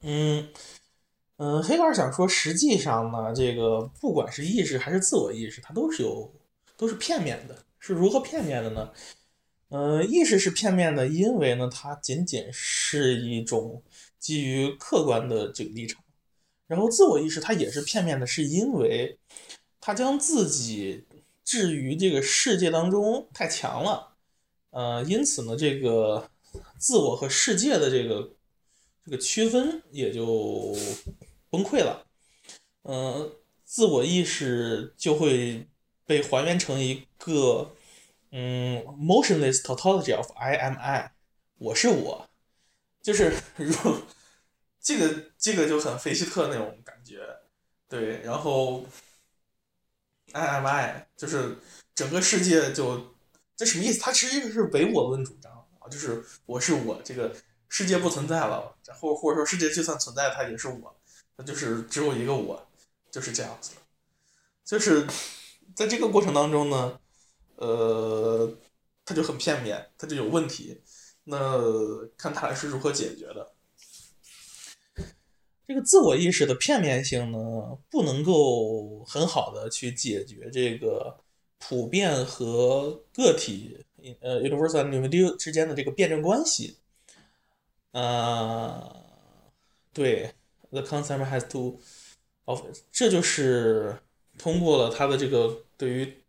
[0.02, 0.52] 嗯，
[1.38, 6.32] 嗯，黑格尔想说，实际上呢，这个不管是意识还是自我意识，它都是有，
[6.78, 7.64] 都是片面的。
[7.78, 8.90] 是如何片面的呢？
[9.68, 13.82] 嗯，意识是片面的，因为呢，它仅仅是一种
[14.18, 16.02] 基于客观的这个立场。
[16.66, 19.18] 然后，自我意识它也是片面的，是因为
[19.78, 21.04] 它将自己
[21.44, 24.14] 置于这个世界当中太强了。
[24.70, 26.30] 呃，因此呢，这个
[26.78, 28.32] 自我和世界的这个。
[29.08, 30.76] 这个区分也就
[31.50, 32.06] 崩溃了，
[32.82, 33.32] 嗯，
[33.64, 35.68] 自我意识就会
[36.04, 37.74] 被还原成一个
[38.30, 41.12] 嗯，motionless tautology of I am I，
[41.58, 42.28] 我是我，
[43.02, 43.74] 就是如
[44.80, 47.20] 这个这个就很费希特那种感觉，
[47.88, 48.84] 对，然后
[50.32, 51.58] I am I 就是
[51.94, 53.14] 整个世界就
[53.56, 54.00] 这什么意思？
[54.00, 57.34] 它其实是唯我论主张啊，就是我是我这个。
[57.68, 60.95] 世界不存在了，然后或者说世界就算存在，它也是我，
[61.36, 62.66] 那就是只有一个我，
[63.10, 63.80] 就是这样子的。
[64.64, 65.06] 就是
[65.74, 67.00] 在这个过程当中呢，
[67.56, 68.52] 呃，
[69.04, 70.82] 它就很片面，它就有问题。
[71.28, 71.60] 那
[72.16, 73.52] 看他是如何解决的。
[75.66, 81.18] 这个自我意识的片面性呢，不能够很好的去解决这个
[81.58, 83.84] 普遍和个体
[84.20, 86.78] 呃 universal and individual 之间的这个辩证关系。
[87.90, 89.04] 呃，
[89.92, 90.32] 对
[90.80, 91.80] ，the concept has to
[92.44, 92.62] of，
[92.92, 93.98] 这就是
[94.38, 96.22] 通过了它的这个对于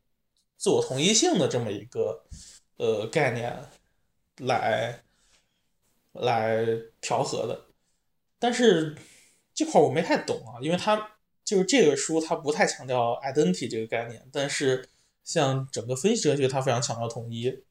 [0.58, 2.24] 自我同一性的这么一个
[2.78, 3.58] 呃概念
[4.38, 5.04] 来
[6.14, 6.66] 来
[7.02, 7.66] 调和的。
[8.40, 8.96] 但是
[9.54, 11.12] 这块我没太懂啊，因为它
[11.44, 14.88] 就是这个书它不太强调 identity 这个概念，但是
[15.24, 17.64] 像整个分析哲学它非常强调统一。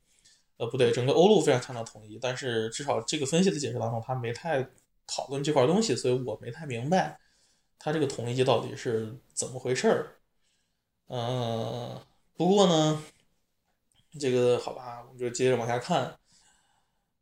[0.58, 4.66] 呃，不对，整个欧陆非常强调统一，但是至少这个分析的解释当中，他没太
[5.06, 7.18] 讨论这块东西，所以我没太明白
[7.78, 10.16] 他这个统一到底是怎么回事儿。
[11.08, 12.00] 嗯，
[12.34, 13.02] 不过呢，
[14.18, 16.18] 这个好吧，我们就接着往下看。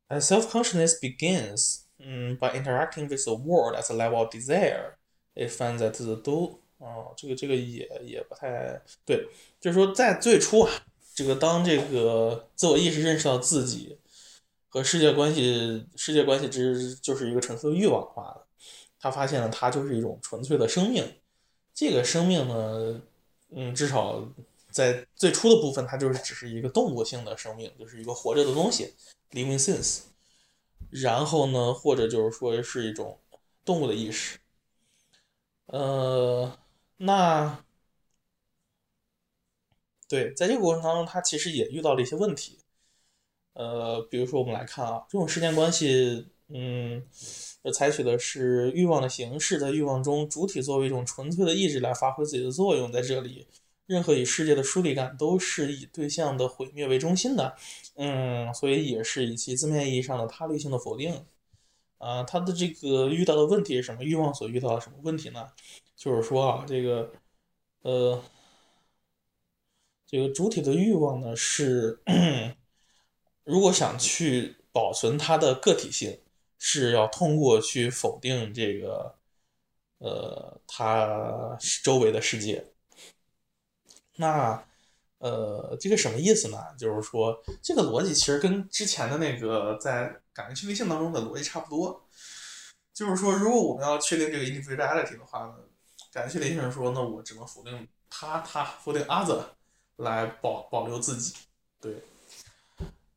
[0.09, 4.95] As self-consciousness begins, 嗯，by interacting with the world as a level of desire,
[5.35, 9.29] it finds that the do，哦，这个这个也也不太对，
[9.61, 10.73] 就是说在最初啊。
[11.17, 13.97] 这个当这个自我意识认识到自己
[14.75, 18.45] 和世界关系，世界关系之就是一个纯粹欲望化的，
[18.99, 21.21] 他发现了它就是一种纯粹的生命。
[21.73, 23.01] 这个生命呢，
[23.51, 24.29] 嗯，至少
[24.73, 28.93] 在最初的部分，它就是只是一个动物性的生命，就是一个活着的东西
[29.31, 30.01] ，living things。
[30.91, 33.21] 然后呢，或者就是说是一种
[33.65, 34.41] 动物的意识。
[35.67, 36.59] 呃，
[36.97, 37.65] 那。
[40.09, 42.59] 对，在这个过程当中，他其实也遇到了一些问题，
[43.55, 47.03] 呃，比如说我们来看啊，这种时间关系，嗯，
[47.73, 53.47] 采取的是欲望的形式，在欲望中，主体作为一种纯粹的意志来发挥自己的作用，在这里，
[53.87, 57.57] 任何与世界的疏离感都是以对象的毁灭为中心的，
[57.97, 61.25] 嗯，所以也是以其字面意义上的他律性的否定，
[61.99, 64.05] 啊，他的这个遇到的问题是什么？
[64.05, 65.49] 欲望所遇到的什么问题呢？
[65.97, 67.13] 就是说啊，这个，
[67.83, 68.23] 呃。
[70.07, 71.99] 这个主体的欲望呢，是
[73.45, 76.21] 如果想去保存它的个体性，
[76.59, 79.15] 是要通过去否定这个，
[79.99, 82.73] 呃，它周围的世界。
[84.17, 84.67] 那，
[85.19, 86.59] 呃，这个什么意思呢？
[86.79, 92.05] 就是说，这个逻辑其实跟之前的那个在感觉趣味性当中的逻辑差不多。
[92.93, 95.55] 就是说，如果我们要确定这个 individuality 的话呢，
[96.13, 99.45] 感觉确定性说，那我只能否定他，他否定 other。
[99.99, 101.33] 来保保留自己，
[101.81, 101.95] 对，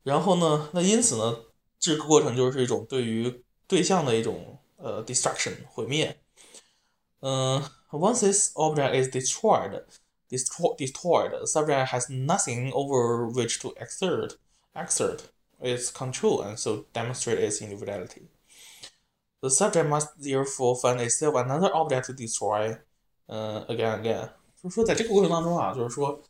[0.07, 1.37] 然后呢，那因此呢，
[1.79, 6.19] 这个过程就是一种对于对象的一种呃 destruction 毁灭。
[7.21, 9.83] 嗯，once this object is destroyed,
[10.29, 14.37] destroy destroyed, subject has nothing over which to exert
[14.73, 15.19] exert
[15.61, 18.27] its control and so demonstrate its individuality.
[19.39, 22.77] The subject must therefore find itself another object to destroy.
[23.27, 24.29] 嗯，again again，
[24.61, 26.21] 就是说在这个过程当中啊，就是说。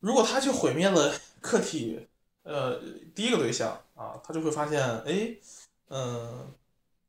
[0.00, 2.06] 如果他去毁灭了客体，
[2.49, 2.81] 呃，
[3.13, 5.37] 第一个对象啊，他就会发现，哎，
[5.89, 6.51] 嗯，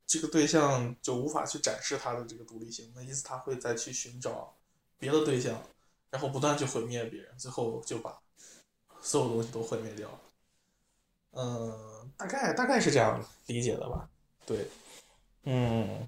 [0.06, 4.54] 这个对象就无法去展示他的这个独立性，那意思他会再去寻找
[4.98, 5.62] 别的对象，
[6.10, 8.20] 然后不断去毁灭别人，最后就把
[9.00, 10.10] 所有东西都毁灭掉。
[11.32, 14.10] 嗯，大概大概是这样理解的吧？
[14.44, 14.68] 对，
[15.44, 16.06] 嗯，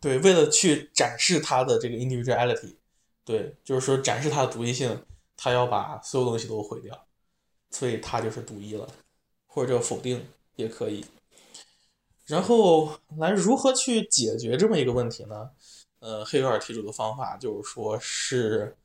[0.00, 2.74] 对，为了去展示他的这个 individuality，
[3.24, 5.06] 对，就是说展示他的独立性。
[5.42, 7.06] 他要把所有东西都毁掉，
[7.70, 8.88] 所以他就是独一了，
[9.46, 10.24] 或者否定
[10.56, 11.04] 也可以。
[12.26, 15.50] 然后来如何去解决这么一个问题呢？
[16.00, 18.76] 呃，黑格尔提出的方法就是说是，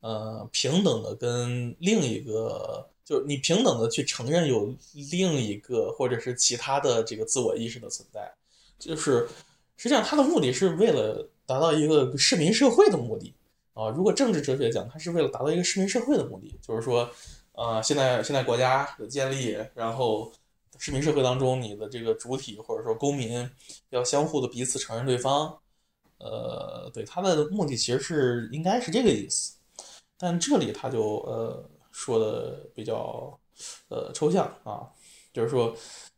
[0.00, 4.74] 呃，平等的跟另一个，就是你平等的去承认有
[5.10, 8.32] 另一个或者是其他的这个自我意识的存在，
[8.78, 9.28] 就是
[9.76, 13.34] 实际上他的目的是为了达到一个市民社会的目的。
[13.74, 17.10] 啊，如果政治哲学讲，它是为了达到一个市民社会的目的，就是说，
[17.56, 20.30] 呃，现在现在国家的建立，然后
[20.78, 23.50] 市民社会当中，你的这个主体或者说公民
[23.90, 25.58] 要相互的彼此承认对方，
[26.18, 29.54] 呃，对，他的目的其实是应该是这个意思，
[30.18, 33.38] 但这里他就呃说的比较
[33.88, 34.92] 呃抽象啊，
[35.32, 35.74] 就是说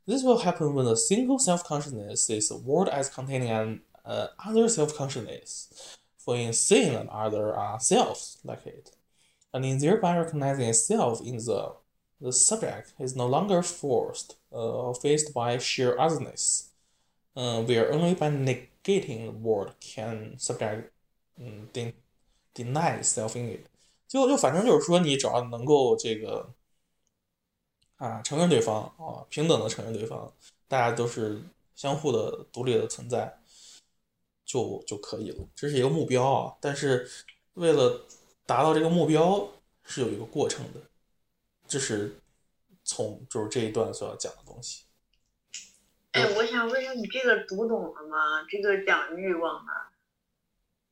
[0.06, 3.81] ，this will happen when a single self-consciousness is word as containing an
[4.39, 5.69] other self-consciousness.
[6.28, 8.90] for in seeing another uh, selves like it,
[9.53, 11.76] and in thereby recognizing itself in the
[12.22, 16.69] the subject is no longer forced uh, faced by sheer otherness,
[17.35, 20.91] uh, where only by negating the word can subject
[21.40, 21.94] um, de
[22.53, 23.65] deny itself in it。
[24.07, 26.53] 就就反正就是说，你只要能够这个
[27.98, 30.31] 啊承认对方啊平等的承认对方，
[30.68, 31.41] 大家都是
[31.76, 33.38] 相互的独立的存在。
[34.45, 36.56] 就就可以了，这是一个目标啊。
[36.60, 37.10] 但是
[37.56, 38.06] 为了
[38.49, 39.47] 达到这个目标，
[39.85, 40.81] 是有一个过程的。
[41.66, 42.19] 这是
[42.83, 44.85] 从就是这一段所要讲的东西。
[46.12, 48.43] 哎，我想问一下，你这个读懂了吗？
[48.49, 49.73] 这个讲欲望的。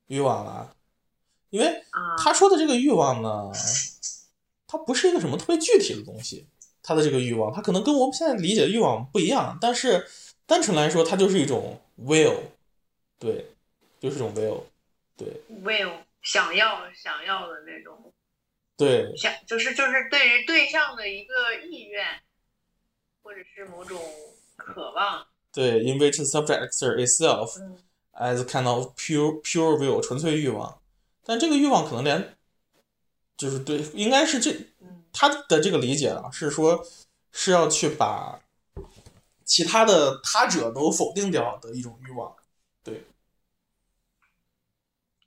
[0.08, 0.76] 欲望啊，
[1.48, 1.82] 因为
[2.18, 3.50] 他说的这个欲望呢，
[4.66, 6.46] 它不是一个什么特别具体的东西。
[6.82, 9.56] 他的这个欲望，它可能跟我们现在理解的欲望不一样。
[9.58, 10.06] 但是
[10.44, 12.36] 单纯来说，它就是一种 will。
[13.18, 13.50] 对，
[13.98, 14.64] 就是这种 will，
[15.16, 18.12] 对，will 想要想要的那种，
[18.76, 22.04] 对，想就是就是对于对象的一个意愿，
[23.22, 23.96] 或者是某种
[24.56, 25.24] 渴望。
[25.52, 27.56] 对，in which subject itself
[28.12, 30.82] as kind of pure pure will 纯粹欲望，
[31.24, 32.36] 但这个欲望可能连，
[33.36, 34.52] 就是对，应该是这
[35.12, 36.84] 他的这个理解啊，是说
[37.30, 38.40] 是要去把
[39.44, 42.35] 其他的他者都否定掉的一种欲望。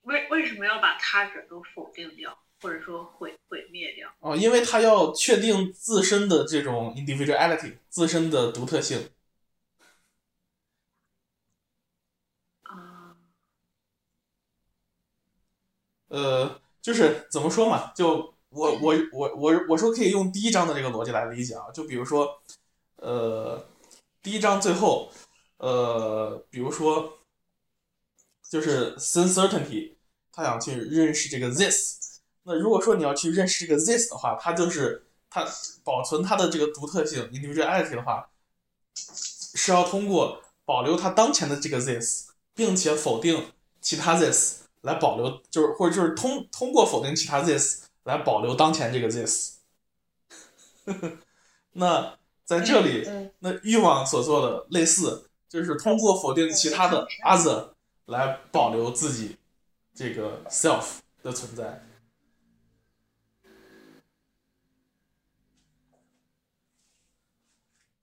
[0.09, 2.37] 为为什么要把他者都否定掉？
[2.61, 4.11] 或者说毁毁灭掉。
[4.19, 9.09] 哦，因为他要确定自身的这种 individuality，自身的独特性。
[12.63, 13.15] 啊。
[16.09, 17.93] 呃，就是怎么说嘛？
[17.93, 21.71] 就我我我我我说可以用第一章的这个逻辑来理解啊。
[21.71, 22.41] 就比如说，
[22.97, 23.63] 呃，
[24.21, 25.11] 第一章最后，
[25.57, 27.15] 呃，比如说。
[28.49, 29.93] 就是 sincertainty，
[30.39, 31.97] 他想去认识这个 this。
[32.43, 35.45] 那如果说你要去认识这个 this 的话，它就是它
[35.83, 38.29] 保存它的这个独特性 individuality 的话，
[38.95, 43.51] 是要通过保留它当前的这个 this，并且否定
[43.81, 49.57] 其他 this 来保留，就是或者就是通通过否定其他 this 来保留当前这个 this。
[51.73, 53.05] 那在这里，
[53.39, 57.71] 那欲望所做的类似，就是通过否定其他的 other。
[58.09, 59.37] 来保留自己
[59.99, 61.83] 这个 self 的存在。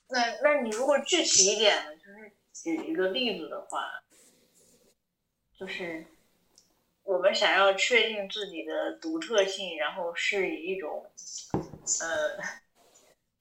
[0.09, 4.05] 那那你如果具体一点，就是举一个例子的话，
[5.59, 6.05] 就是
[7.03, 11.11] 我们想要确定自己的独特性，然后是以一种
[12.03, 12.37] 呃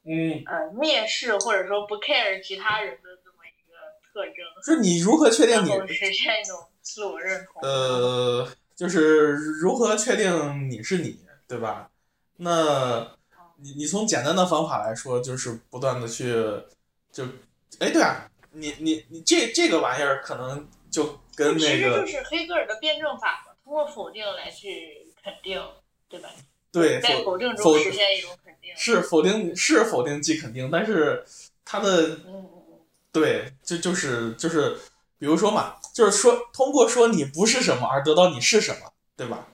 [0.05, 3.75] 嗯呃蔑视或者说不 care 其他人的这么一个。
[4.13, 7.61] 特征是你如何确定你实现一种自我认同？
[7.63, 11.89] 呃，就是如何确定你是你，对吧？
[12.37, 13.17] 那，
[13.57, 16.31] 你你从简单的方法来说，就是不断的去，
[17.11, 17.25] 就，
[17.79, 25.59] 哎，对啊，你你你这这个玩意儿可能就跟那个，其实就是黑格尔的辩证法嘛，通过否定来去肯定，
[26.07, 26.29] 对吧？
[26.71, 28.71] 对，在否定中实现一种肯定。
[28.77, 31.25] 是否定是否定即肯定，但是
[31.65, 32.19] 它的。
[33.11, 34.77] 对，就就是就是，
[35.17, 39.47] 比如说嘛，就是说通过说你不是什么而得到你是什么，对吧？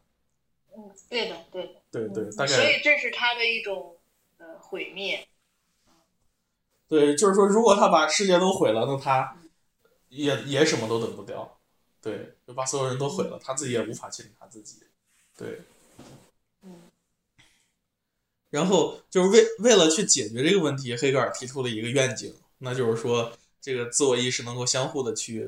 [0.76, 1.82] 嗯，对的，对的。
[1.92, 2.54] 对对，大概。
[2.54, 3.98] 所以这是他的一种
[4.38, 5.28] 呃毁灭。
[6.88, 9.38] 对，就是说，如果他把世界都毁了，那他
[10.10, 11.60] 也也什么都得不掉。
[12.02, 14.84] 对，就把所有人都毁了，他自己也无法清理他自己。
[15.38, 15.62] 对。
[16.64, 16.82] 嗯。
[18.50, 23.32] 然后就是为为了去解决这个问题，黑格尔提出了一个愿景，那就是说。
[23.62, 25.48] 这个自我意识能够相互的去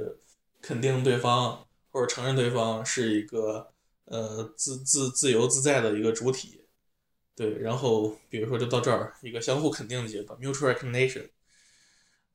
[0.61, 3.71] 肯定对方或者承认对方是一个
[4.05, 6.63] 呃自自自由自在的一个主体，
[7.35, 11.29] 对，然后比如说就到这儿一个相互肯定的阶段，mutual recognition，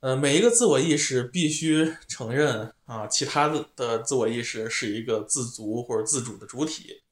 [0.00, 7.02] 呃，每一个自我意识必须承认啊，其他的的自我意识是一个自足或者自主的主体，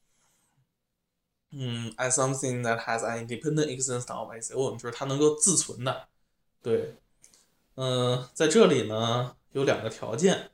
[1.52, 6.08] 嗯，as something that has an independent existence of its own，就是它能够自存的，
[6.60, 6.96] 对。
[7.76, 10.50] 嗯，在这里呢有两个条件，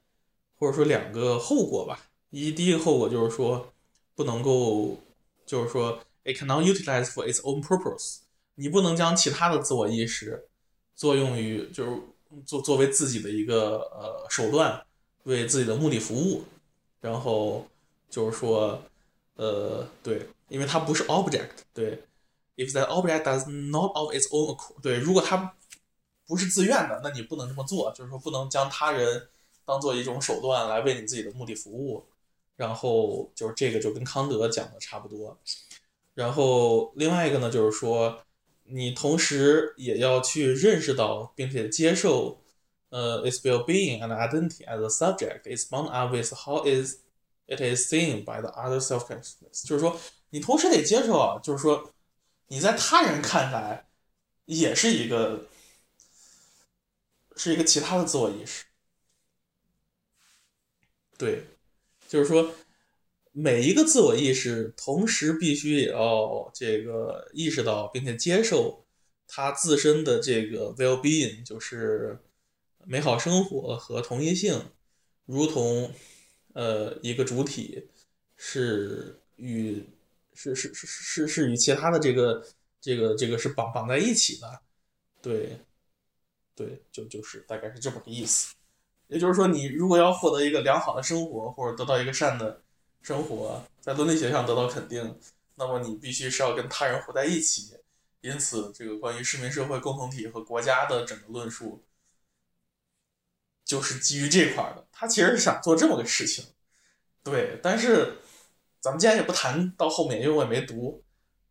[0.59, 2.09] 或者说两个后果吧。
[2.31, 3.73] 一，第一个后果就是说
[4.15, 4.97] 不能够，
[5.47, 8.19] 就是说 it cannot utilize for its own purpose。
[8.55, 10.49] 你不能将其他的自我意识
[10.95, 11.99] 作用于，就是
[12.45, 14.85] 作作为自己的一个呃手段，
[15.25, 16.45] 为自己的目的服务。
[17.01, 17.67] 然后
[18.09, 18.81] 就是说，
[19.35, 21.49] 呃，对，因为它不是 object。
[21.75, 22.01] 对
[22.57, 25.53] ，if that object does not of its own accord，对，如果它
[26.27, 29.29] 不是自愿的，那你不能这么做，就是说不能将他人
[29.65, 32.07] 当做一种手段来为你自己的目的服务。
[32.55, 35.37] 然后就是这个就跟康德讲的差不多。
[36.15, 38.23] 然后另外一个呢，就是说
[38.65, 42.41] 你同时也要去认识到并且接受，
[42.91, 46.99] 呃，its well-being and identity as a subject is bound up with how is
[47.47, 49.67] it is seen by the other self-consciousness。
[49.67, 49.99] 就是说
[50.31, 51.91] 你同时得接受啊，就是说
[52.49, 53.87] 你在他人看来
[54.45, 55.47] 也是一个。
[57.37, 58.65] 是一个其他的自我意识，
[61.17, 61.45] 对，
[62.09, 62.55] 就是说，
[63.33, 68.85] 每一个自我意识同时必须也要这个意识到并且接受
[69.27, 72.19] 他自身的这个 well-being，就是
[72.85, 74.71] 美好生活和同一性，
[75.25, 75.95] 如同
[76.53, 77.89] 呃一个主体
[78.37, 79.89] 是与
[80.35, 82.47] 是是是是是与其他的这个
[82.81, 84.61] 这个这个是绑绑在一起的，
[85.23, 85.59] 对。
[86.55, 88.55] 对，就就是大概是这么个意思。
[89.09, 92.63] 也就是说，你如果要获得一个良好的生活，或者得到一个善的
[93.03, 95.19] 生活，在伦理学上得到肯定，
[95.57, 97.75] 那么你必须是要跟他人活在一起。
[98.21, 101.83] 因此，这个关于市民社会共同体和国家的整个论述，
[103.65, 104.87] 就是基于这块的。
[104.93, 106.45] 他其实是想做这么个事情。
[107.25, 108.19] 对，但是
[108.81, 111.02] 咱们今天也不谈到后面，因为我也没读。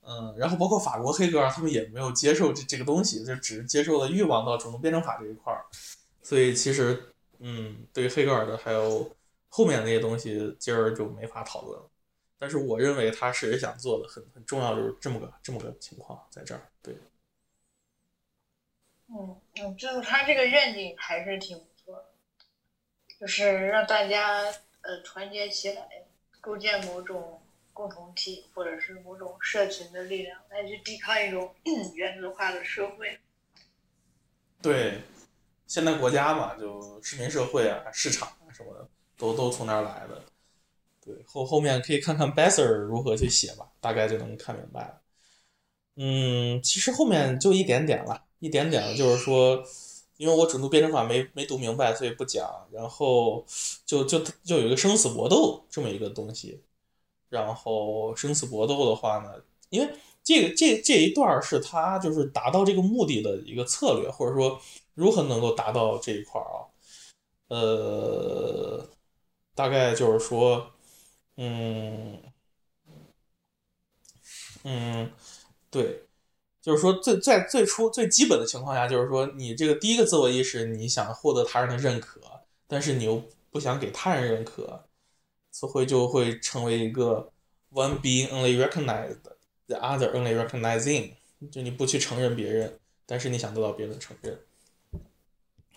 [0.02, 5.64] 嗯，然后包括法国黑格尔，他们也没有接受这这个东西，就只是接受了欲望到主动辩证法这一块儿。
[6.24, 9.16] 所以其实，嗯，对于黑格尔的还有
[9.50, 11.88] 后面那些东西，今儿就没法讨论了。
[12.40, 16.62] 但是我认为他是想做的很很重要，就是这么个这么个情况在这儿。
[16.82, 16.96] 对，
[19.10, 22.06] 嗯嗯，就是他这个愿景还是挺不错的，
[23.20, 24.42] 就是让大家
[24.82, 25.88] 呃团结起来，
[26.40, 27.41] 构建某种
[27.74, 31.54] 共同体，或者是某种社群的力量，来去抵抗一种
[31.96, 33.20] 原子化的社会。
[34.62, 35.02] 对，
[35.68, 38.88] 现在国家嘛，就市民社会啊、市场啊什么的，
[39.18, 40.24] 都都从那儿来的。
[41.04, 45.02] 对，后后面可以看看 Besser 如何去写吧，大概就能看明白了。
[45.96, 49.64] 嗯，其实后面就一点点了，一点点就是说，
[50.18, 52.68] 因为我准度辩证法没没读明白，所以不讲。
[52.72, 53.44] 然后
[53.86, 56.62] 就就就有一个生死搏斗这么一个东西。
[57.32, 59.34] 然后生死搏斗的话呢，
[59.70, 59.92] 因为
[60.24, 64.62] 这个这这一段是他就是达到这个目的的一个策略，或者说
[64.94, 66.70] 如何能够达到这一块儿啊？
[67.48, 68.88] 呃，
[69.56, 70.68] 大概就是说。
[71.38, 72.22] 嗯，
[74.64, 75.12] 嗯，
[75.72, 76.04] 对，
[76.62, 82.20] 就是说最在最初最基本的情况下，就是说你这个第一个自我意识，你想获得他人的认可，
[82.68, 84.84] 但是你又不想给他人认可，
[85.52, 87.32] 词汇就会成为一个
[87.72, 91.12] one being only recognized，the other only recognizing，
[91.52, 94.40] 就你不去承认别人，但是你想得到别人的承认。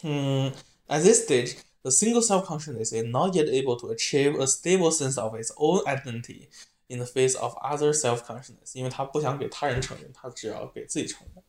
[0.03, 0.53] 嗯
[0.89, 1.57] ，at this stage。
[1.83, 6.49] The single self-consciousness is not yet able to achieve a stable sense of its own identity
[6.89, 11.45] in the face of other self-consciousness，因为他不想给他人承认，他只要给自己承认。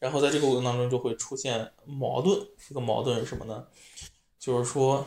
[0.00, 2.44] 然后在这个过程当中就会出现矛盾。
[2.68, 3.64] 这个矛盾是什么呢？
[4.40, 5.06] 就是说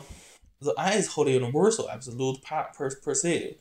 [0.60, 3.56] ，the I is wholly universal, absolute per perceived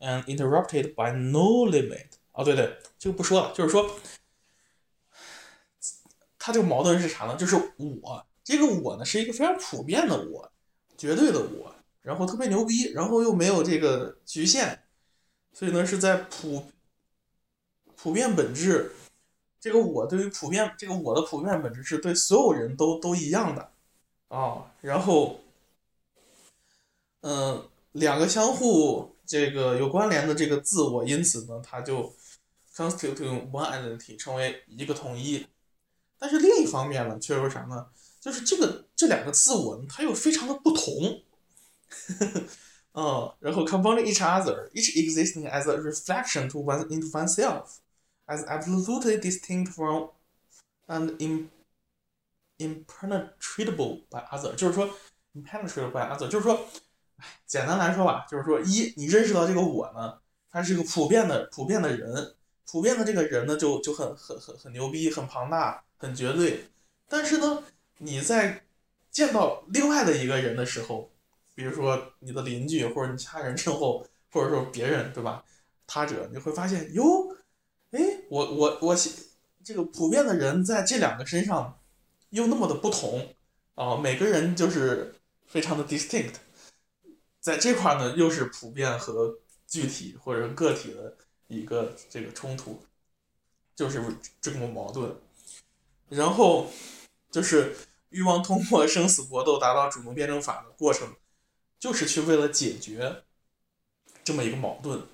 [0.00, 2.18] and interrupted by no limit。
[2.32, 3.90] 哦，对对，这个不说了，就是说，
[6.38, 7.36] 他这个矛盾是啥呢？
[7.36, 8.26] 就是我。
[8.46, 10.52] 这个我呢是一个非常普遍的我，
[10.98, 14.80] 绝对的我，然后特别牛逼，然后又没有这个局限，
[15.50, 16.66] 所以呢是在普
[17.96, 18.92] 普遍本质，
[19.58, 23.70] 这个我对于普遍这个我的普遍本质是对所有人都都一样的
[24.28, 25.40] 啊，然后
[27.26, 32.14] 嗯两个相互这个有关联的这个自我，因此呢它就
[32.74, 35.46] constitute one identity 成为一个统一，
[36.18, 37.86] 但是另一方面呢却有啥呢？
[38.20, 41.22] 就是这个这两个自我呢，它又非常的不同，
[42.92, 47.76] 嗯，然后 combining each other, each existing as a reflection to one into oneself,
[48.26, 50.10] as absolutely distinct from
[50.88, 51.48] and im
[52.58, 54.90] impenetrable by other，就是说
[55.34, 56.66] impenetrable by other，就是说，
[57.46, 60.18] 简单来说吧，就是说一，你认识到这个我呢，
[60.50, 62.34] 他是一个普遍的普遍的人，
[62.70, 66.70] 普遍的这个人呢，就就很很很很牛逼，很庞大，很绝对，
[67.08, 67.62] 但是呢。
[67.98, 68.64] 你在
[69.12, 71.12] 见到另外的一个人的时候，
[71.54, 75.44] 比如说你的邻居或者你家人之后，或者说别人，对吧？
[75.86, 77.04] 他者，你会发现哟，
[77.92, 78.96] 哎，我我我，
[79.62, 81.78] 这个普遍的人在这两个身上
[82.30, 83.34] 又那么的不同
[83.76, 85.14] 啊，每个人就是
[85.46, 86.34] 非常的 distinct，
[87.44, 91.14] 在这块呢又是普遍和具体或者个体的
[91.48, 92.82] 一个这个冲突，
[93.76, 94.02] 就是
[94.40, 95.14] 这么矛盾，
[96.08, 96.70] 然后。
[97.34, 97.76] 就是
[98.10, 101.16] 欲望通过生死搏斗达到主动辩证法的过程，
[101.80, 103.24] 就是去为了解决
[104.22, 105.08] 这么一个矛盾。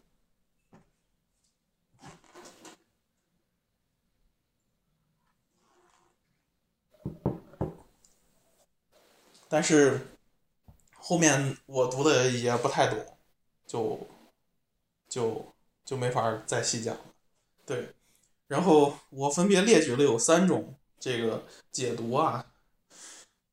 [9.49, 10.10] 但是
[11.11, 13.19] 后面我读的也不太懂，
[13.67, 14.07] 就
[15.09, 15.45] 就
[15.85, 17.01] 就没法再细讲了。
[17.67, 17.93] 对，
[18.47, 20.77] 然后我分别列举了有三种。
[21.01, 22.47] 这个解读啊，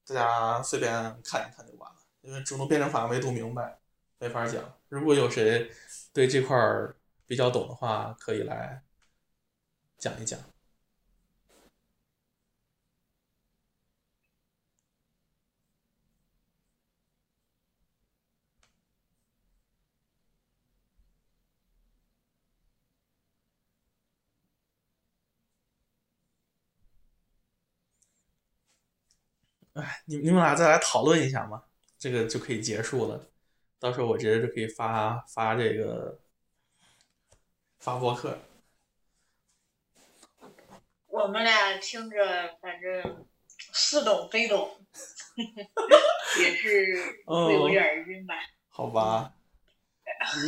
[0.06, 0.92] 大家随便
[1.24, 3.80] 看一看就完了，因为主动辩证法没读明白，
[4.20, 4.62] 没法讲。
[4.90, 5.72] 如果有谁
[6.14, 8.84] 对这块儿比较懂的话，可以来
[9.98, 10.40] 讲一讲。
[29.78, 31.62] 哎，你你们俩再来讨论一下嘛，
[31.99, 33.28] 这个就可以结束了。
[33.80, 36.20] 到时候我直接就可以发发这个
[37.78, 38.40] 发博客。
[41.06, 43.28] 我们俩听着反正
[43.72, 44.84] 似懂非懂，
[46.40, 46.95] 也是
[47.28, 48.34] 会有点晕吧。
[48.70, 49.36] 好吧。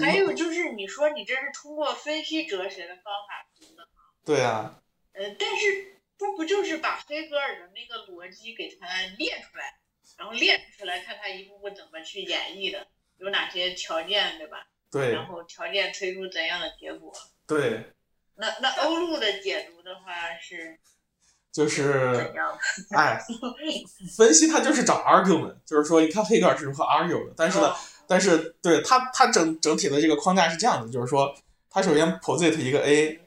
[0.02, 4.02] 还有就是你说你这是通过分析哲学的方法读的吗？
[4.26, 4.82] 对啊。
[5.14, 5.99] 呃，但是。
[6.20, 8.86] 不不就是把黑格尔的那个逻辑给他
[9.18, 9.80] 列出来，
[10.18, 12.86] 然后列出来看他一步步怎么去演绎的，
[13.18, 14.68] 有哪些条件，对吧？
[14.92, 17.12] 对，然后条件推出怎样的结果？
[17.48, 17.94] 对。
[18.36, 20.80] 那那欧陆的解读的话是，
[21.52, 22.32] 就是？
[22.96, 23.22] 哎，
[24.18, 27.76] 分析它就是找 argument，就是说，你看黑格尔是如何 argue 的，但是呢，哦
[28.08, 31.36] 但是对它它整整体的这个框架是这样的，就是说，
[31.70, 33.20] 它首先 posit 一个 A，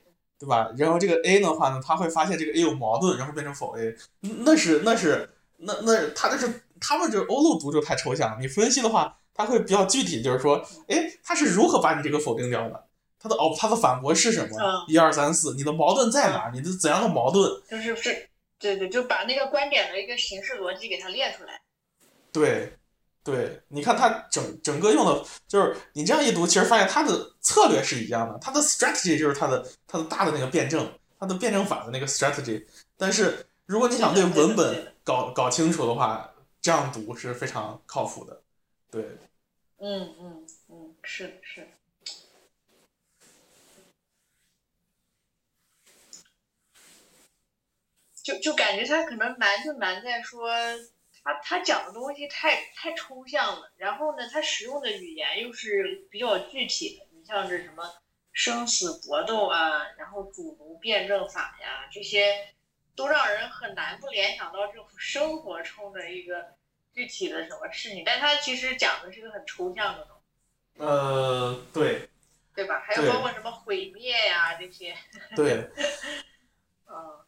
[0.43, 0.69] 对吧？
[0.77, 12.85] 然后这个 A 的话呢，他会发现这个 A 有矛盾，然后变成否 A，那是那是那那它就是他们这欧陆读就太抽象了，你分析的话，他会比较具体，就是说，哎，他是如何把你这个否定掉的？
[13.20, 14.56] 他的哦，他的反驳是什么？
[14.60, 16.51] 嗯一二三四，你的矛盾在哪？
[16.52, 17.48] 你的怎样的矛盾？
[17.70, 18.28] 就是是，
[18.59, 21.60] 对对，就把那个观点的一个形式逻辑给它列出来。
[22.32, 22.73] 对，
[23.24, 32.66] 对，你看它整整个用的，就是你这样一读，其实发现它的策略是一样的，它的 strategy 就是它的它的大的那个辩证，它的辩证法的那个 strategy。
[32.97, 38.43] 但是如果你想对文本搞搞清楚的话，这样读是非常靠谱的。
[38.90, 39.03] 对，
[39.78, 41.69] 嗯嗯嗯，是是。
[48.23, 50.49] 就就感觉他可能难就难在说
[51.24, 57.85] 他他讲的东西太太抽象了，然后呢，他使用的语言又是比较具体的，你像这什么
[58.32, 62.49] 生死搏斗啊，然后主奴辩证法呀，这些
[62.97, 66.55] 都让人很难不联想到这种生活中的一个
[66.93, 70.16] 具体的什么事情，但他其实讲的是个很抽象的东
[70.74, 72.09] 西，呃，对
[72.55, 72.81] 对吧？
[72.81, 74.97] 还有包括什么毁灭呀这些，
[75.36, 75.70] 对。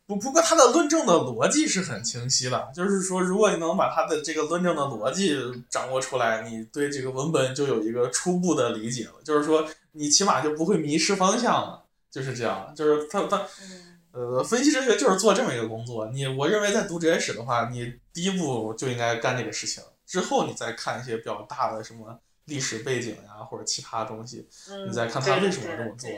[0.06, 0.08] 嗯。
[0.08, 5.36] 不不过他的论证的逻辑是很清晰的，就是说，如果你能把他的这个论证的逻辑
[5.70, 9.14] 掌握出来，你对这个文本就有一个初步的理解了。
[9.24, 11.84] 就是说，你起码就不会迷失方向了。
[12.10, 16.06] 就是这样，就是他他嗯呃，分析哲学就是做这么一个工作。
[16.12, 26.08] 你我认为在读哲学史的话，你第一步就应该干这个事情，之后你再看一些比较大的什么历史背景呀，或者其他东西，嗯，你再看他为什么这么做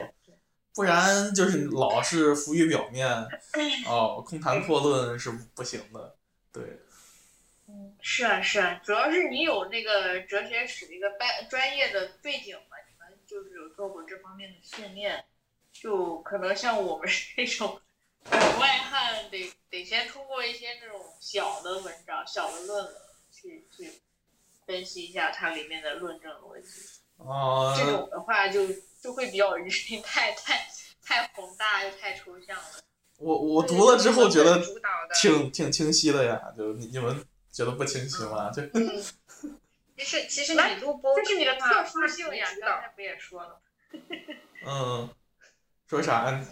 [0.76, 3.08] 不然就是老是浮于表面。
[3.86, 6.14] 哦，空谈阔论是不行的，
[6.52, 6.62] 对，
[7.66, 15.24] 嗯，是啊是啊，主要是你有那个哲学史的一个专专业的背景嘛，你们就是有做过这方面的训练，
[15.72, 17.80] 就可能像我们这种
[18.30, 22.94] 呃外汉，得得先通过一些那种小的文章、小的论文
[23.32, 23.90] 去去
[24.66, 27.00] 分析一下它里面的论证逻辑。
[27.16, 28.60] 哦、这种的话就
[29.00, 29.68] 就会比较晕
[30.02, 30.66] 太太
[31.02, 32.64] 太宏大又太抽象了。
[33.18, 34.62] 我我读了之后觉得
[35.20, 38.50] 挺挺清晰的呀，就你你们觉得不清晰吗？
[38.50, 39.02] 就嗯，
[39.96, 43.60] 其实其实你录播这是你的话特殊性呀，刚才不也说了？
[44.66, 45.08] 嗯，
[45.88, 46.44] 说啥？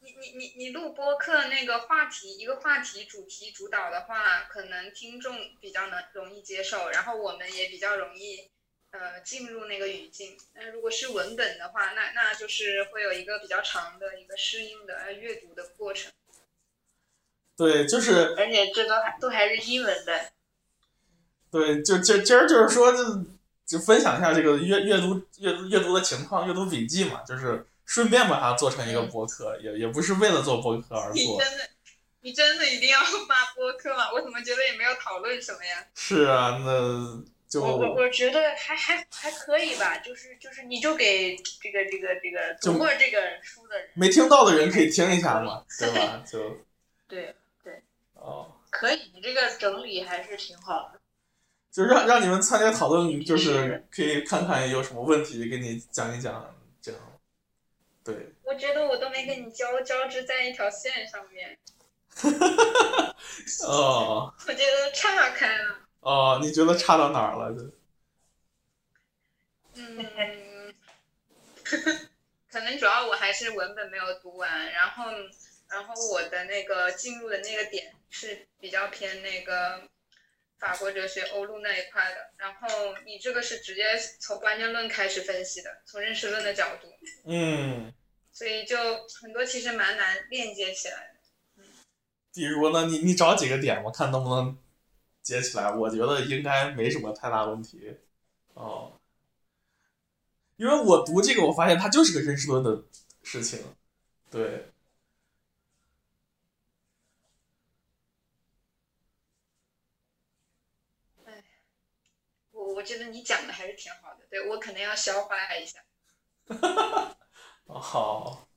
[0.00, 8.48] 你你你你录播课那个话题一个话题主题主导的话，可能听众比较能容易接受，然后我们也比较容易
[8.90, 10.36] 呃进入那个语境。
[10.54, 16.12] 那如果是文本的话，那那就是会有一个比较长的一个适应的呃阅读的过程。
[17.56, 20.30] 对，就是而且这都还都还是英文的。
[21.50, 23.24] 对，就今今儿就是说，就
[23.66, 31.14] 就分享一下这个阅阅读阅读阅读的情况，阅读笔记嘛，就是顺便把它做成一个博客，也也不是为了做博客而做。
[31.14, 31.70] 你真的
[32.20, 34.12] 你真的一定要发播客吗？
[34.12, 35.86] 我怎么觉得也没有讨论什么呀？
[35.94, 46.22] 是啊，那就我我我觉得还还还可以吧，就是就是你就给这个这个这个就读过这个书的人，没听到的人可以听一下嘛，对吧？
[46.30, 46.58] 就
[47.08, 47.34] 对
[47.64, 47.82] 对，
[48.14, 51.00] 哦，可以，你这个整理还是挺好的。
[51.70, 57.00] 就让让你们参加讨论，就是是可以看看有什么问题，给你讲一讲，这样。
[58.04, 61.58] 对，我觉得我都没跟你交交织在一条线上面，
[63.66, 65.87] 哦我觉得岔开了。
[66.00, 67.52] 哦，你觉得差到哪儿了？
[67.52, 67.72] 就
[69.74, 70.74] 嗯，
[72.50, 75.04] 可能主要我还是文本没有读完，然后
[75.68, 79.82] 然后我的那个进入的那个点是比较偏那个
[80.58, 82.68] 法国哲学欧陆那一块的，然后
[83.04, 83.84] 你这个是直接
[84.18, 86.88] 从观念论开始分析的，从认识论的角度，
[87.24, 87.92] 嗯，
[88.32, 88.76] 所以就
[89.20, 91.64] 很多其实蛮难链接起来的。
[92.32, 94.56] 比如呢，你你找几个点，我看能不能
[95.28, 95.70] 接起来。
[95.70, 97.96] 我觉得应该没什么太大问题。
[98.54, 98.98] 哦，
[100.56, 102.82] 因为我读这个，我发现它就是个认识论的
[103.22, 103.60] 事情。
[104.30, 104.72] 对，
[112.50, 115.78] 我我觉得你讲的还是挺好的，对我可能要消化一下。
[117.66, 118.47] 哦好，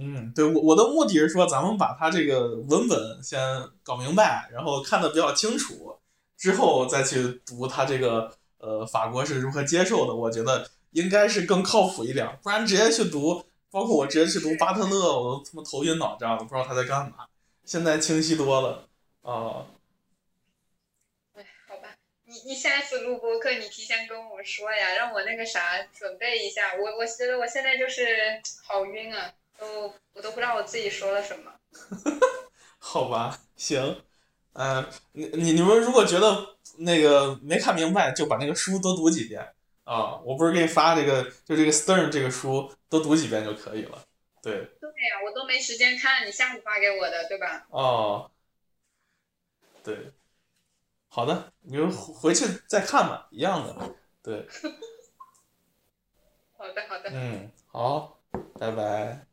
[0.00, 3.40] 嗯，对我我的目的是说，咱们把它这个文本先
[3.82, 5.98] 搞明白，然后看得比较清楚，
[6.36, 10.14] 之后再去读它这个呃法国是如何接受的。
[10.14, 17.26] 我觉得应该是更靠谱一点，不然直接去读，包括我直接去读巴特勒，我都他妈头晕脑胀的，不知道他在干嘛。
[17.64, 18.88] 现在清晰多了
[19.22, 19.66] 啊。
[21.34, 21.88] 哎，好吧，
[22.24, 26.74] 你你下次录播课你提前跟我说呀，让我那个啥准备一下。
[26.76, 31.52] 我我觉得我现在就是好晕啊，都我都不知道我自己说了什么。
[32.78, 34.02] 好吧，行，
[34.54, 39.52] 嗯，你你你们如果觉得那个没看明白，就把那个书多读几遍
[39.84, 40.16] 啊。
[40.24, 44.02] 我不是给你发这个，就这个 Stern 这个书多读几遍就可以了。
[44.42, 44.52] 对。
[44.80, 47.66] 对呀，我都没时间看，你下午发给我的，对吧？
[47.70, 48.30] 哦。
[49.84, 50.12] 对。
[51.08, 53.94] 好的，你们回去再看吧，一样的。
[54.22, 54.46] 对。
[56.56, 57.10] 好的，好的。
[57.12, 58.18] 嗯，好，
[58.58, 59.27] 拜拜。